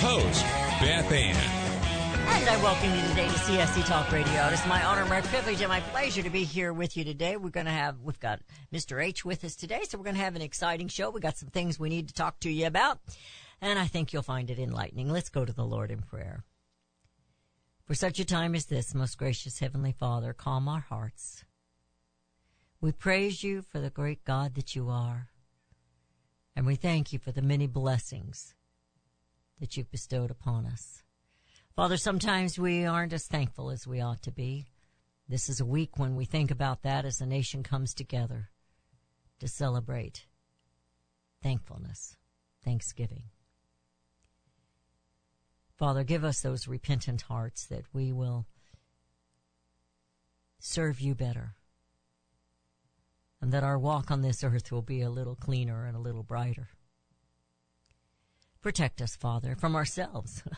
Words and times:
host, 0.00 0.42
Beth 0.80 1.12
Ann. 1.12 1.36
And 2.40 2.48
I 2.48 2.56
welcome 2.62 2.94
you 2.94 3.06
today 3.08 3.28
to 3.28 3.34
CSC 3.34 3.84
Talk 3.84 4.10
Radio. 4.10 4.46
It 4.46 4.54
is 4.54 4.66
my 4.66 4.82
honor, 4.82 5.04
my 5.04 5.20
privilege, 5.20 5.60
and 5.60 5.68
my 5.68 5.80
pleasure 5.80 6.22
to 6.22 6.30
be 6.30 6.44
here 6.44 6.72
with 6.72 6.96
you 6.96 7.04
today. 7.04 7.36
We're 7.36 7.50
going 7.50 7.66
to 7.66 7.72
have, 7.72 8.00
we've 8.00 8.18
got 8.18 8.40
Mr. 8.72 9.04
H 9.04 9.26
with 9.26 9.44
us 9.44 9.54
today, 9.54 9.82
so 9.86 9.98
we're 9.98 10.04
going 10.04 10.16
to 10.16 10.22
have 10.22 10.36
an 10.36 10.42
exciting 10.42 10.88
show. 10.88 11.10
We 11.10 11.20
got 11.20 11.36
some 11.36 11.50
things 11.50 11.78
we 11.78 11.90
need 11.90 12.08
to 12.08 12.14
talk 12.14 12.40
to 12.40 12.50
you 12.50 12.66
about, 12.66 12.98
and 13.60 13.78
I 13.78 13.86
think 13.88 14.12
you'll 14.12 14.22
find 14.22 14.50
it 14.50 14.58
enlightening. 14.58 15.10
Let's 15.10 15.28
go 15.28 15.44
to 15.44 15.52
the 15.52 15.66
Lord 15.66 15.90
in 15.90 16.00
prayer. 16.00 16.44
For 17.84 17.94
such 17.94 18.18
a 18.18 18.24
time 18.24 18.54
as 18.54 18.66
this, 18.66 18.94
most 18.94 19.18
gracious 19.18 19.58
Heavenly 19.58 19.92
Father, 19.92 20.32
calm 20.32 20.66
our 20.66 20.80
hearts. 20.80 21.44
We 22.80 22.92
praise 22.92 23.44
you 23.44 23.60
for 23.60 23.80
the 23.80 23.90
great 23.90 24.24
God 24.24 24.54
that 24.54 24.74
you 24.74 24.88
are, 24.88 25.28
and 26.56 26.64
we 26.64 26.76
thank 26.76 27.12
you 27.12 27.18
for 27.18 27.32
the 27.32 27.42
many 27.42 27.66
blessings 27.66 28.54
that 29.60 29.76
you've 29.76 29.90
bestowed 29.90 30.30
upon 30.30 30.66
us. 30.66 31.02
Father, 31.76 31.96
sometimes 31.96 32.58
we 32.58 32.84
aren't 32.84 33.12
as 33.12 33.26
thankful 33.26 33.70
as 33.70 33.86
we 33.86 34.00
ought 34.00 34.22
to 34.22 34.32
be. 34.32 34.66
This 35.28 35.48
is 35.48 35.60
a 35.60 35.64
week 35.64 35.98
when 35.98 36.16
we 36.16 36.24
think 36.24 36.50
about 36.50 36.82
that 36.82 37.04
as 37.04 37.18
the 37.18 37.26
nation 37.26 37.62
comes 37.62 37.94
together 37.94 38.50
to 39.38 39.46
celebrate 39.46 40.26
thankfulness, 41.42 42.16
thanksgiving. 42.64 43.24
Father, 45.76 46.04
give 46.04 46.24
us 46.24 46.40
those 46.40 46.68
repentant 46.68 47.22
hearts 47.22 47.66
that 47.66 47.84
we 47.92 48.12
will 48.12 48.46
serve 50.58 51.00
you 51.00 51.14
better 51.14 51.54
and 53.40 53.52
that 53.52 53.64
our 53.64 53.78
walk 53.78 54.10
on 54.10 54.20
this 54.20 54.44
earth 54.44 54.70
will 54.70 54.82
be 54.82 55.00
a 55.00 55.08
little 55.08 55.34
cleaner 55.34 55.86
and 55.86 55.96
a 55.96 56.00
little 56.00 56.22
brighter. 56.22 56.68
Protect 58.60 59.00
us, 59.00 59.16
Father, 59.16 59.56
from 59.56 59.74
ourselves. 59.74 60.42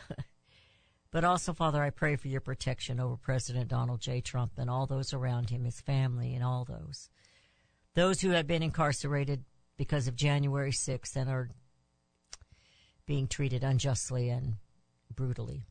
But 1.13 1.23
also, 1.23 1.53
Father, 1.53 1.83
I 1.83 1.91
pray 1.91 2.15
for 2.15 2.27
your 2.27 2.41
protection 2.41 2.99
over 2.99 3.15
President 3.15 3.67
Donald 3.67 4.01
J. 4.01 4.19
Trump 4.19 4.53
and 4.57 4.67
all 4.67 4.87
those 4.87 5.13
around 5.13 5.51
him, 5.51 5.63
his 5.63 5.79
family, 5.79 6.33
and 6.33 6.43
all 6.43 6.65
those. 6.65 7.11
Those 7.93 8.21
who 8.21 8.31
have 8.31 8.47
been 8.47 8.63
incarcerated 8.63 9.45
because 9.77 10.07
of 10.07 10.15
January 10.15 10.71
6th 10.71 11.15
and 11.15 11.29
are 11.29 11.51
being 13.05 13.27
treated 13.27 13.63
unjustly 13.63 14.29
and 14.29 14.55
brutally. 15.13 15.67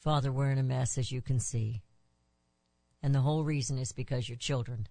Father, 0.00 0.32
we're 0.32 0.50
in 0.50 0.58
a 0.58 0.64
mess, 0.64 0.98
as 0.98 1.12
you 1.12 1.22
can 1.22 1.38
see. 1.38 1.82
And 3.00 3.14
the 3.14 3.20
whole 3.20 3.44
reason 3.44 3.78
is 3.78 3.92
because 3.92 4.28
your 4.28 4.38
children 4.38 4.88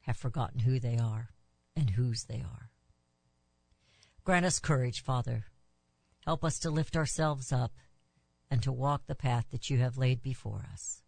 have 0.00 0.16
forgotten 0.16 0.58
who 0.60 0.80
they 0.80 0.98
are 0.98 1.28
and 1.76 1.90
whose 1.90 2.24
they 2.24 2.40
are. 2.40 2.67
Grant 4.28 4.44
us 4.44 4.58
courage, 4.58 5.02
Father, 5.02 5.46
Help 6.26 6.44
us 6.44 6.58
to 6.58 6.70
lift 6.70 6.98
ourselves 6.98 7.50
up 7.50 7.72
and 8.50 8.62
to 8.62 8.70
walk 8.70 9.06
the 9.06 9.14
path 9.14 9.46
that 9.52 9.70
you 9.70 9.78
have 9.78 9.96
laid 9.96 10.20
before 10.20 10.66
us. 10.70 11.00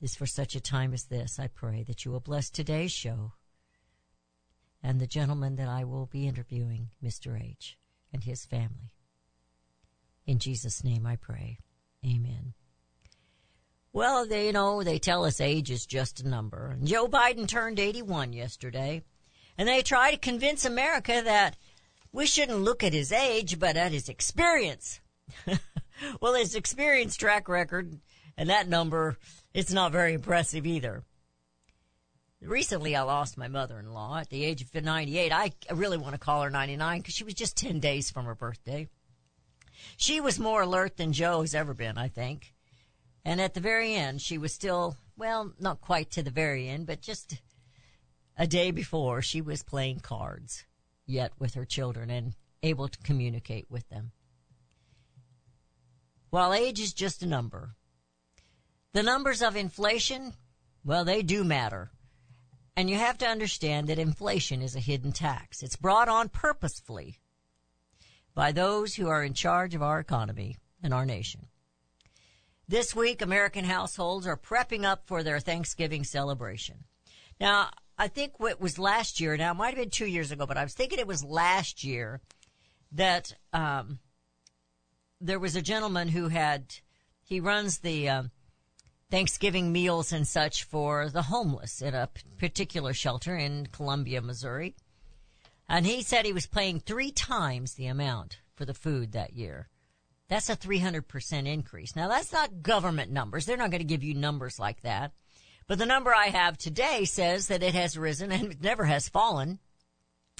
This 0.00 0.14
for 0.14 0.24
such 0.24 0.56
a 0.56 0.62
time 0.62 0.94
as 0.94 1.04
this, 1.04 1.38
I 1.38 1.48
pray 1.48 1.82
that 1.82 2.06
you 2.06 2.10
will 2.10 2.20
bless 2.20 2.48
today's 2.48 2.90
show 2.90 3.32
and 4.82 4.98
the 4.98 5.06
gentleman 5.06 5.56
that 5.56 5.68
I 5.68 5.84
will 5.84 6.06
be 6.06 6.26
interviewing, 6.26 6.88
Mr. 7.04 7.38
H, 7.38 7.76
and 8.10 8.24
his 8.24 8.46
family. 8.46 8.94
In 10.26 10.38
Jesus' 10.38 10.82
name 10.82 11.04
I 11.04 11.16
pray. 11.16 11.58
Amen. 12.02 12.54
Well, 13.92 14.26
they, 14.26 14.46
you 14.46 14.52
know, 14.54 14.82
they 14.82 14.98
tell 14.98 15.26
us 15.26 15.38
age 15.38 15.70
is 15.70 15.84
just 15.84 16.20
a 16.20 16.26
number. 16.26 16.78
Joe 16.82 17.08
Biden 17.08 17.46
turned 17.46 17.78
81 17.78 18.32
yesterday, 18.32 19.02
and 19.56 19.68
they 19.68 19.82
try 19.82 20.10
to 20.10 20.16
convince 20.16 20.64
America 20.64 21.22
that 21.24 21.56
we 22.12 22.26
shouldn't 22.26 22.60
look 22.60 22.82
at 22.82 22.92
his 22.92 23.12
age, 23.12 23.58
but 23.58 23.76
at 23.76 23.92
his 23.92 24.08
experience. 24.08 25.00
well, 26.20 26.34
his 26.34 26.54
experience 26.54 27.16
track 27.16 27.48
record 27.48 27.98
and 28.36 28.50
that 28.50 28.68
number, 28.68 29.16
it's 29.54 29.72
not 29.72 29.92
very 29.92 30.14
impressive 30.14 30.66
either. 30.66 31.04
Recently, 32.40 32.96
I 32.96 33.02
lost 33.02 33.38
my 33.38 33.46
mother-in-law 33.46 34.18
at 34.18 34.30
the 34.30 34.44
age 34.44 34.62
of 34.62 34.74
98. 34.74 35.32
I 35.32 35.52
really 35.72 35.96
want 35.96 36.14
to 36.14 36.18
call 36.18 36.42
her 36.42 36.50
99 36.50 36.98
because 36.98 37.14
she 37.14 37.24
was 37.24 37.34
just 37.34 37.56
10 37.56 37.78
days 37.78 38.10
from 38.10 38.24
her 38.24 38.34
birthday. 38.34 38.88
She 39.96 40.20
was 40.20 40.38
more 40.38 40.62
alert 40.62 40.96
than 40.96 41.12
Joe 41.12 41.42
has 41.42 41.54
ever 41.54 41.72
been, 41.72 41.98
I 41.98 42.08
think. 42.08 42.52
And 43.24 43.40
at 43.40 43.54
the 43.54 43.60
very 43.60 43.94
end, 43.94 44.20
she 44.20 44.38
was 44.38 44.52
still, 44.52 44.96
well, 45.16 45.52
not 45.60 45.80
quite 45.80 46.10
to 46.12 46.22
the 46.22 46.30
very 46.30 46.68
end, 46.68 46.86
but 46.86 47.00
just 47.00 47.40
a 48.36 48.46
day 48.46 48.70
before, 48.70 49.22
she 49.22 49.40
was 49.40 49.62
playing 49.62 50.00
cards 50.00 50.64
yet 51.06 51.32
with 51.38 51.54
her 51.54 51.64
children 51.64 52.10
and 52.10 52.34
able 52.62 52.88
to 52.88 52.98
communicate 52.98 53.66
with 53.70 53.88
them. 53.88 54.12
While 56.30 56.54
age 56.54 56.80
is 56.80 56.92
just 56.94 57.22
a 57.22 57.26
number, 57.26 57.74
the 58.92 59.02
numbers 59.02 59.42
of 59.42 59.56
inflation, 59.56 60.34
well, 60.84 61.04
they 61.04 61.22
do 61.22 61.44
matter. 61.44 61.90
And 62.74 62.88
you 62.88 62.96
have 62.96 63.18
to 63.18 63.26
understand 63.26 63.88
that 63.88 63.98
inflation 63.98 64.62
is 64.62 64.74
a 64.74 64.80
hidden 64.80 65.12
tax. 65.12 65.62
It's 65.62 65.76
brought 65.76 66.08
on 66.08 66.30
purposefully 66.30 67.18
by 68.34 68.52
those 68.52 68.94
who 68.94 69.08
are 69.08 69.22
in 69.22 69.34
charge 69.34 69.74
of 69.74 69.82
our 69.82 69.98
economy 69.98 70.56
and 70.82 70.94
our 70.94 71.04
nation. 71.04 71.48
This 72.66 72.94
week, 72.94 73.20
American 73.20 73.66
households 73.66 74.26
are 74.26 74.36
prepping 74.36 74.84
up 74.84 75.06
for 75.06 75.22
their 75.22 75.40
Thanksgiving 75.40 76.04
celebration. 76.04 76.84
Now, 77.38 77.70
I 77.98 78.08
think 78.08 78.40
what 78.40 78.60
was 78.60 78.78
last 78.78 79.20
year. 79.20 79.36
Now 79.36 79.52
it 79.52 79.56
might 79.56 79.74
have 79.74 79.76
been 79.76 79.90
two 79.90 80.06
years 80.06 80.32
ago, 80.32 80.46
but 80.46 80.56
I 80.56 80.64
was 80.64 80.74
thinking 80.74 80.98
it 80.98 81.06
was 81.06 81.24
last 81.24 81.84
year 81.84 82.20
that 82.92 83.34
um, 83.52 83.98
there 85.20 85.38
was 85.38 85.56
a 85.56 85.62
gentleman 85.62 86.08
who 86.08 86.28
had 86.28 86.74
he 87.22 87.40
runs 87.40 87.78
the 87.78 88.08
uh, 88.08 88.22
Thanksgiving 89.10 89.72
meals 89.72 90.12
and 90.12 90.26
such 90.26 90.64
for 90.64 91.08
the 91.08 91.22
homeless 91.22 91.80
in 91.80 91.94
a 91.94 92.08
particular 92.38 92.92
shelter 92.92 93.36
in 93.36 93.66
Columbia, 93.66 94.20
Missouri, 94.20 94.74
and 95.68 95.86
he 95.86 96.02
said 96.02 96.24
he 96.24 96.32
was 96.32 96.46
paying 96.46 96.80
three 96.80 97.10
times 97.10 97.74
the 97.74 97.86
amount 97.86 98.38
for 98.54 98.64
the 98.64 98.74
food 98.74 99.12
that 99.12 99.32
year. 99.32 99.68
That's 100.28 100.50
a 100.50 100.56
300% 100.56 101.46
increase. 101.46 101.94
Now 101.94 102.08
that's 102.08 102.32
not 102.32 102.62
government 102.62 103.12
numbers. 103.12 103.46
They're 103.46 103.56
not 103.56 103.70
going 103.70 103.80
to 103.80 103.86
give 103.86 104.02
you 104.02 104.14
numbers 104.14 104.58
like 104.58 104.80
that. 104.82 105.12
But 105.66 105.78
the 105.78 105.86
number 105.86 106.14
I 106.14 106.26
have 106.26 106.58
today 106.58 107.04
says 107.04 107.48
that 107.48 107.62
it 107.62 107.74
has 107.74 107.96
risen 107.96 108.32
and 108.32 108.52
it 108.52 108.62
never 108.62 108.84
has 108.84 109.08
fallen. 109.08 109.60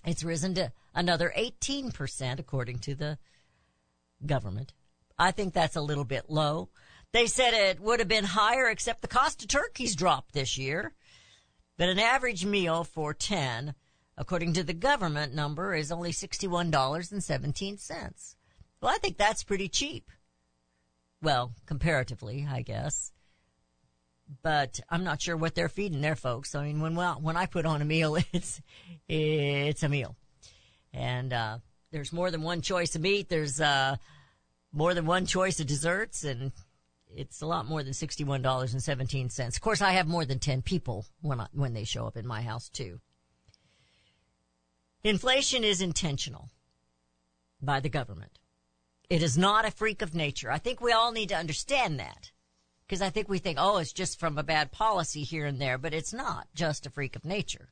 It's 0.05 0.25
risen 0.25 0.55
to 0.55 0.73
another 0.95 1.33
18% 1.37 2.39
according 2.39 2.81
to 2.81 2.95
the 2.95 3.19
government. 4.27 4.73
I 5.19 5.31
think 5.31 5.55
that's 5.55 5.77
a 5.77 5.81
little 5.81 6.05
bit 6.05 6.29
low. 6.29 6.69
They 7.13 7.27
said 7.27 7.55
it 7.55 7.81
would 7.81 8.01
have 8.01 8.09
been 8.09 8.25
higher 8.25 8.69
except 8.69 9.03
the 9.03 9.09
cost 9.09 9.43
of 9.43 9.49
turkeys 9.49 9.95
dropped 9.95 10.33
this 10.33 10.59
year. 10.59 10.95
But 11.77 11.89
an 11.89 11.99
average 11.99 12.45
meal 12.45 12.85
for 12.85 13.15
10, 13.15 13.75
according 14.17 14.53
to 14.55 14.63
the 14.63 14.75
government 14.75 15.35
number, 15.35 15.75
is 15.75 15.93
only 15.93 16.13
$61.17. 16.13 18.35
Well, 18.81 18.93
I 18.93 18.99
think 18.99 19.17
that's 19.17 19.45
pretty 19.45 19.69
cheap. 19.69 20.11
Well, 21.21 21.53
comparatively, 21.67 22.47
I 22.51 22.63
guess 22.63 23.13
but 24.43 24.81
I'm 24.89 25.05
not 25.05 25.21
sure 25.21 25.37
what 25.37 25.55
they're 25.55 25.69
feeding 25.69 26.01
their 26.01 26.17
folks. 26.17 26.55
I 26.55 26.65
mean, 26.65 26.81
when 26.81 26.95
well, 26.95 27.19
when 27.21 27.37
I 27.37 27.47
put 27.47 27.67
on 27.67 27.83
a 27.83 27.85
meal, 27.85 28.17
it's 28.33 28.61
it's 29.09 29.83
a 29.83 29.89
meal, 29.89 30.17
and 30.93 31.33
uh, 31.33 31.59
there's 31.91 32.13
more 32.13 32.31
than 32.31 32.43
one 32.43 32.63
choice 32.63 32.95
of 32.95 33.03
meat. 33.03 33.29
There's 33.29 33.61
uh, 33.61 33.97
more 34.73 34.95
than 34.95 35.07
one 35.07 35.27
choice 35.27 35.61
of 35.61 35.67
desserts, 35.67 36.25
and 36.25 36.53
it's 37.15 37.43
a 37.43 37.47
lot 37.47 37.67
more 37.67 37.83
than 37.83 37.93
sixty-one 37.93 38.43
dollars 38.43 38.73
and 38.73 38.83
seventeen 38.83 39.29
cents. 39.31 39.57
Of 39.57 39.63
course, 39.63 39.83
I 39.83 39.93
have 39.93 40.07
more 40.07 40.25
than 40.25 40.39
ten 40.39 40.63
people 40.63 41.07
when 41.21 41.41
I, 41.41 41.49
when 41.53 41.75
they 41.75 41.85
show 41.85 42.07
up 42.07 42.17
in 42.17 42.27
my 42.27 42.43
house 42.43 42.69
too. 42.69 43.01
Inflation 45.05 45.65
is 45.65 45.81
intentional 45.81 46.49
by 47.61 47.81
the 47.81 47.89
government. 47.89 48.39
It 49.11 49.23
is 49.23 49.37
not 49.37 49.67
a 49.67 49.71
freak 49.71 50.01
of 50.01 50.15
nature. 50.15 50.51
I 50.51 50.59
think 50.59 50.81
we 50.81 50.93
all 50.93 51.13
need 51.13 51.29
to 51.29 51.37
understand 51.37 52.01
that. 52.01 52.32
Because 52.93 53.01
I 53.01 53.09
think 53.09 53.31
we 53.31 53.39
think, 53.39 53.57
oh, 53.59 53.79
it's 53.79 53.91
just 53.91 54.21
from 54.21 54.37
a 54.37 54.43
bad 54.43 54.71
policy 54.71 55.23
here 55.23 55.47
and 55.47 55.59
there, 55.59 55.79
but 55.79 55.95
it's 55.95 56.13
not 56.13 56.47
just 56.55 56.85
a 56.85 56.91
freak 56.91 57.17
of 57.17 57.25
nature. 57.25 57.71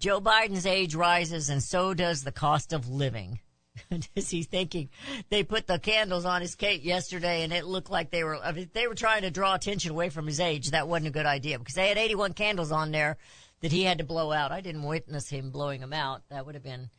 Joe 0.00 0.20
Biden's 0.20 0.66
age 0.66 0.96
rises 0.96 1.48
and 1.48 1.62
so 1.62 1.94
does 1.94 2.24
the 2.24 2.32
cost 2.32 2.72
of 2.72 2.88
living. 2.88 3.38
Is 4.16 4.30
he 4.30 4.42
thinking 4.42 4.88
they 5.28 5.44
put 5.44 5.68
the 5.68 5.78
candles 5.78 6.24
on 6.24 6.40
his 6.40 6.56
cake 6.56 6.84
yesterday 6.84 7.44
and 7.44 7.52
it 7.52 7.64
looked 7.64 7.88
like 7.88 8.10
they 8.10 8.24
were, 8.24 8.36
I 8.36 8.50
mean, 8.50 8.68
they 8.72 8.88
were 8.88 8.96
trying 8.96 9.22
to 9.22 9.30
draw 9.30 9.54
attention 9.54 9.92
away 9.92 10.08
from 10.08 10.26
his 10.26 10.40
age. 10.40 10.72
That 10.72 10.88
wasn't 10.88 11.10
a 11.10 11.12
good 11.12 11.24
idea 11.24 11.60
because 11.60 11.76
they 11.76 11.86
had 11.86 11.98
81 11.98 12.32
candles 12.32 12.72
on 12.72 12.90
there 12.90 13.16
that 13.60 13.70
he 13.70 13.84
had 13.84 13.98
to 13.98 14.04
blow 14.04 14.32
out. 14.32 14.50
I 14.50 14.60
didn't 14.60 14.82
witness 14.82 15.28
him 15.28 15.50
blowing 15.52 15.82
them 15.82 15.92
out. 15.92 16.22
That 16.30 16.46
would 16.46 16.56
have 16.56 16.64
been, 16.64 16.90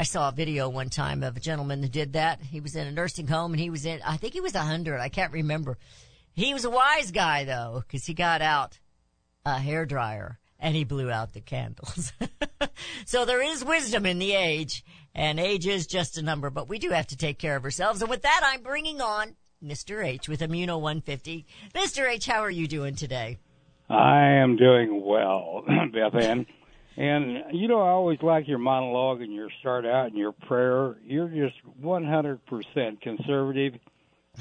I 0.00 0.04
saw 0.04 0.30
a 0.30 0.32
video 0.32 0.66
one 0.70 0.88
time 0.88 1.22
of 1.22 1.36
a 1.36 1.40
gentleman 1.40 1.82
that 1.82 1.92
did 1.92 2.14
that. 2.14 2.40
He 2.40 2.58
was 2.58 2.74
in 2.74 2.86
a 2.86 2.90
nursing 2.90 3.26
home 3.26 3.52
and 3.52 3.60
he 3.60 3.68
was 3.68 3.84
in, 3.84 4.00
I 4.02 4.16
think 4.16 4.32
he 4.32 4.40
was 4.40 4.54
a 4.54 4.62
hundred. 4.62 4.98
I 4.98 5.10
can't 5.10 5.30
remember. 5.30 5.76
He 6.32 6.54
was 6.54 6.64
a 6.64 6.70
wise 6.70 7.10
guy 7.10 7.44
though, 7.44 7.84
cause 7.86 8.06
he 8.06 8.14
got 8.14 8.40
out 8.40 8.78
a 9.44 9.58
hair 9.58 9.84
dryer 9.84 10.38
and 10.58 10.74
he 10.74 10.84
blew 10.84 11.10
out 11.10 11.34
the 11.34 11.42
candles. 11.42 12.14
so 13.04 13.26
there 13.26 13.42
is 13.42 13.62
wisdom 13.62 14.06
in 14.06 14.18
the 14.18 14.32
age 14.32 14.86
and 15.14 15.38
age 15.38 15.66
is 15.66 15.86
just 15.86 16.16
a 16.16 16.22
number, 16.22 16.48
but 16.48 16.66
we 16.66 16.78
do 16.78 16.88
have 16.92 17.08
to 17.08 17.16
take 17.18 17.38
care 17.38 17.56
of 17.56 17.64
ourselves. 17.64 18.00
And 18.00 18.08
with 18.08 18.22
that, 18.22 18.40
I'm 18.42 18.62
bringing 18.62 19.02
on 19.02 19.36
Mr. 19.62 20.02
H 20.02 20.30
with 20.30 20.40
Immuno 20.40 20.80
150. 20.80 21.44
Mr. 21.74 22.10
H, 22.10 22.24
how 22.24 22.40
are 22.40 22.50
you 22.50 22.66
doing 22.66 22.94
today? 22.94 23.36
I 23.90 24.28
am 24.28 24.56
doing 24.56 25.04
well, 25.04 25.62
Beth 25.92 26.14
Ann. 26.14 26.46
And 27.00 27.44
you 27.52 27.66
know, 27.66 27.80
I 27.80 27.88
always 27.88 28.18
like 28.20 28.46
your 28.46 28.58
monologue 28.58 29.22
and 29.22 29.32
your 29.32 29.48
start 29.60 29.86
out 29.86 30.08
and 30.08 30.18
your 30.18 30.32
prayer. 30.32 30.96
You're 31.02 31.28
just 31.28 31.56
100% 31.82 33.00
conservative, 33.00 33.80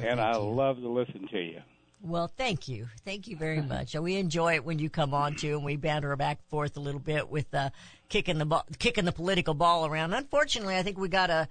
and 0.01 0.19
I 0.19 0.35
love 0.35 0.75
to 0.81 0.89
listen 0.89 1.29
to 1.31 1.39
you. 1.39 1.61
Well, 2.01 2.27
thank 2.27 2.67
you. 2.67 2.89
Thank 3.05 3.29
you 3.29 3.37
very 3.37 3.61
much. 3.61 3.95
We 3.95 4.17
enjoy 4.17 4.55
it 4.55 4.65
when 4.65 4.77
you 4.77 4.89
come 4.89 5.13
on 5.13 5.35
too, 5.35 5.55
and 5.55 5.63
we 5.63 5.77
banter 5.77 6.13
back 6.17 6.39
and 6.39 6.49
forth 6.49 6.75
a 6.75 6.81
little 6.81 6.99
bit 6.99 7.29
with 7.29 7.53
uh, 7.53 7.69
kicking 8.09 8.39
the 8.39 8.45
ball, 8.45 8.65
kicking 8.77 9.05
the 9.05 9.13
political 9.13 9.53
ball 9.53 9.85
around. 9.85 10.13
Unfortunately, 10.13 10.75
I 10.75 10.83
think 10.83 10.97
we 10.97 11.07
got 11.07 11.29
a, 11.29 11.47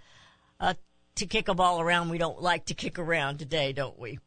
a 0.60 0.76
to 1.14 1.26
kick 1.26 1.48
a 1.48 1.54
ball 1.54 1.80
around. 1.80 2.10
We 2.10 2.18
don't 2.18 2.42
like 2.42 2.66
to 2.66 2.74
kick 2.74 2.98
around 2.98 3.38
today, 3.38 3.72
don't 3.72 3.98
we? 3.98 4.18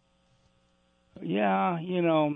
Yeah, 1.21 1.79
you 1.79 2.01
know, 2.01 2.33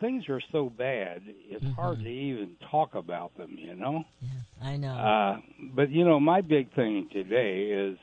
things 0.00 0.28
are 0.28 0.40
so 0.50 0.70
bad, 0.70 1.22
it's 1.48 1.64
hard 1.76 2.00
to 2.00 2.08
even 2.08 2.56
talk 2.70 2.94
about 2.94 3.36
them, 3.36 3.56
you 3.58 3.74
know? 3.74 4.04
Yeah, 4.20 4.28
I 4.62 4.76
know. 4.76 4.94
Uh, 4.94 5.40
but, 5.74 5.90
you 5.90 6.04
know, 6.04 6.18
my 6.18 6.40
big 6.40 6.72
thing 6.74 7.08
today 7.12 7.66
is 7.66 7.98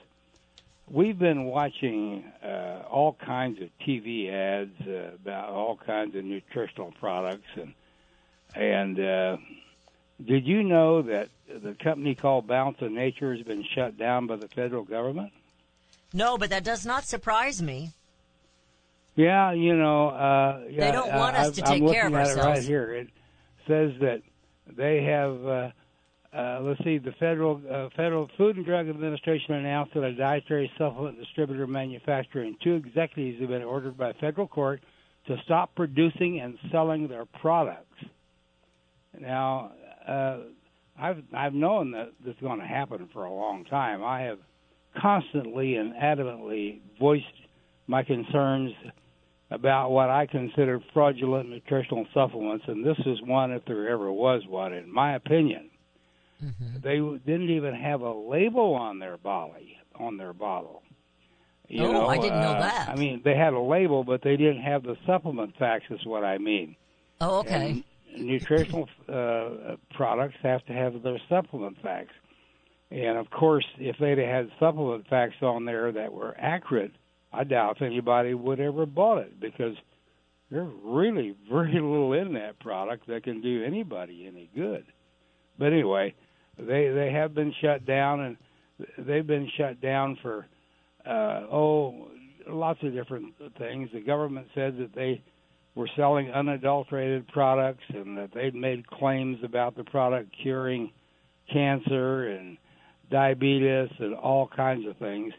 we've 0.90 1.18
been 1.18 1.46
watching 1.46 2.24
uh, 2.44 2.84
all 2.90 3.14
kinds 3.14 3.62
of 3.62 3.70
TV 3.86 4.32
ads 4.32 4.80
uh, 4.88 5.16
about 5.16 5.50
all 5.50 5.78
kinds 5.78 6.16
of 6.16 6.24
nutritional 6.24 6.94
products. 7.00 7.50
And, 7.56 7.74
and 8.56 9.00
uh, 9.00 9.38
did 10.24 10.46
you 10.46 10.64
know 10.64 11.02
that 11.02 11.30
the 11.48 11.74
company 11.74 12.16
called 12.16 12.48
Balance 12.48 12.78
of 12.82 12.92
Nature 12.92 13.36
has 13.36 13.46
been 13.46 13.66
shut 13.76 13.98
down 13.98 14.28
by 14.28 14.36
the 14.36 14.48
federal 14.48 14.84
government? 14.84 15.32
no, 16.14 16.38
but 16.38 16.50
that 16.50 16.64
does 16.64 16.86
not 16.86 17.06
surprise 17.06 17.62
me. 17.62 17.92
Yeah, 19.18 19.52
you 19.52 19.76
know, 19.76 20.10
uh, 20.10 20.62
yeah, 20.70 20.92
don't 20.92 21.16
want 21.16 21.36
us 21.36 21.48
I've- 21.48 21.56
to 21.56 21.62
take 21.64 21.82
I'm 21.82 21.90
care 21.90 22.08
of 22.08 22.14
at 22.14 22.28
it 22.28 22.36
right 22.38 22.64
here. 22.64 22.94
It 22.94 23.10
says 23.68 23.92
that 24.00 24.22
they 24.68 25.04
have. 25.04 25.46
Uh, 25.46 25.72
uh, 26.34 26.60
let's 26.62 26.84
see. 26.84 27.00
The 27.00 27.14
federal 27.14 27.60
uh, 27.68 27.90
Federal 27.96 28.30
Food 28.38 28.58
and 28.58 28.66
Drug 28.66 28.88
Administration 28.88 29.56
announced 29.56 29.96
that 29.96 30.04
a 30.04 30.14
dietary 30.14 30.72
supplement 30.78 31.18
distributor, 31.18 31.66
manufacturer, 31.66 32.44
and 32.44 32.56
two 32.62 32.76
executives 32.76 33.40
have 33.40 33.50
been 33.50 33.64
ordered 33.64 33.98
by 33.98 34.14
federal 34.14 34.48
court 34.48 34.84
to 35.26 35.36
stop 35.46 35.74
producing 35.74 36.40
and 36.40 36.60
selling 36.72 37.08
their 37.08 37.26
products. 37.26 38.04
Now, 39.20 39.72
uh, 40.08 40.38
I've 41.00 41.24
I've 41.34 41.56
known 41.56 41.90
that 41.92 42.12
this 42.24 42.36
is 42.36 42.42
going 42.42 42.60
to 42.60 42.68
happen 42.68 43.10
for 43.14 43.24
a 43.24 43.34
long 43.34 43.66
time. 43.66 44.04
I 44.04 44.22
have 44.22 44.38
constantly 45.02 45.76
and 45.76 45.96
adamantly 45.96 46.82
voiced 47.00 47.26
my 47.88 48.04
concerns 48.04 48.74
about 49.50 49.92
what 49.92 50.10
I 50.10 50.26
consider 50.26 50.82
fraudulent 50.94 51.50
nutritional 51.50 52.06
supplements, 52.14 52.66
and 52.68 52.86
this 52.86 52.98
is 53.06 53.22
one 53.24 53.52
if 53.52 53.64
there 53.66 53.88
ever 53.90 54.12
was 54.12 54.44
one, 54.48 54.74
in 54.74 54.92
my 54.94 55.16
opinion. 55.16 55.70
They 56.84 56.98
didn't 57.00 57.50
even 57.50 57.74
have 57.74 58.02
a 58.02 58.14
label 58.14 58.76
on 58.76 59.00
their 59.00 59.18
bottle. 59.18 59.56
On 60.00 60.18
their 60.18 60.34
bottle. 60.34 60.84
You 61.68 61.86
Oh, 61.86 61.92
know, 61.92 62.08
I 62.08 62.18
didn't 62.18 62.40
know 62.40 62.52
uh, 62.52 62.60
that. 62.60 62.90
I 62.90 62.96
mean, 62.96 63.22
they 63.26 63.36
had 63.36 63.54
a 63.54 63.60
label, 63.60 64.04
but 64.04 64.22
they 64.22 64.38
didn't 64.38 64.62
have 64.62 64.84
the 64.84 64.96
supplement 65.06 65.58
facts. 65.58 65.86
Is 65.90 66.06
what 66.06 66.24
I 66.24 66.38
mean. 66.38 66.76
Oh, 67.20 67.40
okay. 67.40 67.84
And 68.16 68.28
nutritional 68.28 68.88
uh, 69.10 69.76
products 69.96 70.36
have 70.44 70.64
to 70.68 70.74
have 70.74 71.02
their 71.02 71.20
supplement 71.28 71.82
facts. 71.82 72.14
And 72.92 73.18
of 73.18 73.30
course, 73.32 73.66
if 73.80 73.98
they'd 73.98 74.18
have 74.20 74.28
had 74.28 74.52
supplement 74.60 75.08
facts 75.08 75.36
on 75.42 75.66
there 75.66 75.92
that 75.92 76.14
were 76.14 76.36
accurate, 76.38 76.92
I 77.34 77.44
doubt 77.44 77.78
if 77.78 77.82
anybody 77.82 78.34
would 78.34 78.60
ever 78.60 78.86
bought 78.86 79.20
it 79.20 79.40
because 79.40 79.76
there's 80.50 80.72
really 80.84 81.36
very 81.52 81.74
little 81.74 82.14
in 82.14 82.34
that 82.34 82.60
product 82.60 83.08
that 83.08 83.24
can 83.24 83.42
do 83.42 83.64
anybody 83.64 84.26
any 84.28 84.50
good. 84.56 84.86
But 85.60 85.74
anyway, 85.74 86.14
they 86.58 86.90
they 86.90 87.12
have 87.12 87.34
been 87.34 87.54
shut 87.62 87.86
down, 87.86 88.22
and 88.22 88.38
they've 88.98 89.26
been 89.26 89.50
shut 89.58 89.82
down 89.82 90.18
for 90.22 90.46
uh, 91.06 91.46
oh 91.52 92.08
lots 92.48 92.80
of 92.84 92.94
different 92.94 93.34
things. 93.58 93.90
The 93.94 94.02
government 94.02 94.48
said 94.56 94.78
that 94.78 94.96
they 94.96 95.22
were 95.76 95.90
selling 95.96 96.32
unadulterated 96.32 97.28
products 97.28 97.84
and 97.90 98.18
that 98.18 98.34
they'd 98.34 98.56
made 98.56 98.88
claims 98.88 99.38
about 99.44 99.76
the 99.76 99.84
product 99.84 100.34
curing 100.42 100.92
cancer 101.52 102.30
and 102.30 102.58
diabetes 103.12 103.90
and 104.00 104.16
all 104.16 104.48
kinds 104.48 104.88
of 104.88 104.98
things. 104.98 105.34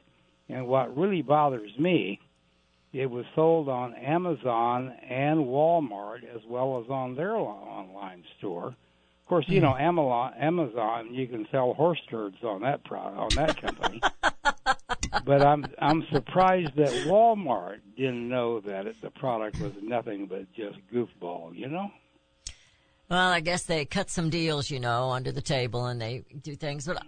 And 0.48 0.66
what 0.66 0.96
really 0.96 1.22
bothers 1.22 1.70
me, 1.78 2.20
it 2.92 3.10
was 3.10 3.26
sold 3.34 3.68
on 3.68 3.94
Amazon 3.94 4.94
and 5.08 5.40
Walmart 5.40 6.24
as 6.34 6.40
well 6.48 6.82
as 6.82 6.90
on 6.90 7.14
their 7.14 7.34
online 7.34 8.24
store. 8.38 8.68
Of 8.68 9.28
course, 9.28 9.44
you 9.48 9.60
hmm. 9.60 9.66
know 9.66 9.76
Amazon. 9.76 11.12
You 11.12 11.26
can 11.26 11.46
sell 11.50 11.74
horse 11.74 12.00
turds 12.08 12.38
on 12.42 12.62
that 12.62 12.82
pro 12.84 12.98
on 12.98 13.28
that 13.34 13.60
company. 13.60 14.00
but 15.26 15.42
I'm 15.42 15.66
I'm 15.78 16.06
surprised 16.10 16.76
that 16.76 16.88
Walmart 17.06 17.80
didn't 17.94 18.26
know 18.26 18.60
that 18.60 18.86
it, 18.86 18.96
the 19.02 19.10
product 19.10 19.60
was 19.60 19.72
nothing 19.82 20.26
but 20.26 20.50
just 20.54 20.78
goofball. 20.90 21.54
You 21.54 21.68
know. 21.68 21.90
Well, 23.10 23.30
I 23.30 23.40
guess 23.40 23.64
they 23.64 23.84
cut 23.86 24.10
some 24.10 24.28
deals, 24.28 24.70
you 24.70 24.80
know, 24.80 25.10
under 25.10 25.32
the 25.32 25.40
table 25.40 25.86
and 25.86 26.00
they 26.00 26.24
do 26.42 26.54
things. 26.56 26.86
But 26.86 27.02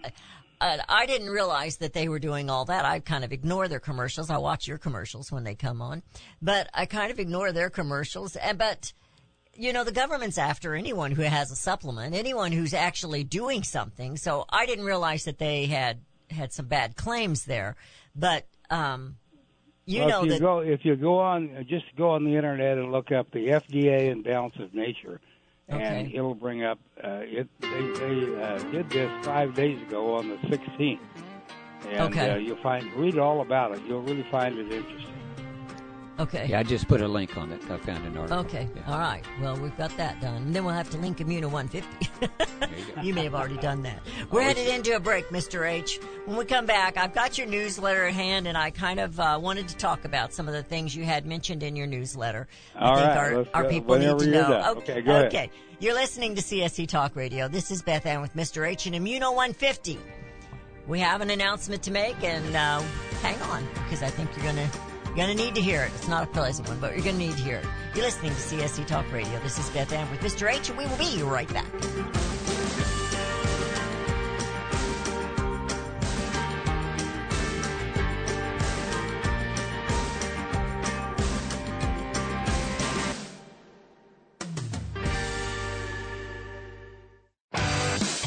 I, 0.61 0.79
I, 0.79 0.79
I 0.89 1.07
didn't 1.07 1.31
realize 1.31 1.77
that 1.79 1.93
they 1.93 2.09
were 2.09 2.19
doing 2.19 2.51
all 2.51 2.65
that. 2.67 2.85
I 2.85 3.01
kind 3.01 3.25
of 3.25 3.33
ignore 3.33 3.69
their 3.69 3.81
commercials. 3.81 4.31
I 4.31 4.39
watch 4.39 4.67
your 4.67 4.79
commercials 4.79 5.33
when 5.33 5.45
they 5.45 5.55
come 5.55 5.81
on, 5.83 6.03
but 6.41 6.69
I 6.75 6.87
kind 6.87 7.11
of 7.11 7.19
ignore 7.19 7.53
their 7.53 7.71
commercials. 7.71 8.37
And, 8.37 8.59
but, 8.59 8.93
you 9.55 9.73
know, 9.73 9.85
the 9.85 9.93
government's 9.93 10.39
after 10.39 10.75
anyone 10.75 11.13
who 11.13 11.23
has 11.23 11.51
a 11.51 11.57
supplement, 11.57 12.15
anyone 12.15 12.53
who's 12.53 12.75
actually 12.75 13.25
doing 13.25 13.63
something. 13.63 14.17
So 14.17 14.45
I 14.51 14.67
didn't 14.67 14.85
realize 14.85 15.25
that 15.25 15.39
they 15.39 15.67
had, 15.67 16.01
had 16.31 16.53
some 16.53 16.67
bad 16.67 16.97
claims 16.97 17.45
there. 17.45 17.77
But, 18.15 18.47
um, 18.71 19.17
you 19.87 20.05
well, 20.05 20.09
know 20.09 20.21
if 20.21 20.25
you 20.25 20.31
that. 20.33 20.41
go 20.41 20.59
if 20.61 20.85
you 20.85 20.97
go 20.97 21.19
on 21.19 21.67
just 21.69 21.85
go 21.97 22.11
on 22.11 22.25
the 22.25 22.37
internet 22.37 22.79
and 22.79 22.93
look 22.93 23.11
up 23.11 23.31
the 23.33 23.49
FDA 23.49 24.13
and 24.13 24.23
Balance 24.23 24.55
of 24.61 24.73
Nature, 24.73 25.21
and 25.71 26.07
Okay. 26.07 26.13
it'll 26.15 26.35
bring 26.35 26.63
up 26.65 26.79
uh, 27.03 27.21
it. 27.23 27.49
They 27.61 27.69
they 27.69 28.43
uh, 28.43 28.59
did 28.71 28.91
this 28.91 29.11
five 29.25 29.55
days 29.55 29.81
ago 29.83 30.15
on 30.15 30.29
the 30.29 30.37
16th, 30.49 30.99
and 31.89 32.01
Okay. 32.03 32.31
uh, 32.33 32.37
you'll 32.37 32.57
find 32.63 32.93
read 32.95 33.19
all 33.19 33.41
about 33.41 33.73
it. 33.73 33.81
You'll 33.87 34.03
really 34.03 34.27
find 34.31 34.59
it 34.59 34.71
interesting. 34.73 35.15
Okay. 36.21 36.47
Yeah, 36.49 36.61
I 36.61 36.63
just 36.63 36.89
put 36.89 37.01
a 37.01 37.09
link 37.09 37.37
on 37.37 37.53
it. 37.53 37.61
I 37.71 37.77
found 37.79 38.07
an 38.07 38.17
article. 38.17 38.39
Okay. 38.41 38.69
Yeah. 38.75 38.93
All 38.93 38.99
right. 38.99 39.25
Well, 39.41 39.57
we've 39.57 39.77
got 39.77 39.97
that 39.97 40.21
done. 40.21 40.43
And 40.43 40.55
then 40.55 40.65
we'll 40.65 40.75
have 40.75 40.91
to 40.91 40.99
link 40.99 41.19
Immuno 41.19 41.51
150. 41.51 42.09
You 42.21 43.03
you 43.03 43.15
may 43.15 43.25
have 43.25 43.35
already 43.35 43.57
done 43.59 43.83
that. 43.83 44.01
We're 44.31 44.43
headed 44.43 44.69
into 44.69 44.95
a 44.97 45.01
break, 45.01 45.29
Mr. 45.31 45.69
H. 45.69 45.99
When 46.27 46.37
we 46.37 46.45
come 46.45 46.67
back, 46.67 46.97
I've 46.97 47.15
got 47.15 47.39
your 47.39 47.47
newsletter 47.47 48.07
at 48.07 48.15
hand, 48.15 48.47
and 48.47 48.57
I 48.57 48.71
kind 48.71 49.01
of 49.01 49.19
uh, 49.19 49.39
wanted 49.43 49.69
to 49.69 49.77
talk 49.77 50.05
about 50.05 50.33
some 50.33 50.47
of 50.49 50.55
the 50.55 50.63
things 50.63 50.95
you 50.95 51.05
had 51.05 51.27
mentioned 51.27 51.63
in 51.63 51.77
your 51.77 51.87
newsletter. 51.87 52.47
I 52.77 52.89
All 52.89 52.97
think 52.97 53.09
right, 53.09 53.17
our, 53.17 53.37
let's 53.39 53.51
our 53.55 53.63
go. 53.65 53.69
people 53.69 53.95
need 53.99 54.05
Whenever 54.13 54.25
to 54.25 54.31
know. 54.31 54.49
done. 54.49 54.77
Okay, 54.79 55.01
go 55.03 55.11
ahead. 55.13 55.27
okay. 55.27 55.51
You're 55.79 55.95
listening 55.95 56.35
to 56.35 56.43
CSC 56.43 56.89
Talk 56.89 57.17
Radio. 57.17 57.49
This 57.49 57.71
is 57.71 57.83
Beth 57.83 58.05
Ann 58.05 58.21
with 58.21 58.35
Mr. 58.35 58.69
H 58.69 58.87
and 58.87 58.95
Immuno 58.95 59.35
150. 59.35 59.99
We 60.87 60.99
have 61.01 61.21
an 61.21 61.31
announcement 61.31 61.83
to 61.85 61.91
make, 61.91 62.23
and 62.23 62.55
uh, 62.55 62.81
hang 63.23 63.41
on, 63.43 63.67
because 63.85 64.03
I 64.03 64.11
think 64.11 64.29
you're 64.37 64.45
gonna 64.45 64.69
you're 65.11 65.27
gonna 65.27 65.35
need 65.35 65.55
to 65.57 65.61
hear 65.61 65.83
it. 65.83 65.93
It's 65.97 66.09
not 66.09 66.23
a 66.23 66.27
pleasant 66.29 66.69
one, 66.69 66.79
but 66.79 66.95
you're 66.95 67.05
gonna 67.05 67.19
need 67.19 67.37
to 67.37 67.43
hear 67.43 67.57
it. 67.57 67.67
You're 67.95 68.05
listening 68.05 68.33
to 68.33 68.39
CSC 68.39 68.87
Talk 68.87 69.11
Radio. 69.13 69.39
This 69.41 69.59
is 69.59 69.69
Beth 69.71 69.93
Ann 69.93 70.09
with 70.11 70.21
Mr. 70.21 70.49
H, 70.53 70.69
and 70.69 70.79
we 70.79 70.87
will 70.87 70.97
be 70.97 71.23
right 71.23 71.53
back. 71.53 71.67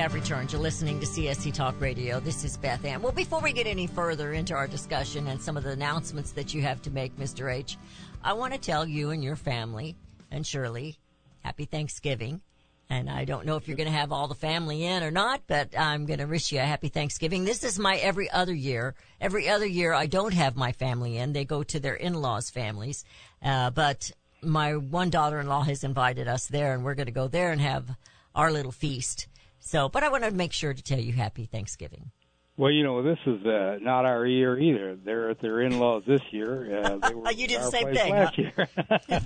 Have 0.00 0.14
returned. 0.14 0.50
You're 0.50 0.62
listening 0.62 0.98
to 1.00 1.06
CSC 1.06 1.52
Talk 1.52 1.78
Radio. 1.78 2.20
This 2.20 2.42
is 2.42 2.56
Beth 2.56 2.86
Ann. 2.86 3.02
Well, 3.02 3.12
before 3.12 3.42
we 3.42 3.52
get 3.52 3.66
any 3.66 3.86
further 3.86 4.32
into 4.32 4.54
our 4.54 4.66
discussion 4.66 5.26
and 5.26 5.38
some 5.38 5.58
of 5.58 5.62
the 5.62 5.72
announcements 5.72 6.32
that 6.32 6.54
you 6.54 6.62
have 6.62 6.80
to 6.82 6.90
make, 6.90 7.14
Mr. 7.18 7.52
H, 7.52 7.76
I 8.24 8.32
want 8.32 8.54
to 8.54 8.58
tell 8.58 8.88
you 8.88 9.10
and 9.10 9.22
your 9.22 9.36
family 9.36 9.96
and 10.30 10.46
Shirley, 10.46 10.98
happy 11.40 11.66
Thanksgiving. 11.66 12.40
And 12.88 13.10
I 13.10 13.26
don't 13.26 13.44
know 13.44 13.56
if 13.56 13.68
you're 13.68 13.76
going 13.76 13.92
to 13.92 13.98
have 13.98 14.10
all 14.10 14.26
the 14.26 14.34
family 14.34 14.86
in 14.86 15.02
or 15.02 15.10
not, 15.10 15.42
but 15.46 15.78
I'm 15.78 16.06
going 16.06 16.20
to 16.20 16.24
wish 16.24 16.50
you 16.50 16.60
a 16.60 16.62
happy 16.62 16.88
Thanksgiving. 16.88 17.44
This 17.44 17.62
is 17.62 17.78
my 17.78 17.96
every 17.96 18.30
other 18.30 18.54
year. 18.54 18.94
Every 19.20 19.50
other 19.50 19.66
year 19.66 19.92
I 19.92 20.06
don't 20.06 20.32
have 20.32 20.56
my 20.56 20.72
family 20.72 21.18
in. 21.18 21.34
They 21.34 21.44
go 21.44 21.62
to 21.64 21.78
their 21.78 21.96
in-laws' 21.96 22.48
families. 22.48 23.04
Uh, 23.42 23.68
but 23.68 24.12
my 24.40 24.76
one 24.76 25.10
daughter-in-law 25.10 25.64
has 25.64 25.84
invited 25.84 26.26
us 26.26 26.46
there 26.46 26.72
and 26.72 26.84
we're 26.84 26.94
going 26.94 27.04
to 27.04 27.12
go 27.12 27.28
there 27.28 27.52
and 27.52 27.60
have 27.60 27.96
our 28.34 28.50
little 28.50 28.72
feast. 28.72 29.26
So, 29.60 29.88
but 29.88 30.02
I 30.02 30.08
want 30.08 30.24
to 30.24 30.30
make 30.30 30.52
sure 30.52 30.74
to 30.74 30.82
tell 30.82 30.98
you 30.98 31.12
happy 31.12 31.46
Thanksgiving. 31.46 32.10
Well, 32.56 32.70
you 32.70 32.82
know, 32.82 33.02
this 33.02 33.18
is 33.24 33.44
uh, 33.46 33.78
not 33.80 34.04
our 34.04 34.26
year 34.26 34.58
either. 34.58 34.94
They're 34.96 35.30
at 35.30 35.40
their 35.40 35.62
in-laws 35.62 36.02
this 36.06 36.20
year. 36.30 36.82
Uh, 36.82 37.08
they 37.08 37.14
were 37.14 37.30
You 37.30 37.46
did 37.46 37.60
the 37.60 37.70
same 37.70 37.94
thing, 37.94 38.12
last 38.12 38.36
huh? 38.36 38.42
year. 38.42 38.68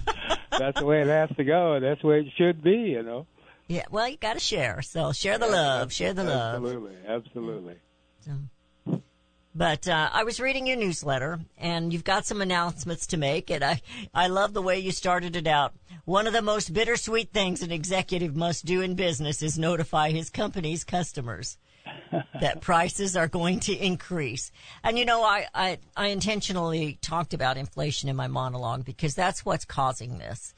that's 0.51 0.79
the 0.79 0.87
way 0.87 1.01
it 1.01 1.09
has 1.09 1.31
to 1.37 1.45
go. 1.45 1.81
That's 1.81 2.01
the 2.01 2.07
way 2.07 2.21
it 2.21 2.33
should 2.37 2.63
be. 2.63 2.71
You 2.71 3.03
know. 3.03 3.27
Yeah, 3.67 3.87
well, 3.91 4.09
you 4.09 4.19
got 4.19 4.35
to 4.35 4.41
share. 4.41 4.83
So 4.83 5.13
share 5.13 5.39
the 5.39 5.49
love, 5.49 5.93
share 5.93 6.13
the 6.13 6.23
love. 6.23 6.57
Absolutely, 6.57 6.97
absolutely. 7.09 7.77
But 9.55 9.87
uh, 9.87 10.11
I 10.13 10.25
was 10.25 10.41
reading 10.41 10.67
your 10.67 10.77
newsletter, 10.77 11.39
and 11.57 11.93
you've 11.93 12.03
got 12.03 12.27
some 12.27 12.43
announcements 12.43 13.07
to 13.09 13.17
make, 13.17 13.51
and 13.51 13.63
I 13.63 13.81
I 14.13 14.27
love 14.27 14.53
the 14.53 14.63
way 14.63 14.81
you 14.81 14.91
started 14.91 15.37
it 15.37 15.47
out. 15.47 15.75
One 16.05 16.27
of 16.27 16.33
the 16.33 16.43
most 16.43 16.73
bittersweet 16.73 17.31
things 17.33 17.63
an 17.63 17.71
executive 17.71 18.35
must 18.35 18.65
do 18.65 18.81
in 18.81 18.97
business 18.97 19.43
is 19.43 19.57
notify 19.57 20.11
his 20.11 20.29
company's 20.29 20.83
customers 20.83 21.57
that 22.41 22.63
prices 22.63 23.17
are 23.17 23.29
going 23.29 23.61
to 23.61 23.77
increase. 23.77 24.51
And 24.83 24.99
you 24.99 25.05
know, 25.05 25.23
I, 25.23 25.47
I 25.55 25.79
I 25.97 26.09
intentionally 26.09 26.99
talked 27.01 27.33
about 27.33 27.57
inflation 27.57 28.09
in 28.09 28.17
my 28.17 28.27
monologue 28.27 28.85
because 28.85 29.15
that's 29.15 29.45
what's 29.45 29.65
causing 29.65 30.19
this. 30.19 30.53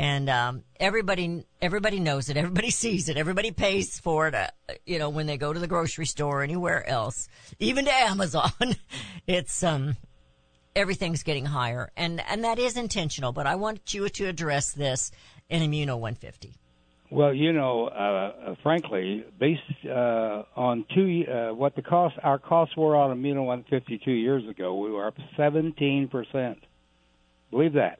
And 0.00 0.30
um, 0.30 0.64
everybody 0.76 1.44
everybody 1.60 2.00
knows 2.00 2.30
it. 2.30 2.38
Everybody 2.38 2.70
sees 2.82 3.10
it. 3.10 3.18
Everybody 3.18 3.50
pays 3.50 4.00
for 4.00 4.28
it. 4.28 4.34
Uh, 4.34 4.46
you 4.86 4.98
know, 4.98 5.10
when 5.10 5.26
they 5.26 5.36
go 5.36 5.52
to 5.52 5.60
the 5.60 5.66
grocery 5.66 6.06
store 6.06 6.40
or 6.40 6.42
anywhere 6.42 6.88
else, 6.88 7.28
even 7.58 7.84
to 7.84 7.92
Amazon, 7.92 8.50
it's 9.26 9.62
um 9.62 9.98
everything's 10.74 11.22
getting 11.22 11.44
higher, 11.44 11.92
and 11.98 12.22
and 12.30 12.44
that 12.44 12.58
is 12.58 12.78
intentional. 12.78 13.32
But 13.32 13.46
I 13.46 13.56
want 13.56 13.92
you 13.92 14.08
to 14.08 14.24
address 14.24 14.72
this 14.72 15.10
in 15.50 15.60
Immuno 15.60 15.98
150. 15.98 16.54
Well, 17.10 17.34
you 17.34 17.52
know, 17.52 17.88
uh, 17.88 18.52
uh, 18.52 18.54
frankly, 18.62 19.26
based 19.38 19.60
uh, 19.84 20.44
on 20.56 20.86
two, 20.94 21.24
uh, 21.30 21.52
what 21.54 21.76
the 21.76 21.82
cost, 21.82 22.14
our 22.22 22.38
costs 22.38 22.74
were 22.74 22.96
on 22.96 23.14
Immuno 23.14 23.44
152 23.44 24.12
years 24.12 24.48
ago, 24.48 24.76
we 24.76 24.90
were 24.90 25.08
up 25.08 25.16
17 25.36 26.08
percent. 26.08 26.56
Believe 27.50 27.74
that. 27.74 27.99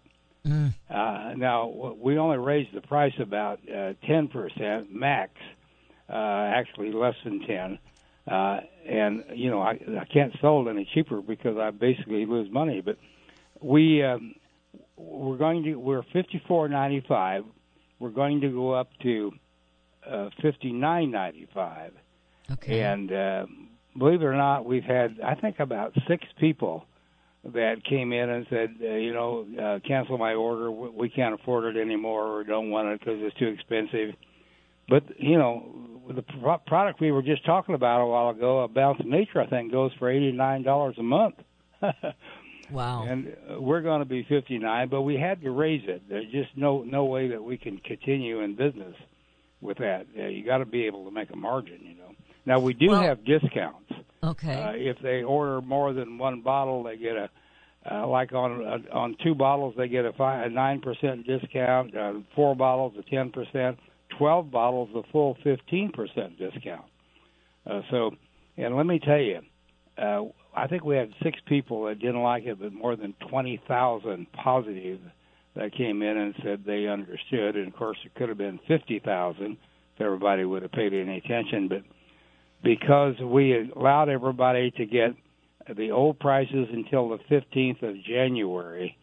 Uh, 0.88 1.35
now 1.37 1.94
we 1.99 2.18
only 2.18 2.38
raised 2.38 2.73
the 2.75 2.80
price 2.80 3.12
about 3.18 3.61
uh, 3.68 3.92
ten 4.06 4.28
percent 4.28 4.92
max, 4.92 5.32
uh, 6.09 6.14
actually 6.14 6.92
less 6.92 7.14
than 7.25 7.40
ten. 7.47 7.78
Uh, 8.26 8.61
and 8.87 9.25
you 9.35 9.50
know, 9.50 9.61
I, 9.61 9.78
I 10.00 10.04
can't 10.12 10.35
sell 10.40 10.66
it 10.66 10.70
any 10.70 10.88
cheaper 10.94 11.20
because 11.20 11.56
I 11.59 11.70
basically 11.70 12.26
lose 12.26 12.50
money. 12.50 12.80
But 12.80 12.97
we 13.61 14.02
um, 14.02 14.35
we're 14.97 15.37
going 15.37 15.62
to 15.64 15.75
we're 15.76 16.02
fifty 16.12 16.42
four 16.47 16.68
ninety 16.68 17.04
five. 17.06 17.44
We're 17.99 18.11
going 18.11 18.40
to 18.40 18.49
go 18.49 18.73
up 18.73 18.90
to 19.02 19.32
uh, 20.09 20.30
fifty 20.40 20.73
nine 20.73 21.11
ninety 21.11 21.49
five. 21.52 21.92
Okay. 22.52 22.82
And 22.82 23.12
uh, 23.12 23.47
believe 23.97 24.23
it 24.23 24.25
or 24.25 24.35
not, 24.37 24.64
we've 24.64 24.85
had 24.85 25.20
I 25.25 25.35
think 25.35 25.61
about 25.61 25.94
six 26.09 26.25
people 26.38 26.87
that 27.44 27.85
came 27.85 28.12
in 28.12 28.28
and 28.28 28.47
said, 28.50 28.75
uh, 28.82 28.94
you 28.94 29.14
know, 29.14 29.47
uh, 29.59 29.78
cancel 29.87 30.18
my 30.18 30.35
order. 30.35 30.70
We 30.70 30.88
we 30.90 31.09
can't 31.09 31.35
afford 31.35 31.64
it 31.64 31.80
anymore, 31.80 32.26
or 32.26 32.44
don't 32.44 32.70
want 32.70 32.88
it 32.88 33.00
because 33.00 33.18
it's 33.23 33.37
too 33.38 33.49
expensive. 33.49 34.14
But 34.88 35.04
you 35.18 35.38
know, 35.38 36.02
the 36.14 36.23
pro- 36.23 36.59
product 36.59 37.00
we 37.00 37.12
were 37.12 37.23
just 37.23 37.44
talking 37.47 37.75
about 37.75 38.02
a 38.02 38.06
while 38.06 38.30
ago, 38.30 38.61
a 38.61 38.68
Bounce 38.68 39.00
Nature, 39.04 39.40
I 39.40 39.47
think, 39.47 39.73
goes 39.73 39.92
for 39.99 40.11
eighty 40.11 40.32
nine 40.32 40.62
dollars 40.62 40.97
a 40.99 41.02
month. 41.02 41.37
wow. 42.70 43.04
and 43.06 43.37
uh, 43.50 43.61
we're 43.61 43.80
going 43.80 44.00
to 44.00 44.04
be 44.04 44.25
59 44.28 44.88
but 44.88 45.02
we 45.02 45.16
had 45.16 45.40
to 45.40 45.50
raise 45.50 45.82
it 45.88 46.02
there's 46.09 46.30
just 46.30 46.50
no 46.56 46.82
no 46.82 47.04
way 47.04 47.28
that 47.28 47.42
we 47.42 47.56
can 47.56 47.78
continue 47.78 48.40
in 48.40 48.54
business 48.54 48.94
with 49.61 49.78
that 49.78 50.06
uh, 50.18 50.26
you 50.26 50.44
got 50.44 50.59
to 50.59 50.66
be 50.66 50.85
able 50.87 51.04
to 51.04 51.11
make 51.11 51.30
a 51.30 51.37
margin 51.37 51.78
you 51.82 51.94
know 51.94 52.14
now 52.47 52.59
we 52.59 52.75
do 52.75 52.88
Well- 52.88 53.02
have 53.02 53.25
discounts 53.25 53.92
okay. 54.22 54.54
uh, 54.54 54.72
if 54.74 54.96
they 55.02 55.22
order 55.22 55.60
more 55.60 55.92
than 55.92 56.18
one 56.18 56.40
bottle 56.40 56.82
they 56.82 56.96
get 56.96 57.16
a 57.16 57.30
uh, 57.90 58.06
like 58.06 58.32
on 58.32 58.64
uh, 58.64 58.94
on 58.94 59.16
two 59.22 59.34
bottles 59.34 59.74
they 59.76 59.88
get 59.88 60.04
a 60.04 60.48
nine 60.50 60.80
percent 60.80 61.26
discount 61.26 61.96
uh, 61.96 62.12
four 62.34 62.54
bottles 62.54 62.92
a 62.98 63.10
ten 63.10 63.30
percent 63.30 63.78
twelve 64.18 64.50
bottles 64.50 64.90
a 64.94 65.02
full 65.10 65.36
fifteen 65.42 65.90
percent 65.90 66.38
discount 66.38 66.84
uh, 67.66 67.80
so 67.90 68.10
and 68.56 68.76
let 68.76 68.86
me 68.86 68.98
tell 68.98 69.18
you 69.18 69.40
uh, 69.96 70.22
I 70.54 70.66
think 70.66 70.84
we 70.84 70.96
had 70.96 71.12
six 71.22 71.38
people 71.46 71.84
that 71.84 72.00
didn't 72.00 72.22
like 72.22 72.44
it, 72.44 72.58
but 72.60 72.72
more 72.72 72.96
than 72.96 73.14
20,000 73.28 74.26
positive 74.32 75.00
that 75.54 75.74
came 75.74 76.02
in 76.02 76.16
and 76.16 76.34
said 76.42 76.64
they 76.64 76.86
understood. 76.86 77.56
And 77.56 77.68
of 77.68 77.76
course, 77.76 77.98
it 78.04 78.14
could 78.14 78.28
have 78.28 78.38
been 78.38 78.58
50,000 78.66 79.52
if 79.52 80.00
everybody 80.00 80.44
would 80.44 80.62
have 80.62 80.72
paid 80.72 80.92
any 80.92 81.18
attention. 81.18 81.68
But 81.68 81.82
because 82.62 83.19
we 83.21 83.71
allowed 83.75 84.09
everybody 84.09 84.71
to 84.73 84.87
get 84.87 85.14
the 85.76 85.90
old 85.90 86.19
prices 86.19 86.69
until 86.73 87.09
the 87.09 87.19
15th 87.31 87.83
of 87.83 88.02
January, 88.02 88.97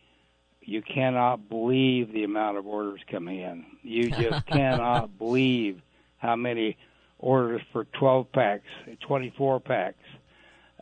you 0.62 0.82
cannot 0.82 1.50
believe 1.50 2.12
the 2.12 2.24
amount 2.24 2.58
of 2.58 2.68
orders 2.68 3.00
coming 3.10 3.40
in. 3.40 3.66
You 3.84 4.10
just 4.10 4.46
cannot 4.48 5.18
believe 5.18 5.82
how 6.18 6.36
many 6.36 6.78
orders 7.20 7.62
for 7.72 7.86
12 8.00 8.32
packs, 8.32 8.66
24 9.08 9.60
packs 9.62 9.96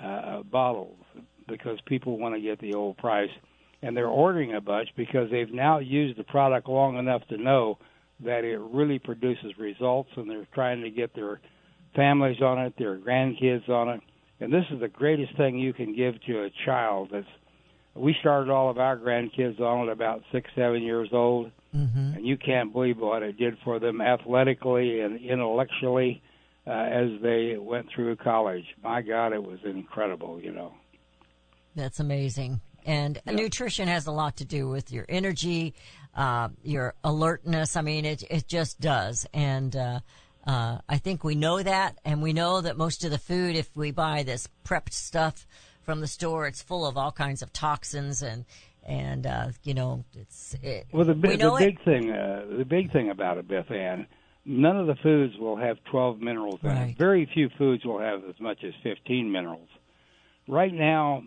uh, 0.01 0.44
bottles 0.44 0.98
because 1.48 1.79
people 1.86 2.17
want 2.17 2.36
to 2.36 2.41
get 2.41 2.60
the 2.60 2.74
old 2.74 2.98
price 2.98 3.29
and 3.82 3.96
they're 3.96 4.08
ordering 4.08 4.55
a 4.55 4.62
bunch 4.62 4.89
because 4.96 5.29
they've 5.29 5.53
now 5.53 5.79
used 5.79 6.17
the 6.17 6.24
product 6.24 6.67
long 6.67 6.98
enough 6.98 7.22
to 7.27 7.38
know 7.38 7.77
that 8.20 8.44
it 8.44 8.60
really 8.60 8.98
produces 8.98 9.58
results 9.58 10.10
and 10.15 10.29
they're 10.29 10.48
trying 10.53 10.82
to 10.82 10.89
get 10.89 11.13
their 11.13 11.39
families 11.95 12.41
on 12.41 12.59
it, 12.59 12.73
their 12.77 12.97
grandkids 12.97 13.67
on 13.69 13.89
it. 13.89 14.01
And 14.39 14.51
this 14.51 14.65
is 14.71 14.79
the 14.79 14.87
greatest 14.87 15.35
thing 15.37 15.57
you 15.57 15.73
can 15.73 15.95
give 15.95 16.21
to 16.27 16.43
a 16.43 16.49
child 16.65 17.09
that's 17.11 17.27
we 17.95 18.13
started 18.19 18.51
all 18.51 18.69
of 18.69 18.77
our 18.77 18.97
grandkids 18.97 19.59
on 19.59 19.87
at 19.87 19.93
about 19.93 20.21
six, 20.31 20.49
seven 20.53 20.83
years 20.83 21.09
old, 21.13 21.51
mm-hmm. 21.73 22.13
and 22.15 22.27
you 22.27 22.37
can't 22.37 22.73
believe 22.73 22.97
what 22.97 23.23
it 23.23 23.37
did 23.37 23.57
for 23.63 23.79
them 23.79 24.01
athletically 24.01 24.99
and 24.99 25.19
intellectually 25.21 26.21
uh, 26.67 26.71
as 26.71 27.09
they 27.21 27.55
went 27.57 27.87
through 27.95 28.17
college. 28.17 28.65
My 28.83 29.01
God, 29.01 29.31
it 29.31 29.41
was 29.41 29.59
incredible, 29.63 30.41
you 30.41 30.51
know. 30.51 30.73
That's 31.75 31.99
amazing. 32.01 32.59
And 32.85 33.19
nutrition 33.25 33.87
has 33.87 34.07
a 34.07 34.11
lot 34.11 34.37
to 34.37 34.45
do 34.45 34.67
with 34.67 34.91
your 34.91 35.05
energy, 35.09 35.73
uh, 36.15 36.49
your 36.63 36.93
alertness. 37.03 37.75
I 37.75 37.81
mean, 37.81 38.05
it 38.05 38.23
it 38.29 38.47
just 38.47 38.79
does. 38.79 39.25
And 39.33 39.75
uh, 39.75 39.99
uh, 40.45 40.79
I 40.87 40.98
think 40.98 41.24
we 41.24 41.35
know 41.35 41.61
that, 41.63 41.98
and 42.05 42.22
we 42.22 42.33
know 42.33 42.61
that 42.61 42.77
most 42.77 43.03
of 43.03 43.11
the 43.11 43.17
food, 43.17 43.55
if 43.55 43.75
we 43.75 43.91
buy 43.91 44.24
this 44.24 44.48
prepped 44.63 44.93
stuff 44.93 45.48
from 45.81 46.01
the 46.01 46.07
store, 46.07 46.48
it's 46.48 46.61
full 46.61 46.85
of 46.85 46.98
all 46.98 47.11
kinds 47.11 47.41
of 47.41 47.51
toxins 47.53 48.22
and 48.22 48.46
and 48.87 49.25
uh, 49.25 49.48
you 49.63 49.74
know, 49.74 50.03
it's 50.15 50.55
it, 50.61 50.85
Well, 50.91 51.05
the, 51.05 51.13
we 51.15 51.35
the 51.37 51.53
it. 51.55 51.57
big 51.59 51.83
thing, 51.83 52.11
uh, 52.11 52.46
the 52.57 52.65
big 52.65 52.91
thing 52.91 53.09
about 53.09 53.37
it, 53.39 53.48
Beth 53.48 53.72
Ann, 53.72 54.05
none 54.46 54.77
of 54.77 54.85
the 54.85 54.96
foods 55.01 55.35
will 55.39 55.55
have 55.57 55.77
12 55.89 56.22
minerals 56.22 56.59
in 56.61 56.70
Right. 56.70 56.89
it. 56.89 56.98
Very 56.98 57.25
few 57.33 57.50
foods 57.57 57.83
will 57.83 58.00
have 58.00 58.24
as 58.29 58.39
much 58.39 58.63
as 58.63 58.74
15 58.83 59.31
minerals. 59.31 59.70
Right 60.48 60.72
now, 60.74 61.24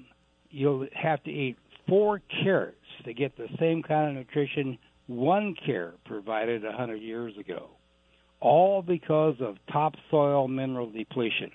you'll 0.51 0.87
have 0.95 1.21
to 1.25 1.31
eat 1.33 1.57
four 1.88 2.21
carrots 2.45 2.77
to 3.05 3.12
get 3.12 3.37
the 3.37 3.49
same 3.59 3.83
kind 3.83 4.11
of 4.11 4.14
nutrition 4.14 4.79
one 5.09 5.57
carrot 5.66 5.99
provided 6.05 6.62
a 6.64 6.69
100 6.69 6.97
years 6.97 7.37
ago, 7.38 7.71
all 8.40 8.83
because 8.83 9.37
of 9.40 9.57
topsoil 9.70 10.48
mineral 10.48 10.90
depletion. 10.90 11.51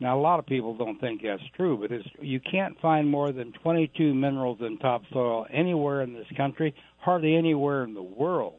Now, 0.00 0.18
a 0.18 0.20
lot 0.20 0.38
of 0.40 0.46
people 0.46 0.76
don't 0.76 1.00
think 1.00 1.22
that's 1.22 1.42
true, 1.56 1.78
but 1.78 1.92
it's, 1.92 2.06
you 2.20 2.40
can't 2.40 2.78
find 2.80 3.08
more 3.08 3.32
than 3.32 3.52
22 3.52 4.12
minerals 4.12 4.58
in 4.60 4.78
topsoil 4.78 5.46
anywhere 5.52 6.02
in 6.02 6.12
this 6.14 6.26
country, 6.36 6.74
hardly 6.98 7.36
anywhere 7.36 7.84
in 7.84 7.94
the 7.94 8.02
world. 8.02 8.58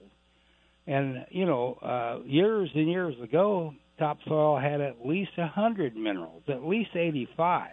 And, 0.88 1.26
you 1.30 1.46
know, 1.46 1.74
uh, 1.82 2.26
years 2.26 2.70
and 2.74 2.90
years 2.90 3.20
ago, 3.22 3.74
topsoil 4.00 4.60
had 4.60 4.82
at 4.82 5.06
least 5.06 5.38
100 5.38 5.96
minerals, 5.96 6.44
at 6.48 6.64
least 6.64 6.96
85. 6.96 7.72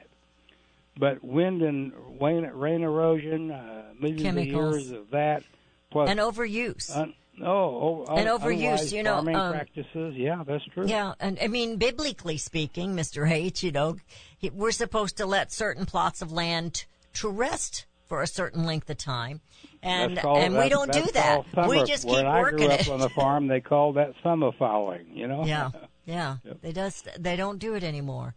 But 0.99 1.25
wind 1.25 1.63
and 1.63 1.93
rain, 2.21 2.45
rain 2.47 2.83
erosion, 2.83 3.51
uh, 3.51 3.93
millions 3.99 4.23
Chemicals. 4.23 4.75
of 4.75 4.81
years 4.81 4.91
of 4.91 5.11
that, 5.11 5.43
plus 5.91 6.11
and 6.11 6.21
overuse. 6.21 6.95
un, 6.95 7.15
oh, 7.43 8.05
oh, 8.09 8.15
And 8.17 8.29
overuse, 8.29 8.93
you 8.93 9.03
know, 9.03 9.15
farming 9.15 9.37
um, 9.37 9.53
practices. 9.53 10.15
Yeah, 10.17 10.43
that's 10.47 10.65
true. 10.75 10.87
Yeah, 10.87 11.15
and 11.21 11.39
I 11.41 11.49
mean, 11.49 11.77
biblically 11.77 12.37
speaking, 12.37 12.95
Mr. 12.95 13.31
H, 13.31 13.63
you 13.63 13.73
know, 13.73 13.97
he- 14.39 14.51
we're 14.51 14.71
supposed 14.73 15.17
to 15.19 15.27
let 15.27 15.53
certain 15.53 15.87
plots 15.87 16.23
of 16.23 16.33
land 16.33 16.85
to 17.15 17.29
rest 17.29 17.87
for 18.07 18.23
a 18.23 18.27
certain 18.27 18.65
length 18.65 18.91
of 18.91 18.99
time, 18.99 19.41
and 19.83 20.19
called- 20.19 20.39
and 20.39 20.57
we 20.59 20.69
don't 20.69 20.93
do 20.93 21.03
that. 21.13 21.45
We 21.69 21.83
just 21.85 22.05
when 22.05 22.17
keep 22.17 22.27
I 22.27 22.41
working 22.41 22.59
grew 22.59 22.69
up 22.69 22.81
it. 22.81 22.89
on 22.91 23.01
the 23.01 23.09
farm, 23.09 23.47
they 23.47 23.61
called 23.61 23.97
that 23.97 24.13
summer 24.23 24.53
fallowing. 24.59 25.07
You 25.15 25.29
know. 25.29 25.45
yeah, 25.47 25.71
yeah, 26.05 26.37
they 26.61 26.73
does. 26.73 27.03
They 27.19 27.37
don't 27.37 27.59
do 27.59 27.75
it 27.75 27.83
anymore, 27.83 28.35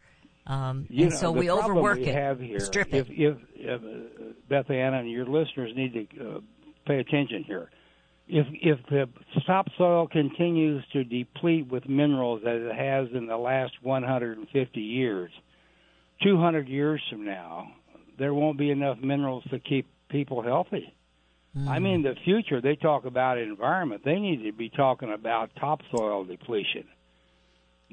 um, 0.48 0.86
You 0.90 1.04
and 1.06 1.12
know, 1.12 1.18
so 1.20 1.34
the 1.34 1.40
we 1.40 1.52
overwork 1.52 1.98
we 1.98 2.06
it, 2.06 2.16
have 2.16 2.40
here, 2.40 2.60
strip 2.62 2.94
if, 2.94 3.10
it. 3.10 3.14
If, 3.20 3.38
if 3.56 3.82
uh, 3.84 4.24
Beth 4.48 4.70
Ann 4.70 4.94
and 4.94 5.10
your 5.12 5.26
listeners 5.26 5.74
need 5.76 5.94
to 5.94 6.36
uh, 6.36 6.40
pay 6.88 7.00
attention 7.00 7.44
here, 7.44 7.70
if 8.28 8.48
if 8.54 8.80
the 8.90 9.08
topsoil 9.46 10.08
continues 10.08 10.84
to 10.94 11.04
deplete 11.04 11.68
with 11.68 11.88
minerals 11.88 12.42
as 12.46 12.62
it 12.62 12.76
has 12.76 13.08
in 13.14 13.28
the 13.28 13.38
last 13.38 13.74
150 13.82 14.80
years, 14.82 15.32
200 16.24 16.68
years 16.68 17.02
from 17.10 17.26
now, 17.26 17.72
there 18.18 18.34
won't 18.34 18.58
be 18.58 18.72
enough 18.72 18.98
minerals 19.00 19.44
to 19.52 19.60
keep 19.60 19.88
people 20.10 20.42
healthy. 20.42 20.94
Hmm. 21.54 21.70
I 21.70 21.80
mean, 21.80 22.02
the 22.02 22.16
future, 22.24 22.62
they 22.62 22.76
talk 22.76 23.06
about 23.06 23.38
environment. 23.38 24.02
They 24.04 24.20
need 24.20 24.44
to 24.44 24.52
be 24.52 24.70
talking 24.70 25.12
about 25.12 25.52
topsoil 25.60 26.26
depletion. 26.26 26.86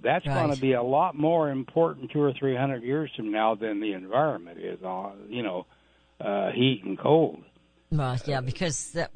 That's 0.02 0.26
Right. 0.26 0.34
going 0.34 0.54
to 0.54 0.60
be 0.60 0.72
a 0.72 0.82
lot 0.82 1.14
more 1.14 1.50
important 1.50 2.10
two 2.10 2.22
or 2.22 2.32
three 2.32 2.56
hundred 2.56 2.82
years 2.82 3.10
from 3.14 3.30
now 3.30 3.54
than 3.54 3.80
the 3.80 3.92
environment 3.92 4.58
is. 4.58 4.82
Uh, 4.82 5.10
you 5.28 5.42
know, 5.42 5.66
uh, 6.20 6.50
heat 6.52 6.82
and 6.84 6.98
cold. 6.98 7.44
Well, 7.92 8.16
yeah, 8.26 8.40
because 8.40 8.92
that, 8.92 9.10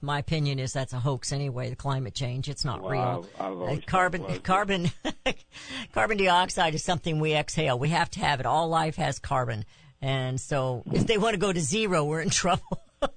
my 0.00 0.18
opinion 0.18 0.58
is 0.58 0.72
that's 0.72 0.92
a 0.94 0.98
hoax 1.00 1.32
anyway. 1.32 1.68
The 1.70 1.76
climate 1.76 2.14
change, 2.14 2.48
it's 2.48 2.64
not 2.64 2.80
Well, 2.80 2.90
real. 2.90 3.26
I've- 3.38 3.44
I've 3.72 3.78
Uh, 3.78 3.80
carbon, 3.86 4.22
thought 4.22 4.30
it 4.30 4.32
was. 4.32 4.38
carbon, 4.40 4.90
carbon 5.92 6.16
dioxide 6.16 6.74
is 6.74 6.82
something 6.82 7.20
we 7.20 7.34
exhale. 7.34 7.78
We 7.78 7.90
have 7.90 8.10
to 8.12 8.20
have 8.20 8.40
it. 8.40 8.46
All 8.46 8.68
life 8.68 8.96
has 8.96 9.18
carbon, 9.18 9.64
and 10.00 10.40
so 10.40 10.82
if 10.92 11.06
they 11.06 11.18
want 11.18 11.34
to 11.34 11.38
go 11.38 11.52
to 11.52 11.60
zero, 11.60 12.04
we're 12.04 12.22
in 12.22 12.30
trouble. 12.30 12.82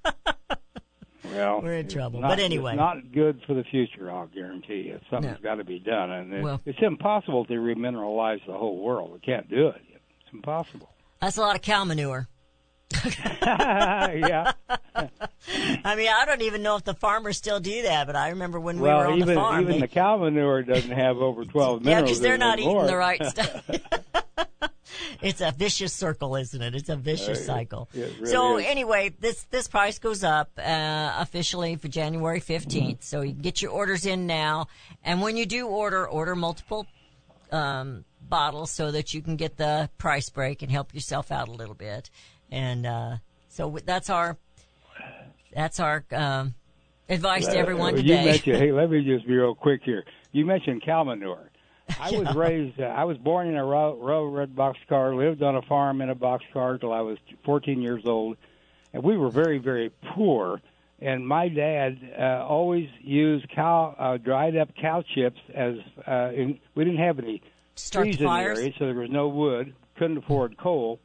Well, 1.31 1.61
We're 1.61 1.75
in 1.75 1.87
trouble. 1.87 2.21
not- 2.21 2.29
But 2.29 2.39
anyway. 2.39 2.75
not 2.75 3.11
good 3.11 3.41
for 3.45 3.53
the 3.53 3.63
future. 3.63 4.09
I'll 4.11 4.25
guarantee 4.27 4.81
you. 4.87 4.99
Something's 5.11 5.37
No. 5.43 5.49
got 5.49 5.55
to 5.55 5.63
be 5.63 5.77
done, 5.77 6.09
and 6.09 6.33
it, 6.33 6.43
Well- 6.43 6.59
it's 6.65 6.79
impossible 6.81 7.45
to 7.45 7.53
remineralize 7.53 8.43
the 8.47 8.57
whole 8.57 8.77
world. 8.79 9.13
We 9.13 9.19
can't 9.19 9.47
do 9.47 9.67
it. 9.67 9.81
It's 9.93 10.33
impossible. 10.33 10.89
That's 11.21 11.37
a 11.37 11.41
lot 11.41 11.55
of 11.55 11.61
cow 11.61 11.83
manure. 11.83 12.27
yeah. 13.41 14.51
I 15.83 15.95
mean, 15.95 16.09
I 16.09 16.25
don't 16.25 16.41
even 16.41 16.63
know 16.63 16.75
if 16.75 16.83
the 16.83 16.93
farmers 16.93 17.37
still 17.37 17.59
do 17.59 17.83
that, 17.83 18.07
but 18.07 18.15
I 18.15 18.29
remember 18.29 18.59
when 18.59 18.79
we 18.79 18.87
were 18.89 19.07
on 19.07 19.15
even 19.15 19.27
the 19.27 19.35
farm. 19.35 19.61
even 19.61 19.73
they- 19.75 19.81
the 19.81 19.87
cow 19.87 20.17
manure 20.17 20.63
doesn't 20.63 20.91
have 20.91 21.17
over 21.17 21.45
twelve 21.45 21.83
yeah, 21.85 22.01
because 22.01 22.19
they're 22.19 22.35
it 22.35 22.39
not 22.39 22.59
eating 22.59 22.85
the 22.85 22.97
right 22.97 23.23
stuff. 23.25 23.69
it's 25.21 25.41
a 25.41 25.51
vicious 25.51 25.93
circle, 25.93 26.35
isn't 26.35 26.61
it? 26.61 26.75
It's 26.75 26.89
a 26.89 26.95
vicious 26.95 27.45
cycle. 27.45 27.89
it 27.93 28.13
really 28.19 28.25
so 28.25 28.57
is. 28.57 28.65
anyway, 28.65 29.13
this 29.19 29.43
this 29.51 29.67
price 29.67 29.99
goes 29.99 30.23
up 30.23 30.51
uh, 30.57 31.13
officially 31.19 31.75
for 31.75 31.87
January 31.87 32.41
15th. 32.41 33.03
So 33.03 33.21
you 33.21 33.33
get 33.33 33.61
your 33.61 33.71
orders 33.71 34.05
in 34.05 34.27
now, 34.27 34.67
and 35.03 35.21
when 35.21 35.37
you 35.37 35.45
do 35.45 35.67
order, 35.67 36.07
order 36.07 36.35
multiple 36.35 36.87
um, 37.51 38.03
bottles 38.21 38.71
so 38.71 38.91
that 38.91 39.13
you 39.13 39.21
can 39.21 39.35
get 39.35 39.57
the 39.57 39.89
price 39.97 40.29
break 40.29 40.61
and 40.61 40.71
help 40.71 40.93
yourself 40.93 41.31
out 41.31 41.47
a 41.47 41.51
little 41.51 41.75
bit. 41.75 42.09
And 42.51 42.85
uh, 42.85 43.17
so 43.47 43.77
that's 43.85 44.09
our 44.09 44.37
That's 45.53 45.79
our 45.79 46.03
um, 46.11 46.53
advice 47.07 47.47
to 47.47 47.57
everyone 47.57 47.95
today. 47.95 48.21
You 48.21 48.25
mentioned, 48.31 48.57
hey, 48.57 48.71
let 48.71 48.89
me 48.89 49.03
just 49.05 49.27
be 49.27 49.33
real 49.35 49.55
quick 49.55 49.81
here. 49.83 50.03
You 50.31 50.45
mentioned 50.45 50.83
cow 50.83 51.03
manure. 51.03 51.49
I 51.99 52.11
was 52.17 52.35
raised. 52.35 52.79
Uh, 52.79 52.85
I 52.85 53.03
was 53.05 53.17
born 53.17 53.47
in 53.47 53.55
a 53.55 53.65
rail- 53.65 53.97
railroad 53.97 54.55
boxcar. 54.55 55.15
Lived 55.17 55.41
on 55.41 55.55
a 55.55 55.61
farm 55.63 56.01
in 56.01 56.09
a 56.09 56.15
boxcar 56.15 56.79
till 56.79 56.93
I 56.93 57.01
was 57.01 57.17
14 57.45 57.81
years 57.81 58.03
old, 58.05 58.37
and 58.93 59.03
we 59.03 59.17
were 59.17 59.29
very, 59.29 59.57
very 59.57 59.91
poor. 60.13 60.61
And 61.01 61.25
my 61.25 61.47
dad 61.47 61.97
uh, 62.19 62.45
always 62.45 62.89
used 63.01 63.49
cow 63.55 63.95
uh, 63.97 64.17
dried 64.17 64.57
up 64.57 64.69
cow 64.79 65.01
chips 65.15 65.39
as 65.55 65.75
uh, 66.05 66.31
in, 66.35 66.59
we 66.75 66.83
didn't 66.83 66.99
have 66.99 67.19
any 67.19 67.41
Start 67.75 68.05
trees 68.05 68.17
in 68.17 68.23
the 68.23 68.27
fires. 68.27 68.59
area, 68.59 68.73
so 68.77 68.85
there 68.85 68.95
was 68.95 69.09
no 69.09 69.29
wood. 69.29 69.73
Couldn't 69.97 70.17
afford 70.17 70.57
coal, 70.57 70.99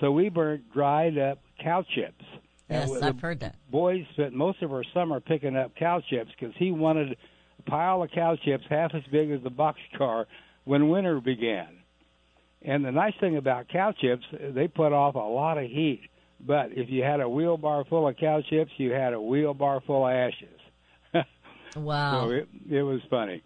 so 0.00 0.10
we 0.10 0.28
burnt 0.28 0.72
dried 0.72 1.18
up 1.18 1.38
cow 1.62 1.84
chips. 1.94 2.24
Yes, 2.68 2.90
I've 3.02 3.20
heard 3.20 3.40
that. 3.40 3.56
boys 3.70 4.04
spent 4.14 4.32
most 4.32 4.62
of 4.62 4.72
our 4.72 4.84
summer 4.94 5.20
picking 5.20 5.54
up 5.56 5.76
cow 5.76 6.00
chips 6.08 6.30
because 6.38 6.54
he 6.56 6.72
wanted 6.72 7.16
a 7.58 7.70
pile 7.70 8.02
of 8.02 8.10
cow 8.10 8.36
chips 8.42 8.64
half 8.68 8.94
as 8.94 9.02
big 9.12 9.30
as 9.30 9.42
the 9.42 9.50
boxcar 9.50 10.24
when 10.64 10.88
winter 10.88 11.20
began. 11.20 11.68
And 12.62 12.84
the 12.84 12.90
nice 12.90 13.12
thing 13.20 13.36
about 13.36 13.68
cow 13.68 13.92
chips, 13.92 14.24
they 14.32 14.68
put 14.68 14.92
off 14.92 15.14
a 15.14 15.18
lot 15.18 15.58
of 15.58 15.64
heat. 15.64 16.00
But 16.40 16.70
if 16.72 16.88
you 16.88 17.02
had 17.02 17.20
a 17.20 17.24
wheelbar 17.24 17.86
full 17.88 18.08
of 18.08 18.16
cow 18.16 18.40
chips, 18.48 18.72
you 18.78 18.92
had 18.92 19.12
a 19.12 19.16
wheelbar 19.16 19.84
full 19.84 20.06
of 20.06 20.12
ashes. 20.12 20.48
Wow. 21.76 22.26
So 22.26 22.30
it, 22.30 22.48
it 22.70 22.82
was 22.82 23.00
funny. 23.10 23.42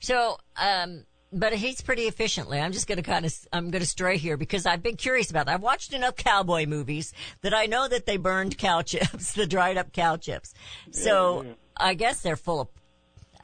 So, 0.00 0.38
um, 0.56 1.04
but 1.32 1.52
it 1.52 1.58
heats 1.58 1.80
pretty 1.80 2.02
efficiently. 2.04 2.58
I'm 2.60 2.72
just 2.72 2.86
going 2.86 2.96
to 2.96 3.02
kind 3.02 3.24
of, 3.26 3.34
I'm 3.52 3.70
going 3.70 3.82
to 3.82 3.88
stray 3.88 4.16
here 4.16 4.36
because 4.36 4.64
I've 4.66 4.82
been 4.82 4.96
curious 4.96 5.30
about 5.30 5.46
that. 5.46 5.54
I've 5.54 5.62
watched 5.62 5.92
enough 5.92 6.16
cowboy 6.16 6.66
movies 6.66 7.12
that 7.42 7.52
I 7.54 7.66
know 7.66 7.86
that 7.88 8.06
they 8.06 8.16
burned 8.16 8.56
cow 8.58 8.82
chips, 8.90 9.32
the 9.32 9.46
dried 9.46 9.76
up 9.76 9.92
cow 9.92 10.16
chips. 10.16 10.54
So 10.90 11.42
Yeah, 11.42 11.48
yeah. 11.48 11.54
I 11.76 11.94
guess 11.94 12.20
they're 12.22 12.36
full 12.36 12.60
of, 12.62 12.68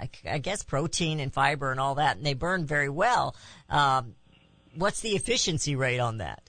I, 0.00 0.08
I 0.28 0.38
guess 0.38 0.62
protein 0.64 1.20
and 1.20 1.32
fiber 1.32 1.70
and 1.70 1.78
all 1.78 1.96
that, 1.96 2.16
and 2.16 2.24
they 2.26 2.34
burn 2.34 2.66
very 2.66 2.88
well. 2.88 3.36
Um, 3.68 4.14
what's 4.74 5.00
the 5.00 5.10
efficiency 5.10 5.76
rate 5.76 6.00
on 6.00 6.18
that? 6.18 6.42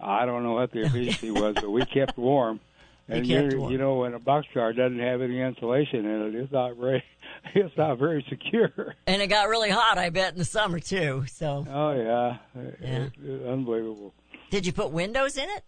I 0.00 0.26
don't 0.26 0.42
know 0.42 0.52
what 0.54 0.72
the 0.72 0.82
efficiency 0.86 1.30
was, 1.30 1.54
but 1.56 1.70
we 1.70 1.84
kept 1.84 2.16
warm. 2.18 2.60
And 3.10 3.26
You 3.26 3.36
kept 3.36 3.44
you're- 3.52 3.58
warm. 3.60 3.72
you 3.72 3.78
know, 3.78 3.94
when 3.94 4.12
a 4.12 4.20
boxcar 4.20 4.76
doesn't 4.76 4.98
have 4.98 5.22
any 5.22 5.40
insulation 5.40 6.04
in 6.04 6.26
it, 6.26 6.34
it's 6.34 6.52
not 6.52 6.76
very, 6.76 7.02
it's 7.54 7.76
not 7.76 7.98
very 7.98 8.24
secure. 8.28 8.94
And 9.06 9.22
it 9.22 9.26
got 9.28 9.48
really 9.48 9.70
hot, 9.70 9.98
I 9.98 10.10
bet, 10.10 10.32
in 10.32 10.38
the 10.38 10.44
summer 10.44 10.80
too. 10.80 11.24
So, 11.28 11.66
Oh 11.70 11.92
yeah, 11.92 12.36
Yeah. 12.80 12.96
It- 12.96 13.12
it- 13.24 13.46
unbelievable. 13.46 14.14
did 14.50 14.66
you 14.66 14.72
put 14.72 14.90
windows 14.90 15.36
in 15.36 15.48
it? 15.48 15.64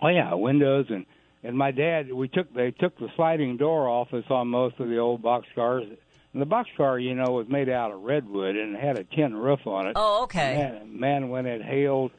Oh 0.00 0.08
yeah, 0.08 0.34
windows 0.34 0.86
and 0.90 1.06
and 1.42 1.56
my 1.58 1.70
dad. 1.70 2.12
We 2.12 2.28
took 2.28 2.52
they 2.54 2.70
took 2.72 2.98
the 2.98 3.08
sliding 3.16 3.56
door 3.56 3.88
off 3.88 4.12
us 4.14 4.24
on 4.30 4.48
most 4.48 4.78
of 4.80 4.88
the 4.88 4.98
old 4.98 5.22
box 5.22 5.46
cars. 5.54 5.84
And 6.32 6.42
the 6.42 6.46
box 6.46 6.68
car, 6.76 6.98
you 6.98 7.14
know, 7.14 7.30
was 7.32 7.46
made 7.48 7.68
out 7.68 7.92
of 7.92 8.02
redwood 8.02 8.56
and 8.56 8.74
it 8.74 8.80
had 8.80 8.98
a 8.98 9.04
tin 9.04 9.36
roof 9.36 9.60
on 9.66 9.86
it. 9.86 9.92
Oh, 9.94 10.24
okay. 10.24 10.56
Man, 10.56 10.98
man 11.00 11.28
when 11.28 11.46
it 11.46 11.62
hailed, 11.62 12.10